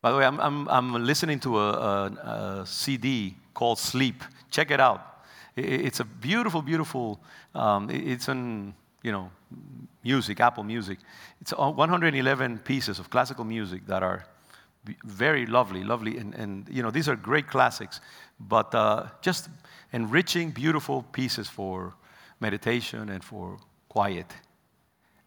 By 0.00 0.12
the 0.12 0.18
way, 0.18 0.24
I'm, 0.24 0.38
I'm, 0.40 0.68
I'm 0.68 1.04
listening 1.04 1.40
to 1.40 1.58
a, 1.58 1.70
a, 1.70 2.60
a, 2.60 2.66
CD 2.66 3.34
called 3.54 3.78
Sleep. 3.78 4.22
Check 4.50 4.70
it 4.70 4.80
out. 4.80 5.24
it's 5.56 6.00
a 6.00 6.04
beautiful, 6.04 6.62
beautiful, 6.62 7.18
um, 7.54 7.88
it's 7.90 8.28
on, 8.28 8.74
you 9.02 9.10
know, 9.10 9.30
music, 10.04 10.38
Apple 10.40 10.62
Music. 10.62 10.98
It's 11.40 11.52
111 11.52 12.58
pieces 12.58 12.98
of 12.98 13.10
classical 13.10 13.44
music 13.44 13.86
that 13.86 14.02
are 14.02 14.24
very 15.04 15.46
lovely, 15.46 15.84
lovely, 15.84 16.18
and, 16.18 16.34
and 16.34 16.68
you 16.70 16.82
know, 16.82 16.90
these 16.90 17.08
are 17.08 17.16
great 17.16 17.46
classics 17.46 18.00
but 18.38 18.74
uh, 18.74 19.06
just 19.20 19.48
enriching, 19.92 20.50
beautiful 20.50 21.02
pieces 21.12 21.48
for 21.48 21.94
meditation 22.40 23.08
and 23.08 23.24
for 23.24 23.58
quiet. 23.88 24.26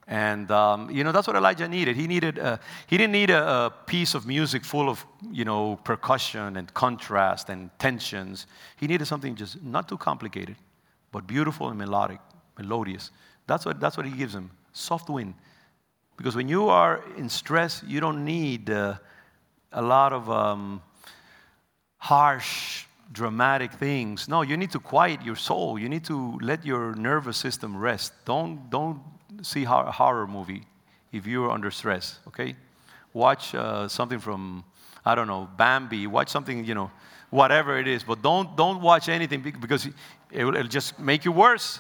And 0.08 0.50
um, 0.50 0.90
you 0.90 1.04
know 1.04 1.12
that's 1.12 1.28
what 1.28 1.36
Elijah 1.36 1.68
needed. 1.68 1.96
He 1.96 2.08
needed 2.08 2.40
a, 2.40 2.60
he 2.88 2.98
didn't 2.98 3.12
need 3.12 3.30
a, 3.30 3.48
a, 3.48 3.74
piece 3.86 4.16
of 4.16 4.26
music 4.26 4.66
full 4.66 4.90
of 4.90 5.06
you 5.32 5.46
know 5.46 5.76
percussion 5.84 6.58
and 6.58 6.74
contrast 6.74 7.50
and 7.50 7.70
tensions. 7.78 8.48
He 8.78 8.88
needed 8.88 9.06
something 9.06 9.36
just 9.36 9.62
not 9.62 9.88
too 9.88 9.98
complicated, 9.98 10.56
but 11.12 11.28
beautiful 11.28 11.70
and 11.70 11.78
melodic, 11.78 12.20
melodious, 12.58 13.12
That's 13.46 13.66
what, 13.66 13.80
that's 13.80 13.98
what 13.98 14.08
he 14.08 14.12
gives 14.12 14.34
him 14.34 14.50
soft 14.74 15.10
wind. 15.10 15.36
Because 16.18 16.36
when 16.36 16.50
you 16.50 16.70
are 16.70 17.04
in 17.16 17.30
stress, 17.30 17.84
you 17.88 18.00
don't 18.00 18.26
need 18.26 18.72
uh, 18.72 18.96
a 19.72 19.82
lot 19.82 20.14
of 20.14 20.30
um, 20.30 20.82
harsh, 21.98 22.86
dramatic 23.12 23.72
things. 23.74 24.28
No, 24.28 24.42
you 24.42 24.58
need 24.58 24.72
to 24.72 24.80
quiet 24.80 25.22
your 25.24 25.36
soul. 25.36 25.78
You 25.80 25.90
need 25.90 26.04
to 26.06 26.38
let 26.42 26.66
your 26.66 26.96
nervous 26.96 27.38
system 27.38 27.78
rest. 27.78 28.14
Don't, 28.26 28.70
don't 28.70 29.02
see 29.42 29.64
a 29.64 29.68
horror 29.68 30.28
movie 30.28 30.64
if 31.12 31.26
you're 31.26 31.50
under 31.50 31.72
stress, 31.72 32.20
okay? 32.28 32.56
Watch 33.14 33.56
uh, 33.56 33.88
something 33.88 34.20
from, 34.20 34.64
I 35.06 35.16
don't 35.16 35.28
know, 35.28 35.50
Bambi. 35.58 36.08
Watch 36.08 36.30
something, 36.30 36.66
you 36.66 36.76
know, 36.76 36.92
whatever 37.30 37.80
it 37.80 37.88
is. 37.88 38.04
But 38.04 38.22
don't, 38.22 38.56
don't 38.56 38.82
watch 38.82 39.10
anything 39.10 39.42
because 39.60 39.88
it 40.32 40.44
will, 40.44 40.56
it'll 40.56 40.68
just 40.68 41.00
make 41.00 41.26
you 41.26 41.32
worse. 41.32 41.80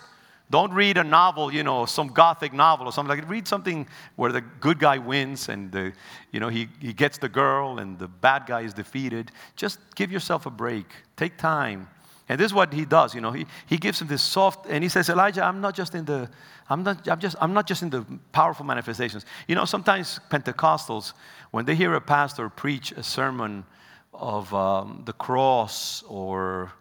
Don't 0.51 0.73
read 0.73 0.97
a 0.97 1.03
novel, 1.03 1.53
you 1.53 1.63
know, 1.63 1.85
some 1.85 2.07
gothic 2.07 2.53
novel 2.53 2.87
or 2.87 2.91
something 2.91 3.09
like 3.09 3.21
that. 3.21 3.29
Read 3.29 3.47
something 3.47 3.87
where 4.15 4.31
the 4.31 4.41
good 4.41 4.79
guy 4.79 4.97
wins 4.97 5.47
and, 5.47 5.71
the, 5.71 5.93
you 6.31 6.39
know, 6.39 6.49
he, 6.49 6.69
he 6.79 6.91
gets 6.91 7.19
the 7.19 7.29
girl 7.29 7.77
and 7.77 7.99
the 7.99 8.07
bad 8.07 8.47
guy 8.47 8.61
is 8.61 8.73
defeated. 8.73 9.31
Just 9.55 9.79
give 9.95 10.11
yourself 10.11 10.47
a 10.47 10.49
break. 10.49 10.87
Take 11.15 11.37
time. 11.37 11.87
And 12.29 12.39
this 12.39 12.45
is 12.45 12.53
what 12.53 12.73
he 12.73 12.85
does, 12.85 13.15
you 13.15 13.21
know. 13.21 13.31
He, 13.31 13.45
he 13.65 13.77
gives 13.77 14.01
him 14.01 14.07
this 14.07 14.21
soft, 14.21 14.67
and 14.69 14.83
he 14.83 14.89
says, 14.89 15.09
Elijah, 15.09 15.43
I'm 15.43 15.61
not 15.61 15.75
just 15.75 15.95
in 15.95 16.05
the, 16.05 16.29
I'm 16.69 16.83
not, 16.83 17.07
I'm 17.07 17.19
just, 17.19 17.35
I'm 17.41 17.53
not 17.53 17.65
just 17.67 17.81
in 17.81 17.89
the 17.89 18.05
powerful 18.31 18.65
manifestations. 18.65 19.25
You 19.47 19.55
know, 19.55 19.65
sometimes 19.65 20.19
Pentecostals, 20.29 21.13
when 21.49 21.65
they 21.65 21.73
hear 21.73 21.95
a 21.95 22.01
pastor 22.01 22.47
preach 22.47 22.91
a 22.91 23.01
sermon 23.01 23.65
of 24.13 24.53
um, 24.53 25.01
the 25.05 25.13
cross 25.13 26.03
or 26.07 26.71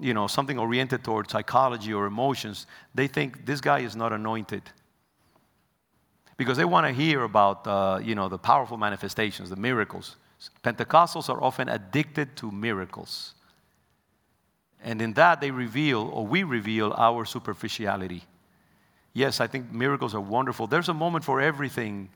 you 0.00 0.14
know, 0.14 0.26
something 0.26 0.58
oriented 0.58 1.04
toward 1.04 1.30
psychology 1.30 1.92
or 1.92 2.06
emotions, 2.06 2.66
they 2.94 3.06
think 3.06 3.46
this 3.46 3.60
guy 3.60 3.80
is 3.80 3.94
not 3.94 4.12
anointed. 4.12 4.62
Because 6.36 6.56
they 6.56 6.64
want 6.64 6.86
to 6.86 6.92
hear 6.92 7.22
about, 7.22 7.66
uh, 7.66 8.00
you 8.02 8.14
know, 8.14 8.28
the 8.28 8.38
powerful 8.38 8.76
manifestations, 8.76 9.50
the 9.50 9.56
miracles. 9.56 10.16
Pentecostals 10.64 11.28
are 11.28 11.42
often 11.42 11.68
addicted 11.68 12.34
to 12.36 12.50
miracles. 12.50 13.34
And 14.82 15.02
in 15.02 15.12
that, 15.14 15.40
they 15.40 15.50
reveal, 15.50 16.00
or 16.00 16.26
we 16.26 16.42
reveal, 16.42 16.94
our 16.96 17.26
superficiality. 17.26 18.24
Yes, 19.12 19.40
I 19.40 19.46
think 19.46 19.70
miracles 19.70 20.14
are 20.14 20.20
wonderful. 20.20 20.66
There's 20.66 20.88
a 20.88 20.94
moment 20.94 21.24
for 21.24 21.40
everything 21.40 22.08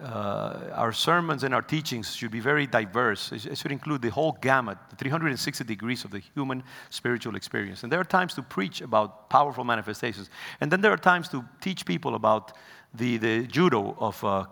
uh, 0.00 0.70
our 0.72 0.92
sermons 0.92 1.44
and 1.44 1.54
our 1.54 1.60
teachings 1.60 2.14
should 2.14 2.30
be 2.30 2.40
very 2.40 2.66
diverse. 2.66 3.30
It 3.32 3.58
should 3.58 3.72
include 3.72 4.00
the 4.00 4.08
whole 4.08 4.32
gamut, 4.40 4.78
the 4.88 4.96
360 4.96 5.64
degrees 5.64 6.04
of 6.04 6.10
the 6.10 6.20
human 6.34 6.62
spiritual 6.88 7.36
experience. 7.36 7.82
And 7.82 7.92
there 7.92 8.00
are 8.00 8.04
times 8.04 8.34
to 8.34 8.42
preach 8.42 8.80
about 8.80 9.28
powerful 9.28 9.64
manifestations. 9.64 10.30
And 10.60 10.72
then 10.72 10.80
there 10.80 10.92
are 10.92 10.96
times 10.96 11.28
to 11.28 11.44
teach 11.60 11.84
people 11.84 12.14
about 12.14 12.56
the, 12.94 13.18
the 13.18 13.46
judo 13.46 13.94
of 13.98 14.22
uh, 14.24 14.46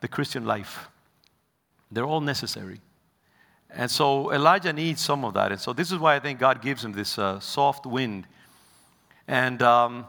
the 0.00 0.08
Christian 0.08 0.46
life. 0.46 0.88
They're 1.90 2.06
all 2.06 2.22
necessary. 2.22 2.80
And 3.70 3.90
so 3.90 4.32
Elijah 4.32 4.72
needs 4.72 5.02
some 5.02 5.24
of 5.24 5.34
that. 5.34 5.52
And 5.52 5.60
so 5.60 5.74
this 5.74 5.92
is 5.92 5.98
why 5.98 6.16
I 6.16 6.20
think 6.20 6.38
God 6.38 6.62
gives 6.62 6.82
him 6.82 6.92
this 6.92 7.18
uh, 7.18 7.40
soft 7.40 7.84
wind. 7.84 8.26
And 9.26 9.60
um, 9.60 10.06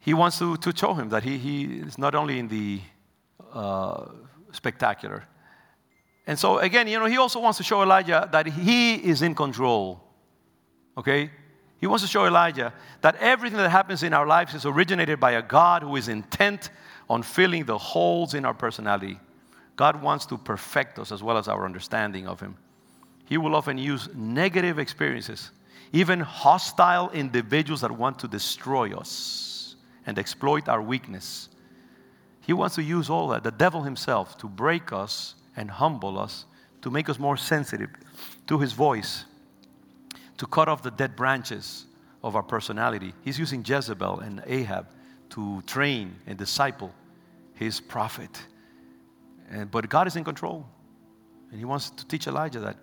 he 0.00 0.12
wants 0.12 0.38
to, 0.40 0.56
to 0.56 0.76
show 0.76 0.94
him 0.94 1.08
that 1.10 1.22
he, 1.22 1.38
he 1.38 1.64
is 1.78 1.98
not 1.98 2.16
only 2.16 2.40
in 2.40 2.48
the 2.48 2.80
Uh, 3.56 4.10
spectacular. 4.52 5.24
And 6.26 6.38
so, 6.38 6.58
again, 6.58 6.88
you 6.88 6.98
know, 6.98 7.06
he 7.06 7.16
also 7.16 7.40
wants 7.40 7.56
to 7.56 7.64
show 7.64 7.82
Elijah 7.82 8.28
that 8.30 8.46
he 8.46 8.96
is 8.96 9.22
in 9.22 9.34
control. 9.34 10.02
Okay? 10.98 11.30
He 11.78 11.86
wants 11.86 12.04
to 12.04 12.08
show 12.08 12.26
Elijah 12.26 12.74
that 13.00 13.16
everything 13.16 13.56
that 13.56 13.70
happens 13.70 14.02
in 14.02 14.12
our 14.12 14.26
lives 14.26 14.52
is 14.52 14.66
originated 14.66 15.18
by 15.18 15.32
a 15.32 15.42
God 15.42 15.82
who 15.82 15.96
is 15.96 16.08
intent 16.08 16.68
on 17.08 17.22
filling 17.22 17.64
the 17.64 17.78
holes 17.78 18.34
in 18.34 18.44
our 18.44 18.52
personality. 18.52 19.18
God 19.74 20.02
wants 20.02 20.26
to 20.26 20.36
perfect 20.36 20.98
us 20.98 21.10
as 21.10 21.22
well 21.22 21.38
as 21.38 21.48
our 21.48 21.64
understanding 21.64 22.28
of 22.28 22.38
Him. 22.38 22.58
He 23.24 23.38
will 23.38 23.56
often 23.56 23.78
use 23.78 24.10
negative 24.14 24.78
experiences, 24.78 25.50
even 25.94 26.20
hostile 26.20 27.08
individuals 27.12 27.80
that 27.80 27.90
want 27.90 28.18
to 28.18 28.28
destroy 28.28 28.94
us 28.94 29.76
and 30.04 30.18
exploit 30.18 30.68
our 30.68 30.82
weakness 30.82 31.48
he 32.46 32.52
wants 32.52 32.76
to 32.76 32.82
use 32.82 33.10
all 33.10 33.28
that, 33.28 33.42
the 33.42 33.50
devil 33.50 33.82
himself, 33.82 34.38
to 34.38 34.48
break 34.48 34.92
us 34.92 35.34
and 35.56 35.68
humble 35.68 36.16
us, 36.16 36.44
to 36.82 36.90
make 36.90 37.08
us 37.08 37.18
more 37.18 37.36
sensitive 37.36 37.90
to 38.46 38.60
his 38.60 38.72
voice, 38.72 39.24
to 40.38 40.46
cut 40.46 40.68
off 40.68 40.80
the 40.80 40.92
dead 40.92 41.16
branches 41.16 41.86
of 42.22 42.36
our 42.36 42.44
personality. 42.44 43.12
He's 43.24 43.36
using 43.36 43.64
Jezebel 43.64 44.20
and 44.20 44.44
Ahab 44.46 44.86
to 45.30 45.60
train 45.62 46.14
and 46.24 46.38
disciple 46.38 46.94
his 47.54 47.80
prophet. 47.80 48.30
And, 49.50 49.68
but 49.68 49.88
God 49.88 50.06
is 50.06 50.14
in 50.14 50.22
control, 50.22 50.64
and 51.50 51.58
he 51.58 51.64
wants 51.64 51.90
to 51.90 52.06
teach 52.06 52.28
Elijah 52.28 52.60
that. 52.60 52.76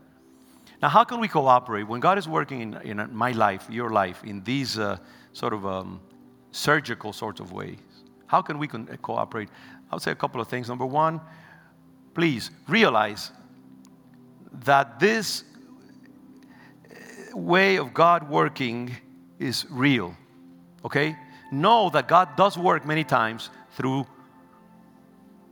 Now, 0.81 0.89
how 0.89 1.05
can 1.05 1.21
we 1.21 1.29
cooperate 1.29 1.83
when 1.83 2.01
God 2.01 2.17
is 2.17 2.27
working 2.27 2.59
in, 2.59 2.99
in 2.99 3.15
my 3.15 3.31
life, 3.31 3.65
your 3.69 3.91
life, 3.91 4.25
in 4.25 4.43
these 4.43 4.77
uh, 4.77 4.97
sort 5.31 5.53
of 5.53 5.65
um, 5.65 6.01
surgical 6.51 7.13
sorts 7.13 7.39
of 7.39 7.53
ways? 7.53 7.77
How 8.33 8.41
can 8.41 8.57
we 8.57 8.67
co- 8.67 8.83
cooperate? 9.03 9.49
I 9.91 9.95
would 9.95 10.01
say 10.01 10.09
a 10.09 10.15
couple 10.15 10.41
of 10.41 10.47
things. 10.47 10.67
Number 10.67 10.87
one, 10.87 11.21
please 12.15 12.49
realize 12.67 13.29
that 14.65 14.99
this 14.99 15.43
way 17.31 17.75
of 17.75 17.93
God 17.93 18.27
working 18.27 18.95
is 19.37 19.67
real. 19.69 20.17
Okay? 20.83 21.15
Know 21.51 21.91
that 21.91 22.07
God 22.07 22.35
does 22.35 22.57
work 22.57 22.87
many 22.87 23.03
times 23.03 23.51
through 23.73 24.07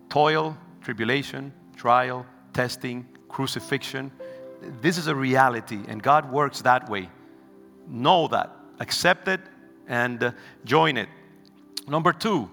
toil, 0.10 0.58
tribulation, 0.82 1.54
trial, 1.76 2.26
testing, 2.52 3.06
crucifixion. 3.30 4.12
This 4.82 4.98
is 4.98 5.06
a 5.06 5.14
reality, 5.14 5.82
and 5.88 6.02
God 6.02 6.32
works 6.32 6.64
that 6.64 6.90
way. 6.90 7.12
Know 7.88 8.28
that, 8.30 8.50
accept 8.80 9.28
it, 9.28 9.42
and 9.88 10.24
uh, 10.24 10.32
join 10.66 10.98
it. 10.98 11.10
Number 11.88 12.12
two, 12.12 12.50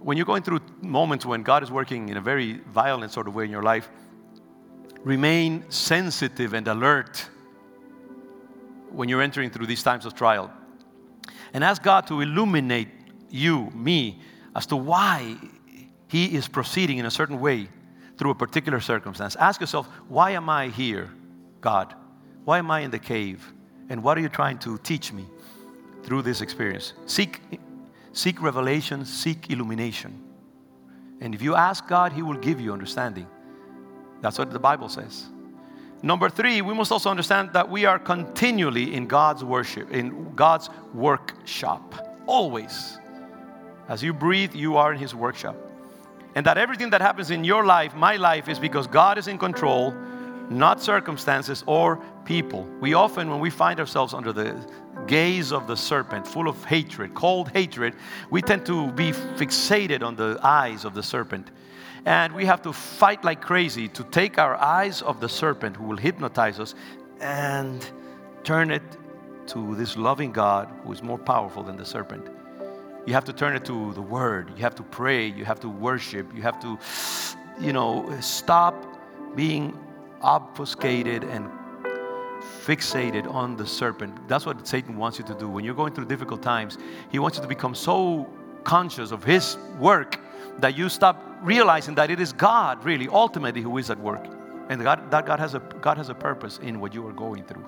when 0.00 0.16
you're 0.16 0.26
going 0.26 0.42
through 0.42 0.60
moments 0.80 1.26
when 1.26 1.42
God 1.42 1.62
is 1.62 1.70
working 1.70 2.08
in 2.08 2.16
a 2.16 2.20
very 2.20 2.60
violent 2.72 3.12
sort 3.12 3.28
of 3.28 3.34
way 3.34 3.44
in 3.44 3.50
your 3.50 3.62
life, 3.62 3.88
remain 5.02 5.64
sensitive 5.70 6.54
and 6.54 6.66
alert 6.68 7.28
when 8.90 9.08
you're 9.08 9.22
entering 9.22 9.50
through 9.50 9.66
these 9.66 9.82
times 9.82 10.06
of 10.06 10.14
trial. 10.14 10.50
And 11.52 11.64
ask 11.64 11.82
God 11.82 12.06
to 12.08 12.20
illuminate 12.20 12.88
you, 13.30 13.70
me, 13.74 14.20
as 14.54 14.66
to 14.66 14.76
why 14.76 15.36
He 16.08 16.34
is 16.36 16.48
proceeding 16.48 16.98
in 16.98 17.06
a 17.06 17.10
certain 17.10 17.40
way 17.40 17.68
through 18.16 18.30
a 18.30 18.34
particular 18.34 18.80
circumstance. 18.80 19.36
Ask 19.36 19.60
yourself, 19.60 19.88
why 20.08 20.32
am 20.32 20.48
I 20.48 20.68
here, 20.68 21.10
God? 21.60 21.94
Why 22.44 22.58
am 22.58 22.70
I 22.70 22.80
in 22.80 22.90
the 22.90 22.98
cave? 22.98 23.52
And 23.88 24.02
what 24.02 24.18
are 24.18 24.20
you 24.20 24.28
trying 24.28 24.58
to 24.60 24.78
teach 24.78 25.12
me 25.12 25.26
through 26.02 26.22
this 26.22 26.40
experience? 26.40 26.94
Seek 27.06 27.40
Seek 28.18 28.42
revelation, 28.42 29.04
seek 29.04 29.48
illumination. 29.48 30.20
And 31.20 31.36
if 31.36 31.40
you 31.40 31.54
ask 31.54 31.86
God, 31.86 32.12
He 32.12 32.20
will 32.20 32.36
give 32.36 32.60
you 32.60 32.72
understanding. 32.72 33.28
That's 34.22 34.40
what 34.40 34.50
the 34.50 34.58
Bible 34.58 34.88
says. 34.88 35.26
Number 36.02 36.28
three, 36.28 36.60
we 36.60 36.74
must 36.74 36.90
also 36.90 37.10
understand 37.10 37.52
that 37.52 37.70
we 37.70 37.84
are 37.84 37.96
continually 37.96 38.92
in 38.92 39.06
God's 39.06 39.44
worship, 39.44 39.92
in 39.92 40.34
God's 40.34 40.68
workshop. 40.92 42.18
Always. 42.26 42.98
As 43.86 44.02
you 44.02 44.12
breathe, 44.12 44.52
you 44.52 44.76
are 44.76 44.92
in 44.92 44.98
His 44.98 45.14
workshop. 45.14 45.54
And 46.34 46.44
that 46.44 46.58
everything 46.58 46.90
that 46.90 47.00
happens 47.00 47.30
in 47.30 47.44
your 47.44 47.64
life, 47.64 47.94
my 47.94 48.16
life, 48.16 48.48
is 48.48 48.58
because 48.58 48.88
God 48.88 49.16
is 49.16 49.28
in 49.28 49.38
control, 49.38 49.94
not 50.50 50.82
circumstances 50.82 51.62
or 51.66 52.02
people. 52.24 52.64
We 52.80 52.94
often, 52.94 53.30
when 53.30 53.38
we 53.38 53.50
find 53.50 53.78
ourselves 53.78 54.12
under 54.12 54.32
the 54.32 54.56
gaze 55.08 55.52
of 55.52 55.66
the 55.66 55.76
serpent, 55.76 56.26
full 56.26 56.48
of 56.48 56.64
hatred, 56.64 57.14
cold 57.14 57.50
hatred, 57.50 57.94
we 58.30 58.40
tend 58.42 58.64
to 58.66 58.92
be 58.92 59.10
fixated 59.12 60.02
on 60.02 60.14
the 60.14 60.38
eyes 60.42 60.84
of 60.84 60.94
the 60.94 61.02
serpent. 61.02 61.50
And 62.04 62.32
we 62.34 62.44
have 62.44 62.62
to 62.62 62.72
fight 62.72 63.24
like 63.24 63.40
crazy 63.40 63.88
to 63.88 64.04
take 64.04 64.38
our 64.38 64.54
eyes 64.54 65.02
of 65.02 65.20
the 65.20 65.28
serpent 65.28 65.76
who 65.76 65.84
will 65.84 65.96
hypnotize 65.96 66.60
us 66.60 66.74
and 67.20 67.90
turn 68.44 68.70
it 68.70 68.82
to 69.48 69.74
this 69.74 69.96
loving 69.96 70.30
God 70.30 70.68
who 70.84 70.92
is 70.92 71.02
more 71.02 71.18
powerful 71.18 71.62
than 71.62 71.76
the 71.76 71.84
serpent. 71.84 72.28
You 73.06 73.14
have 73.14 73.24
to 73.24 73.32
turn 73.32 73.56
it 73.56 73.64
to 73.64 73.92
the 73.94 74.02
Word. 74.02 74.50
You 74.56 74.62
have 74.62 74.74
to 74.76 74.82
pray. 74.82 75.26
You 75.26 75.44
have 75.44 75.60
to 75.60 75.68
worship. 75.68 76.26
You 76.34 76.42
have 76.42 76.60
to, 76.60 76.78
you 77.58 77.72
know, 77.72 78.14
stop 78.20 78.74
being 79.34 79.76
obfuscated 80.20 81.24
and 81.24 81.48
fixated 82.40 83.32
on 83.32 83.56
the 83.56 83.66
serpent. 83.66 84.28
That's 84.28 84.46
what 84.46 84.66
Satan 84.66 84.96
wants 84.96 85.18
you 85.18 85.24
to 85.26 85.34
do. 85.34 85.48
When 85.48 85.64
you're 85.64 85.74
going 85.74 85.94
through 85.94 86.06
difficult 86.06 86.42
times, 86.42 86.78
he 87.10 87.18
wants 87.18 87.36
you 87.38 87.42
to 87.42 87.48
become 87.48 87.74
so 87.74 88.28
conscious 88.64 89.10
of 89.10 89.24
his 89.24 89.56
work 89.78 90.20
that 90.58 90.76
you 90.76 90.88
stop 90.88 91.24
realizing 91.42 91.94
that 91.94 92.10
it 92.10 92.20
is 92.20 92.32
God, 92.32 92.84
really, 92.84 93.08
ultimately, 93.08 93.62
who 93.62 93.78
is 93.78 93.90
at 93.90 93.98
work. 93.98 94.26
And 94.68 94.82
God, 94.82 95.10
that 95.10 95.24
God 95.24 95.38
has, 95.38 95.54
a, 95.54 95.60
God 95.80 95.96
has 95.96 96.08
a 96.08 96.14
purpose 96.14 96.58
in 96.58 96.80
what 96.80 96.92
you 96.92 97.06
are 97.06 97.12
going 97.12 97.44
through. 97.44 97.64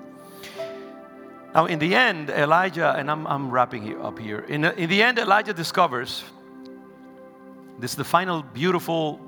Now, 1.53 1.65
in 1.65 1.79
the 1.79 1.95
end, 1.95 2.29
Elijah, 2.29 2.93
and 2.97 3.11
I'm, 3.11 3.27
I'm 3.27 3.49
wrapping 3.49 3.99
up 4.01 4.19
here. 4.19 4.39
In, 4.47 4.63
in 4.63 4.89
the 4.89 5.01
end, 5.01 5.19
Elijah 5.19 5.53
discovers 5.53 6.23
this 7.79 7.91
is 7.91 7.97
the 7.97 8.03
final 8.03 8.43
beautiful, 8.43 9.19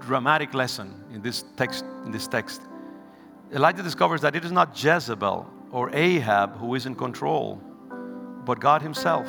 dramatic 0.00 0.52
lesson 0.54 0.94
in 1.12 1.22
this 1.22 1.44
text. 1.56 1.84
In 2.04 2.12
this 2.12 2.28
text, 2.28 2.60
Elijah 3.52 3.82
discovers 3.82 4.20
that 4.20 4.36
it 4.36 4.44
is 4.44 4.52
not 4.52 4.82
Jezebel 4.82 5.48
or 5.70 5.94
Ahab 5.94 6.56
who 6.56 6.74
is 6.74 6.86
in 6.86 6.94
control, 6.94 7.60
but 8.44 8.60
God 8.60 8.82
Himself. 8.82 9.28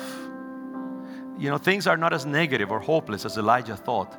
You 1.38 1.50
know, 1.50 1.58
things 1.58 1.86
are 1.86 1.96
not 1.96 2.12
as 2.12 2.26
negative 2.26 2.70
or 2.70 2.78
hopeless 2.78 3.24
as 3.24 3.36
Elijah 3.38 3.76
thought. 3.76 4.16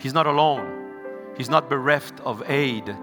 He's 0.00 0.14
not 0.14 0.26
alone. 0.26 1.34
He's 1.36 1.48
not 1.48 1.68
bereft 1.68 2.20
of 2.20 2.42
aid 2.48 2.94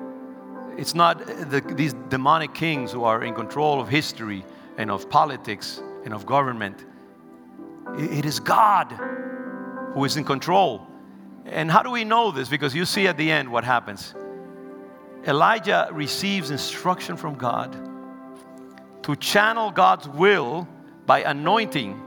it's 0.80 0.96
not 0.96 1.26
the, 1.26 1.62
these 1.76 1.94
demonic 2.08 2.54
kings 2.54 2.94
who 2.94 3.04
are 3.04 3.22
in 3.22 3.36
control 3.36 3.82
of 3.82 3.90
history 3.90 4.46
and 4.78 4.90
of 4.90 5.10
politics 5.10 5.82
and 6.06 6.14
of 6.14 6.26
government. 6.26 6.86
it 7.98 8.24
is 8.24 8.40
God 8.40 8.90
who 9.94 10.06
is 10.06 10.16
in 10.16 10.24
control. 10.24 10.88
And 11.46 11.70
how 11.70 11.84
do 11.84 11.92
we 11.92 12.06
know 12.06 12.32
this? 12.32 12.48
Because 12.48 12.74
you 12.74 12.86
see 12.86 13.08
at 13.08 13.18
the 13.18 13.30
end 13.30 13.52
what 13.52 13.66
happens. 13.66 14.16
Elijah 15.28 15.90
receives 15.92 16.52
instruction 16.52 17.18
from 17.18 17.36
God 17.36 17.76
to 19.04 19.16
channel 19.16 19.72
God's 19.72 20.08
will 20.08 20.68
by 21.06 21.22
anointing 21.24 22.02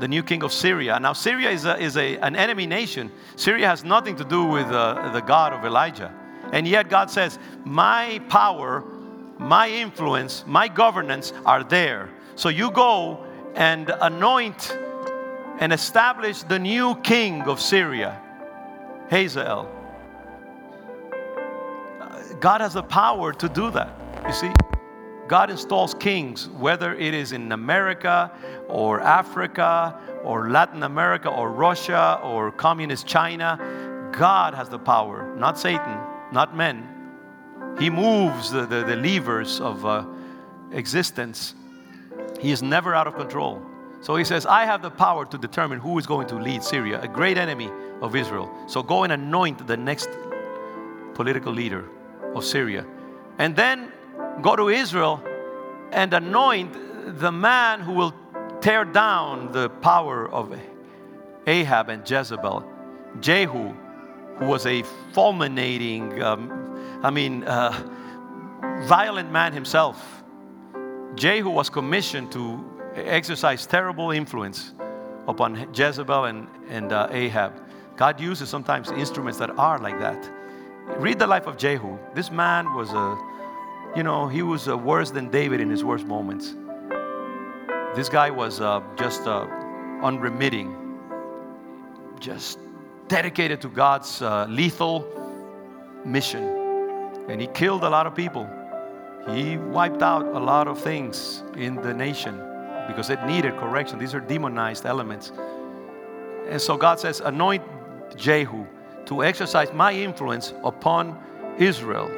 the 0.00 0.08
new 0.08 0.22
king 0.22 0.42
of 0.42 0.52
Syria. 0.52 0.98
Now, 1.00 1.12
Syria 1.12 1.50
is, 1.50 1.64
a, 1.64 1.76
is 1.78 1.96
a, 1.96 2.16
an 2.18 2.36
enemy 2.36 2.66
nation. 2.66 3.10
Syria 3.36 3.68
has 3.68 3.84
nothing 3.84 4.16
to 4.16 4.24
do 4.24 4.44
with 4.44 4.66
uh, 4.66 5.10
the 5.12 5.20
God 5.20 5.52
of 5.52 5.64
Elijah. 5.64 6.12
And 6.52 6.66
yet 6.66 6.88
God 6.88 7.10
says, 7.10 7.38
My 7.64 8.20
power, 8.28 8.84
my 9.38 9.68
influence, 9.68 10.44
my 10.46 10.68
governance 10.68 11.32
are 11.44 11.64
there. 11.64 12.10
So 12.36 12.48
you 12.48 12.70
go 12.70 13.24
and 13.54 13.90
anoint 14.00 14.76
and 15.58 15.72
establish 15.72 16.42
the 16.42 16.58
new 16.58 16.94
king 17.02 17.42
of 17.42 17.60
Syria, 17.60 18.20
Hazael. 19.10 19.77
God 22.40 22.60
has 22.60 22.74
the 22.74 22.82
power 22.82 23.32
to 23.32 23.48
do 23.48 23.70
that. 23.72 23.98
You 24.26 24.32
see, 24.32 24.52
God 25.26 25.50
installs 25.50 25.94
kings, 25.94 26.48
whether 26.48 26.94
it 26.94 27.14
is 27.14 27.32
in 27.32 27.52
America 27.52 28.32
or 28.68 29.00
Africa 29.00 29.98
or 30.24 30.50
Latin 30.50 30.82
America 30.82 31.28
or 31.28 31.50
Russia 31.50 32.20
or 32.22 32.50
communist 32.52 33.06
China. 33.06 33.58
God 34.12 34.54
has 34.54 34.68
the 34.68 34.78
power, 34.78 35.34
not 35.36 35.58
Satan 35.58 35.98
not 36.32 36.54
men. 36.56 36.86
He 37.78 37.90
moves 37.90 38.50
the, 38.50 38.66
the, 38.66 38.84
the 38.84 38.96
levers 38.96 39.60
of 39.60 39.84
uh, 39.84 40.04
existence. 40.72 41.54
He 42.40 42.50
is 42.50 42.62
never 42.62 42.94
out 42.94 43.06
of 43.06 43.14
control. 43.14 43.62
So 44.00 44.16
he 44.16 44.24
says, 44.24 44.46
I 44.46 44.64
have 44.64 44.82
the 44.82 44.90
power 44.90 45.24
to 45.26 45.38
determine 45.38 45.78
who 45.80 45.98
is 45.98 46.06
going 46.06 46.28
to 46.28 46.36
lead 46.36 46.62
Syria, 46.62 47.00
a 47.00 47.08
great 47.08 47.36
enemy 47.36 47.70
of 48.00 48.14
Israel. 48.14 48.52
So 48.68 48.82
go 48.82 49.04
and 49.04 49.12
anoint 49.12 49.66
the 49.66 49.76
next 49.76 50.08
political 51.14 51.52
leader 51.52 51.88
of 52.38 52.44
Syria. 52.44 52.86
And 53.38 53.54
then 53.54 53.92
go 54.42 54.56
to 54.56 54.68
Israel 54.68 55.22
and 55.92 56.12
anoint 56.12 57.20
the 57.20 57.32
man 57.32 57.80
who 57.80 57.92
will 57.92 58.14
tear 58.60 58.84
down 58.84 59.52
the 59.52 59.68
power 59.68 60.28
of 60.30 60.58
Ahab 61.46 61.88
and 61.88 62.08
Jezebel, 62.08 62.64
Jehu, 63.20 63.74
who 64.36 64.46
was 64.46 64.66
a 64.66 64.82
fulminating, 65.12 66.22
um, 66.22 67.00
I 67.02 67.10
mean, 67.10 67.44
uh, 67.44 67.72
violent 68.82 69.30
man 69.30 69.52
himself. 69.52 70.22
Jehu 71.14 71.48
was 71.48 71.70
commissioned 71.70 72.30
to 72.32 72.64
exercise 72.94 73.66
terrible 73.66 74.10
influence 74.10 74.72
upon 75.26 75.72
Jezebel 75.74 76.24
and, 76.24 76.48
and 76.68 76.92
uh, 76.92 77.08
Ahab. 77.10 77.52
God 77.96 78.20
uses 78.20 78.48
sometimes 78.48 78.90
instruments 78.90 79.38
that 79.38 79.50
are 79.58 79.78
like 79.78 79.98
that. 79.98 80.37
Read 80.96 81.18
the 81.18 81.26
life 81.26 81.46
of 81.46 81.56
Jehu. 81.56 81.98
This 82.14 82.30
man 82.30 82.74
was 82.74 82.90
a, 82.92 83.16
you 83.96 84.02
know, 84.02 84.26
he 84.26 84.42
was 84.42 84.66
worse 84.66 85.10
than 85.10 85.30
David 85.30 85.60
in 85.60 85.70
his 85.70 85.84
worst 85.84 86.06
moments. 86.06 86.56
This 87.94 88.08
guy 88.08 88.30
was 88.30 88.60
uh, 88.60 88.80
just 88.96 89.26
uh, 89.26 89.46
unremitting, 90.02 90.76
just 92.18 92.58
dedicated 93.06 93.60
to 93.60 93.68
God's 93.68 94.22
uh, 94.22 94.46
lethal 94.48 95.06
mission. 96.04 96.42
And 97.28 97.40
he 97.40 97.46
killed 97.48 97.84
a 97.84 97.88
lot 97.88 98.06
of 98.06 98.14
people. 98.14 98.48
He 99.30 99.56
wiped 99.56 100.02
out 100.02 100.24
a 100.26 100.38
lot 100.38 100.68
of 100.68 100.80
things 100.80 101.42
in 101.56 101.76
the 101.76 101.92
nation 101.92 102.36
because 102.88 103.10
it 103.10 103.22
needed 103.24 103.56
correction. 103.58 103.98
These 103.98 104.14
are 104.14 104.20
demonized 104.20 104.86
elements. 104.86 105.30
And 106.48 106.60
so 106.60 106.76
God 106.76 106.98
says, 106.98 107.20
Anoint 107.20 107.62
Jehu 108.16 108.66
to 109.08 109.24
exercise 109.24 109.72
my 109.72 109.92
influence 109.92 110.52
upon 110.62 111.18
Israel. 111.58 112.10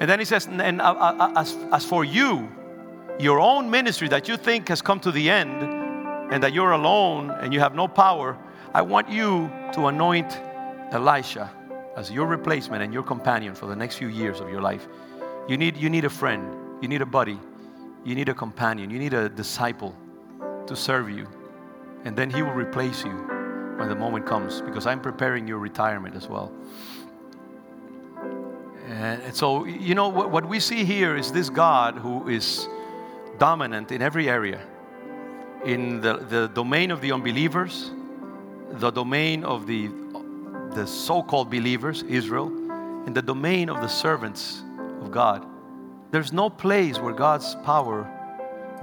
And 0.00 0.08
then 0.08 0.18
he 0.18 0.24
says, 0.24 0.46
And 0.46 0.80
uh, 0.80 0.92
uh, 0.92 1.16
uh, 1.18 1.40
as, 1.40 1.56
as 1.72 1.84
for 1.84 2.04
you, 2.04 2.48
your 3.18 3.40
own 3.40 3.68
ministry 3.68 4.08
that 4.08 4.28
you 4.28 4.36
think 4.36 4.68
has 4.68 4.80
come 4.80 5.00
to 5.00 5.10
the 5.10 5.28
end 5.28 5.62
and 6.32 6.42
that 6.42 6.52
you're 6.52 6.72
alone 6.72 7.30
and 7.30 7.52
you 7.52 7.60
have 7.60 7.74
no 7.74 7.88
power, 7.88 8.38
I 8.72 8.82
want 8.82 9.08
you 9.08 9.50
to 9.72 9.86
anoint 9.86 10.38
Elisha 10.92 11.50
as 11.96 12.10
your 12.10 12.26
replacement 12.26 12.82
and 12.82 12.92
your 12.92 13.02
companion 13.02 13.54
for 13.54 13.66
the 13.66 13.76
next 13.76 13.96
few 13.96 14.08
years 14.08 14.40
of 14.40 14.48
your 14.48 14.62
life. 14.62 14.86
You 15.48 15.56
need, 15.56 15.76
you 15.76 15.90
need 15.90 16.04
a 16.04 16.10
friend, 16.10 16.56
you 16.80 16.88
need 16.88 17.02
a 17.02 17.06
buddy, 17.06 17.38
you 18.04 18.14
need 18.14 18.28
a 18.28 18.34
companion, 18.34 18.88
you 18.88 18.98
need 18.98 19.14
a 19.14 19.28
disciple 19.28 19.96
to 20.66 20.76
serve 20.76 21.10
you. 21.10 21.26
And 22.04 22.16
then 22.16 22.30
he 22.30 22.42
will 22.42 22.52
replace 22.52 23.04
you 23.04 23.43
when 23.76 23.88
the 23.88 23.94
moment 23.94 24.26
comes 24.26 24.60
because 24.60 24.86
I'm 24.86 25.00
preparing 25.00 25.46
your 25.46 25.58
retirement 25.58 26.14
as 26.14 26.28
well. 26.28 26.52
And 28.88 29.34
so, 29.34 29.64
you 29.64 29.94
know, 29.94 30.08
what, 30.08 30.46
we 30.46 30.60
see 30.60 30.84
here 30.84 31.16
is 31.16 31.32
this 31.32 31.50
God 31.50 31.96
who 31.96 32.28
is 32.28 32.68
dominant 33.38 33.90
in 33.92 34.02
every 34.02 34.28
area 34.28 34.60
in 35.64 36.00
the, 36.00 36.18
the 36.18 36.48
domain 36.48 36.90
of 36.90 37.00
the 37.00 37.10
unbelievers 37.10 37.90
the 38.78 38.90
domain 38.90 39.44
of 39.44 39.66
the, 39.66 39.88
the 40.74 40.86
so 40.86 41.22
called 41.22 41.50
believers, 41.50 42.02
Israel, 42.04 42.48
in 43.06 43.12
the 43.12 43.22
domain 43.22 43.68
of 43.68 43.80
the 43.80 43.88
servants 43.88 44.62
of 45.00 45.10
God. 45.10 45.46
There's 46.10 46.32
no 46.32 46.50
place 46.50 46.98
where 46.98 47.12
God's 47.12 47.54
power 47.56 48.10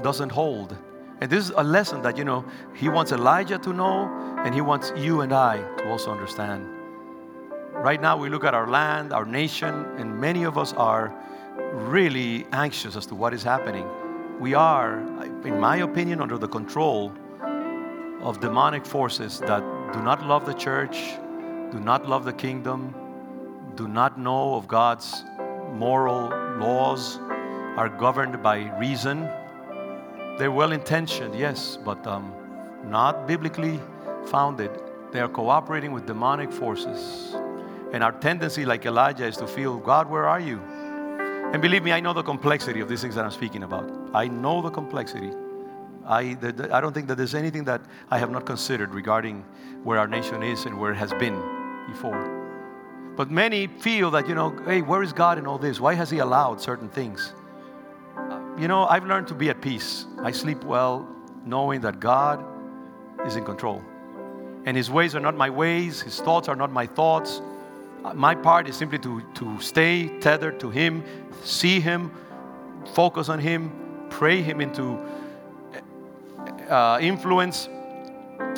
doesn't 0.02 0.32
hold. 0.32 0.78
And 1.22 1.30
this 1.30 1.46
is 1.46 1.54
a 1.56 1.64
lesson 1.64 2.02
that, 2.02 2.18
you 2.18 2.26
know, 2.26 2.44
He 2.74 2.90
wants 2.90 3.12
Elijah 3.12 3.60
to 3.60 3.72
know, 3.72 4.10
and 4.44 4.56
He 4.56 4.62
wants 4.62 4.92
you 4.98 5.22
and 5.22 5.32
I 5.32 5.58
to 5.78 5.90
also 5.90 6.12
understand. 6.12 6.68
Right 7.74 8.02
now, 8.02 8.18
we 8.18 8.28
look 8.28 8.44
at 8.44 8.56
our 8.56 8.68
land, 8.68 9.14
our 9.14 9.26
nation, 9.26 9.86
and 9.98 10.20
many 10.20 10.44
of 10.44 10.58
us 10.58 10.74
are 10.74 11.14
really 11.74 12.48
anxious 12.52 12.96
as 12.96 13.06
to 13.06 13.16
what 13.16 13.36
is 13.36 13.44
happening. 13.44 13.88
We 14.40 14.56
are, 14.56 15.00
in 15.46 15.60
my 15.60 15.78
opinion, 15.78 16.22
under 16.22 16.40
the 16.40 16.48
control 16.48 17.14
of 18.22 18.40
demonic 18.40 18.86
forces 18.86 19.40
that 19.42 19.62
do 19.94 20.02
not 20.02 20.26
love 20.26 20.48
the 20.48 20.54
church, 20.54 20.98
do 21.72 21.80
not 21.80 22.10
love 22.10 22.26
the 22.26 22.34
kingdom, 22.34 22.96
do 23.76 23.88
not 23.88 24.20
know 24.20 24.56
of 24.56 24.68
God's 24.68 25.24
moral 25.74 26.30
laws, 26.58 27.18
are 27.78 27.90
governed 27.90 28.42
by 28.42 28.78
reason. 28.80 29.30
They're 30.42 30.52
well 30.52 30.72
intentioned, 30.72 31.36
yes, 31.36 31.78
but 31.86 32.08
um, 32.08 32.34
not 32.86 33.28
biblically 33.28 33.80
founded. 34.26 34.72
They 35.12 35.20
are 35.20 35.30
cooperating 35.30 35.92
with 35.92 36.08
demonic 36.08 36.52
forces. 36.52 37.36
And 37.94 38.04
our 38.04 38.12
tendency, 38.12 38.66
like 38.66 38.84
Elijah, 38.88 39.28
is 39.28 39.38
to 39.38 39.46
feel, 39.46 39.78
God, 39.78 40.10
where 40.10 40.28
are 40.28 40.40
you? 40.40 40.60
And 41.54 41.62
believe 41.62 41.84
me, 41.84 41.92
I 41.92 42.00
know 42.00 42.12
the 42.12 42.24
complexity 42.24 42.80
of 42.80 42.90
these 42.90 43.04
things 43.04 43.14
that 43.14 43.24
I'm 43.24 43.30
speaking 43.30 43.62
about. 43.62 43.88
I 44.16 44.30
know 44.30 44.64
the 44.64 44.72
complexity. 44.72 45.30
I, 46.08 46.34
the, 46.34 46.70
I 46.74 46.82
don't 46.82 46.94
think 46.94 47.08
that 47.10 47.18
there's 47.18 47.36
anything 47.36 47.66
that 47.66 47.82
I 48.10 48.18
have 48.18 48.32
not 48.32 48.48
considered 48.48 48.96
regarding 48.96 49.46
where 49.84 50.00
our 50.00 50.08
nation 50.08 50.42
is 50.42 50.66
and 50.66 50.80
where 50.80 50.92
it 50.92 50.98
has 50.98 51.14
been 51.14 51.40
before. 51.86 53.14
But 53.16 53.30
many 53.30 53.68
feel 53.68 54.10
that, 54.10 54.28
you 54.28 54.34
know, 54.34 54.50
hey, 54.66 54.82
where 54.82 55.04
is 55.04 55.14
God 55.14 55.38
in 55.38 55.46
all 55.46 55.60
this? 55.60 55.80
Why 55.80 55.94
has 55.94 56.10
He 56.10 56.18
allowed 56.18 56.60
certain 56.60 56.90
things? 56.90 57.32
You 58.62 58.68
know, 58.68 58.86
I've 58.86 59.06
learned 59.06 59.28
to 59.30 59.34
be 59.34 59.50
at 59.50 59.60
peace. 59.60 60.06
I 60.20 60.30
sleep 60.30 60.64
well 60.64 61.10
knowing 61.44 61.82
that 61.82 62.00
God 62.00 62.46
is 63.26 63.36
in 63.36 63.44
control. 63.44 63.82
And 64.66 64.78
His 64.78 64.92
ways 64.92 65.16
are 65.16 65.20
not 65.20 65.36
my 65.36 65.50
ways, 65.50 66.00
His 66.00 66.20
thoughts 66.22 66.48
are 66.48 66.56
not 66.56 66.72
my 66.72 66.86
thoughts. 66.86 67.42
My 68.14 68.36
part 68.36 68.70
is 68.70 68.76
simply 68.76 69.00
to, 69.00 69.24
to 69.34 69.60
stay 69.60 70.20
tethered 70.20 70.60
to 70.60 70.70
Him, 70.70 71.04
see 71.44 71.80
Him, 71.80 72.12
focus 72.94 73.30
on 73.30 73.40
Him, 73.40 73.72
pray 74.12 74.44
Him 74.44 74.62
into 74.62 75.00
uh, 76.70 77.00
influence 77.02 77.68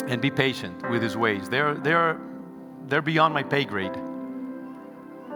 and 0.08 0.22
be 0.22 0.30
patient 0.30 0.90
with 0.90 1.02
his 1.02 1.16
ways. 1.16 1.48
They're, 1.48 1.76
they're, 1.76 2.20
they're 2.88 3.02
beyond 3.02 3.34
my 3.34 3.44
pay 3.44 3.64
grade. 3.64 3.96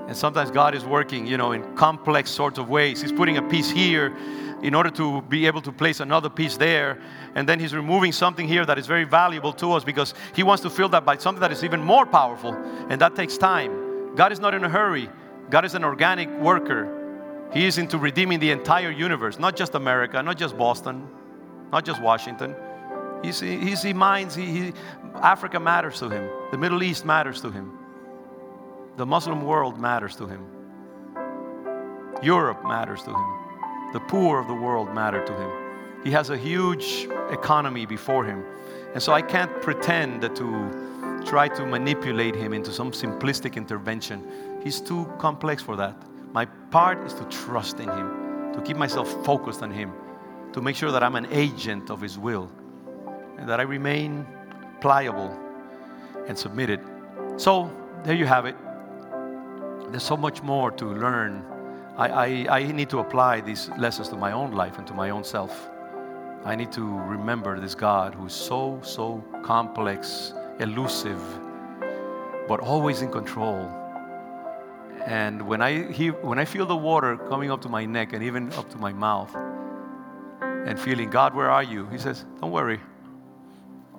And 0.07 0.15
sometimes 0.15 0.51
God 0.51 0.73
is 0.73 0.85
working, 0.85 1.27
you 1.27 1.37
know, 1.37 1.51
in 1.51 1.75
complex 1.75 2.31
sorts 2.31 2.57
of 2.57 2.69
ways. 2.69 3.01
He's 3.01 3.11
putting 3.11 3.37
a 3.37 3.41
piece 3.41 3.69
here 3.69 4.15
in 4.63 4.73
order 4.73 4.89
to 4.89 5.21
be 5.23 5.45
able 5.45 5.61
to 5.61 5.71
place 5.71 5.99
another 5.99 6.29
piece 6.29 6.57
there. 6.57 6.99
And 7.35 7.47
then 7.47 7.59
He's 7.59 7.75
removing 7.75 8.11
something 8.11 8.47
here 8.47 8.65
that 8.65 8.77
is 8.77 8.87
very 8.87 9.03
valuable 9.03 9.53
to 9.53 9.73
us 9.73 9.83
because 9.83 10.13
He 10.33 10.43
wants 10.43 10.63
to 10.63 10.69
fill 10.69 10.89
that 10.89 11.05
by 11.05 11.17
something 11.17 11.41
that 11.41 11.51
is 11.51 11.63
even 11.63 11.81
more 11.81 12.05
powerful. 12.05 12.53
And 12.89 13.01
that 13.01 13.15
takes 13.15 13.37
time. 13.37 14.15
God 14.15 14.31
is 14.31 14.39
not 14.39 14.53
in 14.53 14.63
a 14.63 14.69
hurry, 14.69 15.09
God 15.49 15.65
is 15.65 15.75
an 15.75 15.83
organic 15.83 16.29
worker. 16.39 16.93
He 17.53 17.65
is 17.65 17.77
into 17.77 17.97
redeeming 17.97 18.39
the 18.39 18.51
entire 18.51 18.91
universe, 18.91 19.39
not 19.39 19.55
just 19.55 19.75
America, 19.75 20.21
not 20.21 20.37
just 20.37 20.57
Boston, 20.57 21.07
not 21.71 21.85
just 21.85 22.01
Washington. 22.01 22.55
He's, 23.23 23.39
he's, 23.39 23.81
he 23.81 23.93
minds, 23.93 24.35
he, 24.35 24.45
he, 24.45 24.73
Africa 25.15 25.59
matters 25.59 25.99
to 25.99 26.09
him, 26.09 26.29
the 26.51 26.57
Middle 26.57 26.83
East 26.83 27.05
matters 27.05 27.41
to 27.41 27.49
him, 27.49 27.76
the 28.97 29.05
Muslim 29.05 29.41
world 29.41 29.79
matters 29.79 30.15
to 30.15 30.27
him, 30.27 30.45
Europe 32.23 32.63
matters 32.65 33.03
to 33.03 33.11
him, 33.11 33.93
the 33.93 33.99
poor 33.99 34.39
of 34.39 34.47
the 34.47 34.53
world 34.53 34.93
matter 34.93 35.23
to 35.23 35.33
him. 35.33 35.51
He 36.03 36.11
has 36.11 36.29
a 36.29 36.37
huge 36.37 37.07
economy 37.31 37.85
before 37.85 38.25
him. 38.25 38.43
And 38.93 39.03
so 39.03 39.13
I 39.13 39.21
can't 39.21 39.61
pretend 39.61 40.21
to 40.21 41.23
try 41.25 41.47
to 41.49 41.65
manipulate 41.65 42.35
him 42.35 42.53
into 42.53 42.71
some 42.71 42.91
simplistic 42.91 43.55
intervention. 43.55 44.59
He's 44.63 44.81
too 44.81 45.05
complex 45.19 45.61
for 45.61 45.75
that. 45.75 45.95
My 46.33 46.45
part 46.45 47.05
is 47.05 47.13
to 47.15 47.25
trust 47.25 47.79
in 47.79 47.89
him, 47.89 48.53
to 48.53 48.61
keep 48.61 48.77
myself 48.77 49.09
focused 49.25 49.61
on 49.61 49.71
him, 49.71 49.91
to 50.53 50.61
make 50.61 50.75
sure 50.75 50.91
that 50.91 51.03
I'm 51.03 51.15
an 51.15 51.27
agent 51.31 51.89
of 51.89 52.01
his 52.01 52.17
will, 52.17 52.49
and 53.37 53.47
that 53.47 53.59
I 53.59 53.63
remain 53.63 54.25
pliable 54.81 55.37
and 56.27 56.37
submitted. 56.37 56.79
So 57.37 57.71
there 58.03 58.15
you 58.15 58.25
have 58.25 58.45
it. 58.45 58.55
There's 59.89 60.03
so 60.03 60.17
much 60.17 60.41
more 60.43 60.71
to 60.71 60.85
learn. 60.85 61.45
I, 61.97 62.07
I, 62.07 62.59
I 62.59 62.71
need 62.71 62.89
to 62.89 62.99
apply 62.99 63.41
these 63.41 63.69
lessons 63.77 64.09
to 64.09 64.15
my 64.15 64.31
own 64.31 64.51
life 64.51 64.77
and 64.77 64.87
to 64.87 64.93
my 64.93 65.09
own 65.09 65.23
self. 65.23 65.69
I 66.45 66.55
need 66.55 66.71
to 66.73 66.81
remember 66.83 67.59
this 67.59 67.75
God 67.75 68.13
who's 68.15 68.33
so, 68.33 68.79
so 68.83 69.23
complex, 69.43 70.33
elusive, 70.59 71.21
but 72.47 72.59
always 72.59 73.01
in 73.01 73.11
control. 73.11 73.69
And 75.05 75.41
when 75.41 75.61
I, 75.61 75.91
he, 75.91 76.09
when 76.09 76.37
I 76.37 76.45
feel 76.45 76.65
the 76.65 76.75
water 76.75 77.17
coming 77.17 77.49
up 77.49 77.61
to 77.61 77.69
my 77.69 77.85
neck 77.85 78.13
and 78.13 78.23
even 78.23 78.51
up 78.53 78.69
to 78.71 78.77
my 78.77 78.93
mouth, 78.93 79.35
and 80.67 80.77
feeling, 80.77 81.09
God, 81.09 81.33
where 81.33 81.49
are 81.49 81.63
you? 81.63 81.87
He 81.87 81.97
says, 81.97 82.25
Don't 82.41 82.51
worry. 82.51 82.79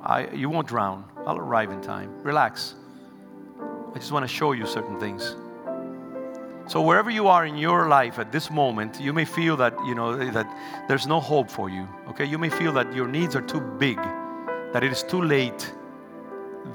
I, 0.02 0.28
you 0.30 0.50
won't 0.50 0.68
drown. 0.68 1.04
I'll 1.26 1.38
arrive 1.38 1.70
in 1.70 1.80
time. 1.80 2.22
Relax. 2.22 2.74
I 3.58 3.98
just 3.98 4.12
want 4.12 4.22
to 4.22 4.28
show 4.28 4.52
you 4.52 4.66
certain 4.66 5.00
things. 5.00 5.34
So 6.68 6.82
wherever 6.82 7.08
you 7.08 7.28
are 7.28 7.46
in 7.46 7.56
your 7.56 7.88
life 7.88 8.18
at 8.18 8.30
this 8.30 8.50
moment, 8.50 9.00
you 9.00 9.14
may 9.14 9.24
feel 9.24 9.56
that 9.56 9.74
you 9.86 9.94
know 9.94 10.14
that 10.32 10.46
there's 10.86 11.06
no 11.06 11.18
hope 11.18 11.50
for 11.50 11.70
you. 11.70 11.88
Okay, 12.08 12.26
you 12.26 12.36
may 12.36 12.50
feel 12.50 12.72
that 12.74 12.94
your 12.94 13.08
needs 13.08 13.34
are 13.34 13.40
too 13.40 13.60
big, 13.60 13.96
that 14.74 14.84
it 14.84 14.92
is 14.92 15.02
too 15.02 15.22
late. 15.22 15.72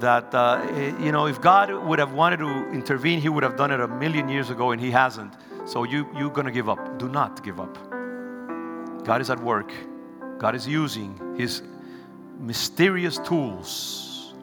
That 0.00 0.34
uh, 0.34 0.66
you 0.98 1.12
know, 1.12 1.28
if 1.28 1.40
God 1.40 1.70
would 1.70 2.00
have 2.00 2.12
wanted 2.12 2.38
to 2.38 2.72
intervene, 2.72 3.20
He 3.20 3.28
would 3.28 3.44
have 3.44 3.56
done 3.56 3.70
it 3.70 3.78
a 3.78 3.86
million 3.86 4.28
years 4.28 4.50
ago, 4.50 4.72
and 4.72 4.80
He 4.80 4.90
hasn't. 4.90 5.32
So 5.64 5.84
you 5.84 6.08
you're 6.18 6.30
gonna 6.30 6.50
give 6.50 6.68
up. 6.68 6.98
Do 6.98 7.08
not 7.08 7.44
give 7.44 7.60
up. 7.60 7.78
God 9.04 9.20
is 9.20 9.30
at 9.30 9.38
work. 9.38 9.72
God 10.38 10.56
is 10.56 10.66
using 10.66 11.36
His 11.38 11.62
mysterious 12.40 13.18
tools 13.18 14.34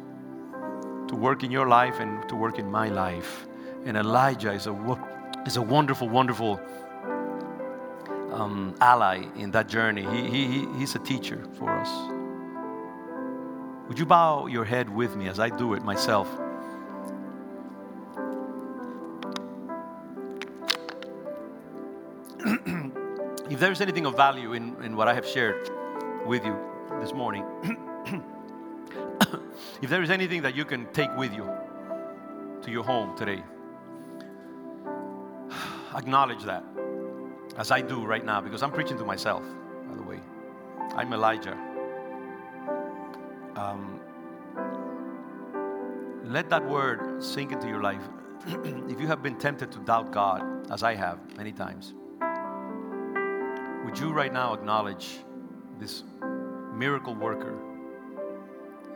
to 1.09 1.15
work 1.15 1.43
in 1.43 1.51
your 1.51 1.67
life 1.67 1.99
and 1.99 2.25
to 2.29 2.35
work 2.37 2.57
in 2.57 2.71
my 2.71 2.87
life. 2.87 3.47
And 3.83 3.97
Elijah 3.97 4.53
is 4.53 4.67
a, 4.67 4.73
is 5.45 5.57
a 5.57 5.61
wonderful, 5.61 6.09
wonderful 6.09 6.59
um, 8.31 8.75
ally 8.79 9.25
in 9.35 9.51
that 9.51 9.67
journey. 9.67 10.03
He, 10.03 10.29
he, 10.29 10.67
he's 10.77 10.95
a 10.95 10.99
teacher 10.99 11.43
for 11.57 11.69
us. 11.69 11.89
Would 13.87 13.99
you 13.99 14.05
bow 14.05 14.47
your 14.47 14.65
head 14.65 14.89
with 14.89 15.15
me 15.15 15.27
as 15.27 15.39
I 15.39 15.49
do 15.49 15.73
it 15.73 15.83
myself? 15.83 16.27
if 23.49 23.59
there's 23.59 23.81
anything 23.81 24.05
of 24.05 24.15
value 24.15 24.53
in, 24.53 24.81
in 24.83 24.95
what 24.95 25.07
I 25.07 25.13
have 25.13 25.27
shared 25.27 25.69
with 26.25 26.45
you, 26.45 26.57
this 27.01 27.13
morning. 27.13 27.43
if 29.81 29.89
there 29.89 30.03
is 30.03 30.11
anything 30.11 30.43
that 30.43 30.55
you 30.55 30.65
can 30.65 30.85
take 30.93 31.15
with 31.17 31.33
you 31.33 31.49
to 32.61 32.71
your 32.71 32.83
home 32.83 33.17
today, 33.17 33.43
acknowledge 35.95 36.43
that 36.43 36.63
as 37.57 37.71
I 37.71 37.81
do 37.81 38.05
right 38.05 38.25
now 38.25 38.41
because 38.41 38.63
I'm 38.63 38.71
preaching 38.71 38.97
to 38.97 39.05
myself, 39.05 39.43
by 39.87 39.95
the 39.95 40.03
way. 40.03 40.19
I'm 40.95 41.13
Elijah. 41.13 41.57
Um, 43.55 43.99
let 46.25 46.49
that 46.49 46.65
word 46.67 47.23
sink 47.23 47.51
into 47.51 47.67
your 47.67 47.81
life. 47.81 48.01
if 48.47 48.99
you 48.99 49.07
have 49.07 49.21
been 49.21 49.37
tempted 49.37 49.71
to 49.73 49.79
doubt 49.79 50.11
God, 50.11 50.71
as 50.71 50.83
I 50.83 50.95
have 50.95 51.19
many 51.37 51.51
times, 51.51 51.93
would 53.85 53.97
you 53.99 54.11
right 54.13 54.31
now 54.31 54.53
acknowledge 54.53 55.19
this 55.79 56.03
miracle 56.73 57.15
worker, 57.15 57.57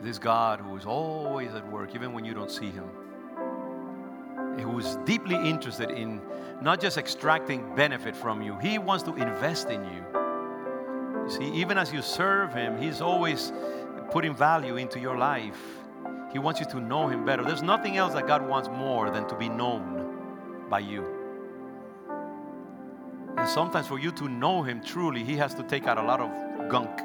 this 0.00 0.18
God 0.18 0.60
who 0.60 0.76
is 0.76 0.86
always 0.86 1.52
at 1.54 1.70
work, 1.70 1.94
even 1.94 2.12
when 2.12 2.24
you 2.24 2.34
don't 2.34 2.50
see 2.50 2.70
him, 2.70 2.88
who 4.60 4.78
is 4.78 4.96
deeply 5.04 5.36
interested 5.36 5.90
in 5.90 6.20
not 6.60 6.80
just 6.80 6.98
extracting 6.98 7.74
benefit 7.74 8.16
from 8.16 8.42
you, 8.42 8.58
he 8.58 8.78
wants 8.78 9.04
to 9.04 9.14
invest 9.14 9.68
in 9.70 9.84
you. 9.84 10.04
You 11.24 11.30
see, 11.30 11.60
even 11.60 11.76
as 11.76 11.92
you 11.92 12.02
serve 12.02 12.54
him, 12.54 12.80
he's 12.80 13.00
always 13.00 13.52
putting 14.10 14.34
value 14.34 14.76
into 14.76 14.98
your 15.00 15.16
life. 15.16 15.58
He 16.32 16.38
wants 16.38 16.60
you 16.60 16.66
to 16.66 16.80
know 16.80 17.08
him 17.08 17.24
better. 17.24 17.42
There's 17.42 17.62
nothing 17.62 17.96
else 17.96 18.12
that 18.14 18.26
God 18.26 18.46
wants 18.46 18.68
more 18.68 19.10
than 19.10 19.26
to 19.28 19.36
be 19.36 19.48
known 19.48 20.66
by 20.68 20.80
you. 20.80 21.04
And 23.36 23.48
sometimes 23.48 23.86
for 23.86 23.98
you 23.98 24.12
to 24.12 24.28
know 24.28 24.62
him 24.62 24.82
truly, 24.82 25.22
he 25.22 25.36
has 25.36 25.54
to 25.54 25.62
take 25.62 25.86
out 25.86 25.98
a 25.98 26.02
lot 26.02 26.20
of 26.20 26.68
gunk 26.70 27.00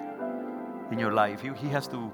in 0.92 1.00
your 1.00 1.14
life. 1.14 1.42
He, 1.42 1.50
he 1.54 1.68
has 1.70 1.88
to 1.90 2.12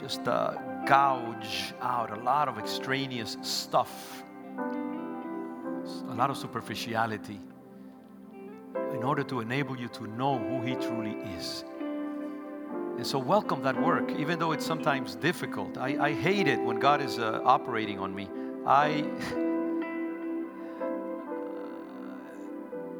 just 0.00 0.26
uh, 0.28 0.54
gouge 0.86 1.72
out 1.80 2.10
a 2.10 2.20
lot 2.20 2.48
of 2.48 2.58
extraneous 2.58 3.36
stuff, 3.42 4.24
a 4.58 6.14
lot 6.14 6.30
of 6.30 6.36
superficiality, 6.36 7.40
in 8.92 9.02
order 9.02 9.22
to 9.24 9.40
enable 9.40 9.76
you 9.76 9.88
to 9.88 10.06
know 10.06 10.38
who 10.38 10.60
He 10.62 10.74
truly 10.74 11.16
is. 11.36 11.64
And 12.96 13.06
so, 13.06 13.18
welcome 13.18 13.62
that 13.62 13.80
work, 13.80 14.10
even 14.18 14.38
though 14.38 14.52
it's 14.52 14.64
sometimes 14.64 15.16
difficult. 15.16 15.78
I, 15.78 15.96
I 15.98 16.12
hate 16.12 16.46
it 16.46 16.60
when 16.60 16.78
God 16.78 17.00
is 17.02 17.18
uh, 17.18 17.40
operating 17.44 17.98
on 17.98 18.14
me. 18.14 18.28
I, 18.66 19.04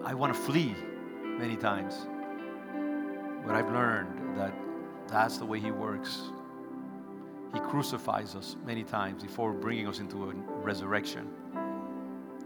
I 0.05 0.15
want 0.15 0.35
to 0.35 0.41
flee 0.41 0.75
many 1.39 1.57
times. 1.57 1.95
But 3.47 3.55
I've 3.55 3.71
learned 3.71 4.37
that 4.37 4.53
that's 5.07 5.39
the 5.39 5.47
way 5.47 5.61
He 5.61 5.71
works. 5.71 6.23
He 7.55 7.61
crucifies 7.61 8.35
us 8.35 8.57
many 8.67 8.85
times 8.85 9.23
before 9.23 9.53
bringing 9.53 9.89
us 9.89 10.01
into 10.01 10.29
a 10.29 10.35
resurrection. 10.61 11.31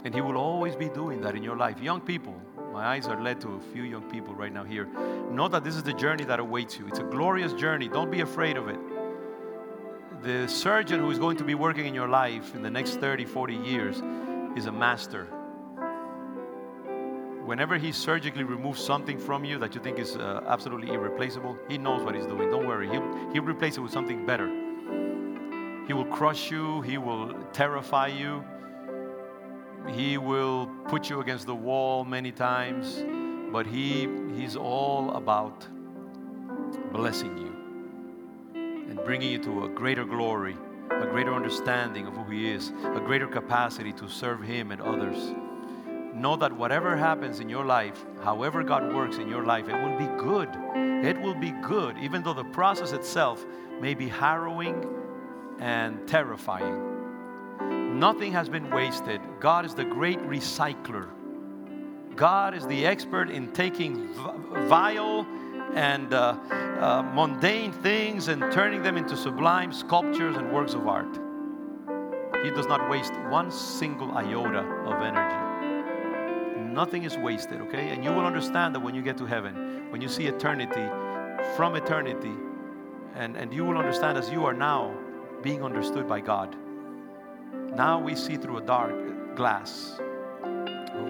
And 0.04 0.14
He 0.14 0.20
will 0.20 0.36
always 0.36 0.76
be 0.76 0.88
doing 0.88 1.20
that 1.22 1.34
in 1.34 1.42
your 1.42 1.56
life. 1.56 1.80
Young 1.80 2.00
people, 2.00 2.40
my 2.72 2.86
eyes 2.86 3.08
are 3.08 3.20
led 3.20 3.40
to 3.40 3.54
a 3.54 3.60
few 3.72 3.82
young 3.82 4.02
people 4.10 4.34
right 4.34 4.52
now 4.52 4.64
here. 4.64 4.86
Know 5.32 5.48
that 5.48 5.64
this 5.64 5.74
is 5.74 5.82
the 5.82 5.94
journey 5.94 6.24
that 6.24 6.38
awaits 6.38 6.78
you. 6.78 6.86
It's 6.86 7.00
a 7.00 7.04
glorious 7.04 7.52
journey. 7.54 7.88
Don't 7.88 8.10
be 8.10 8.20
afraid 8.20 8.56
of 8.56 8.68
it. 8.68 8.78
The 10.22 10.46
surgeon 10.46 11.00
who 11.00 11.10
is 11.10 11.18
going 11.18 11.38
to 11.38 11.44
be 11.44 11.54
working 11.54 11.86
in 11.86 11.94
your 11.94 12.08
life 12.08 12.54
in 12.54 12.62
the 12.62 12.70
next 12.70 12.96
30, 12.96 13.24
40 13.24 13.54
years 13.54 14.02
is 14.56 14.66
a 14.66 14.72
master 14.72 15.28
whenever 17.48 17.78
he 17.78 17.90
surgically 17.92 18.44
removes 18.44 18.78
something 18.78 19.18
from 19.18 19.42
you 19.42 19.58
that 19.58 19.74
you 19.74 19.80
think 19.80 19.98
is 19.98 20.16
uh, 20.16 20.44
absolutely 20.46 20.92
irreplaceable, 20.92 21.56
he 21.66 21.78
knows 21.78 22.02
what 22.02 22.14
he's 22.14 22.26
doing. 22.26 22.50
Don't 22.50 22.66
worry. 22.66 22.86
He'll, 22.90 23.32
he'll 23.32 23.42
replace 23.42 23.78
it 23.78 23.80
with 23.80 23.90
something 23.90 24.26
better. 24.26 24.57
He 25.88 25.94
will 25.94 26.04
crush 26.04 26.50
you, 26.50 26.82
he 26.82 26.98
will 26.98 27.32
terrify 27.54 28.08
you, 28.08 28.44
he 29.88 30.18
will 30.18 30.66
put 30.86 31.08
you 31.08 31.20
against 31.20 31.46
the 31.46 31.54
wall 31.54 32.04
many 32.04 32.30
times, 32.30 33.02
but 33.50 33.66
he, 33.66 34.06
he's 34.36 34.54
all 34.54 35.12
about 35.12 35.66
blessing 36.92 37.38
you 37.38 37.54
and 38.54 39.02
bringing 39.02 39.32
you 39.32 39.38
to 39.38 39.64
a 39.64 39.68
greater 39.70 40.04
glory, 40.04 40.58
a 40.90 41.06
greater 41.06 41.32
understanding 41.32 42.06
of 42.06 42.14
who 42.14 42.24
he 42.24 42.50
is, 42.50 42.68
a 42.68 43.00
greater 43.00 43.26
capacity 43.26 43.94
to 43.94 44.10
serve 44.10 44.42
him 44.42 44.72
and 44.72 44.82
others. 44.82 45.34
Know 46.14 46.36
that 46.36 46.52
whatever 46.52 46.96
happens 46.96 47.40
in 47.40 47.48
your 47.48 47.64
life, 47.64 48.04
however 48.22 48.62
God 48.62 48.92
works 48.92 49.16
in 49.16 49.26
your 49.26 49.44
life, 49.44 49.70
it 49.70 49.82
will 49.82 49.96
be 49.96 50.22
good. 50.22 50.50
It 51.02 51.18
will 51.22 51.34
be 51.34 51.52
good, 51.62 51.96
even 51.96 52.22
though 52.22 52.34
the 52.34 52.44
process 52.44 52.92
itself 52.92 53.46
may 53.80 53.94
be 53.94 54.08
harrowing 54.08 54.97
and 55.58 56.06
terrifying. 56.06 57.98
Nothing 57.98 58.32
has 58.32 58.48
been 58.48 58.70
wasted. 58.70 59.20
God 59.40 59.64
is 59.64 59.74
the 59.74 59.84
great 59.84 60.18
recycler. 60.20 61.08
God 62.14 62.54
is 62.54 62.66
the 62.66 62.86
expert 62.86 63.30
in 63.30 63.52
taking 63.52 64.12
vile 64.68 65.26
and 65.74 66.12
uh, 66.14 66.36
uh, 66.80 67.02
mundane 67.14 67.72
things 67.72 68.28
and 68.28 68.52
turning 68.52 68.82
them 68.82 68.96
into 68.96 69.16
sublime 69.16 69.72
sculptures 69.72 70.36
and 70.36 70.52
works 70.52 70.74
of 70.74 70.86
art. 70.86 71.18
He 72.44 72.50
does 72.50 72.66
not 72.66 72.88
waste 72.88 73.12
one 73.30 73.50
single 73.50 74.12
iota 74.12 74.60
of 74.60 75.02
energy. 75.02 75.48
Nothing 76.72 77.02
is 77.02 77.16
wasted, 77.16 77.60
okay? 77.62 77.88
And 77.90 78.04
you 78.04 78.10
will 78.10 78.24
understand 78.24 78.74
that 78.74 78.80
when 78.80 78.94
you 78.94 79.02
get 79.02 79.16
to 79.18 79.26
heaven, 79.26 79.90
when 79.90 80.00
you 80.00 80.08
see 80.08 80.26
eternity 80.26 80.86
from 81.56 81.74
eternity, 81.74 82.32
and, 83.14 83.36
and 83.36 83.52
you 83.52 83.64
will 83.64 83.76
understand 83.76 84.16
as 84.16 84.30
you 84.30 84.44
are 84.44 84.54
now 84.54 84.94
being 85.42 85.62
understood 85.62 86.08
by 86.08 86.20
God. 86.20 86.56
Now 87.74 87.98
we 87.98 88.14
see 88.14 88.36
through 88.36 88.58
a 88.58 88.62
dark 88.62 89.36
glass. 89.36 90.00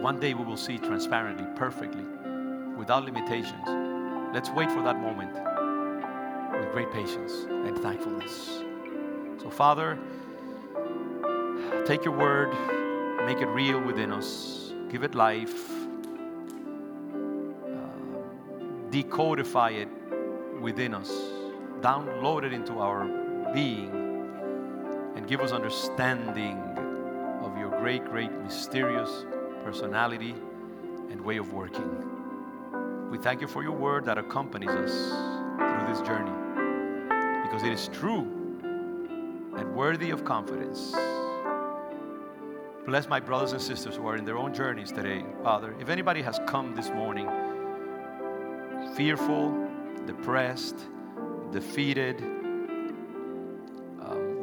One 0.00 0.20
day 0.20 0.34
we 0.34 0.44
will 0.44 0.56
see 0.56 0.78
transparently, 0.78 1.46
perfectly, 1.56 2.04
without 2.76 3.04
limitations. 3.04 3.66
Let's 4.34 4.50
wait 4.50 4.70
for 4.70 4.82
that 4.82 5.00
moment 5.00 5.32
with 6.52 6.72
great 6.72 6.92
patience 6.92 7.46
and 7.48 7.78
thankfulness. 7.78 8.62
So, 9.40 9.48
Father, 9.50 9.98
take 11.86 12.04
your 12.04 12.16
word, 12.16 12.50
make 13.24 13.38
it 13.38 13.46
real 13.46 13.80
within 13.80 14.12
us, 14.12 14.74
give 14.90 15.04
it 15.04 15.14
life, 15.14 15.70
uh, 17.64 17.78
decodify 18.90 19.72
it 19.72 19.88
within 20.60 20.92
us, 20.94 21.10
download 21.80 22.44
it 22.44 22.52
into 22.52 22.78
our 22.78 23.06
being, 23.54 24.07
and 25.18 25.26
give 25.26 25.40
us 25.40 25.50
understanding 25.50 26.56
of 27.42 27.58
your 27.58 27.70
great, 27.80 28.04
great, 28.04 28.30
mysterious 28.30 29.26
personality 29.64 30.32
and 31.10 31.20
way 31.20 31.38
of 31.38 31.52
working. 31.52 33.10
We 33.10 33.18
thank 33.18 33.40
you 33.40 33.48
for 33.48 33.64
your 33.64 33.72
word 33.72 34.04
that 34.04 34.16
accompanies 34.16 34.70
us 34.70 34.92
through 35.58 35.92
this 35.92 36.06
journey 36.06 36.30
because 37.42 37.64
it 37.64 37.72
is 37.72 37.88
true 37.88 38.20
and 39.56 39.74
worthy 39.74 40.10
of 40.10 40.24
confidence. 40.24 40.94
Bless 42.86 43.08
my 43.08 43.18
brothers 43.18 43.50
and 43.50 43.60
sisters 43.60 43.96
who 43.96 44.06
are 44.06 44.16
in 44.16 44.24
their 44.24 44.38
own 44.38 44.54
journeys 44.54 44.92
today, 44.92 45.24
Father. 45.42 45.74
If 45.80 45.88
anybody 45.88 46.22
has 46.22 46.38
come 46.46 46.76
this 46.76 46.90
morning 46.90 47.28
fearful, 48.94 49.68
depressed, 50.06 50.76
defeated, 51.50 52.37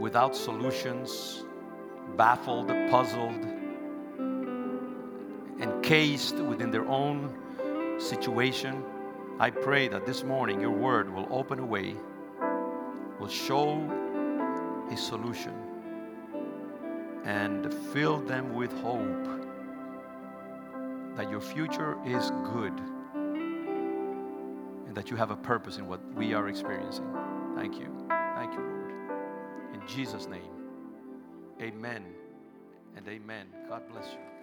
without 0.06 0.36
solutions, 0.36 1.46
baffled, 2.16 2.68
puzzled, 2.92 3.44
encased 5.60 6.36
within 6.36 6.70
their 6.70 6.88
own 6.88 7.34
situation, 7.98 8.84
I 9.40 9.50
pray 9.50 9.88
that 9.88 10.06
this 10.06 10.24
morning 10.24 10.62
your 10.62 10.70
word 10.70 11.12
will 11.12 11.28
open 11.32 11.58
a 11.58 11.66
way, 11.66 11.96
will 13.20 13.28
show 13.28 13.82
a 14.92 14.96
solution, 14.96 15.56
and 17.24 17.74
fill 17.92 18.20
them 18.20 18.54
with 18.54 18.72
hope 18.82 19.26
that 21.16 21.32
your 21.32 21.42
future 21.42 21.98
is 22.06 22.30
good 22.54 22.80
and 24.86 24.94
that 24.94 25.10
you 25.10 25.18
have 25.18 25.32
a 25.32 25.36
purpose 25.36 25.80
in 25.80 25.88
what 25.88 26.00
we 26.14 26.36
are 26.36 26.48
experiencing. 26.48 27.12
Thank 27.56 27.80
you. 27.80 28.05
Jesus' 29.88 30.28
name, 30.28 30.52
amen 31.62 32.06
and 32.96 33.08
amen. 33.08 33.48
God 33.70 33.84
bless 33.92 34.08
you. 34.14 34.35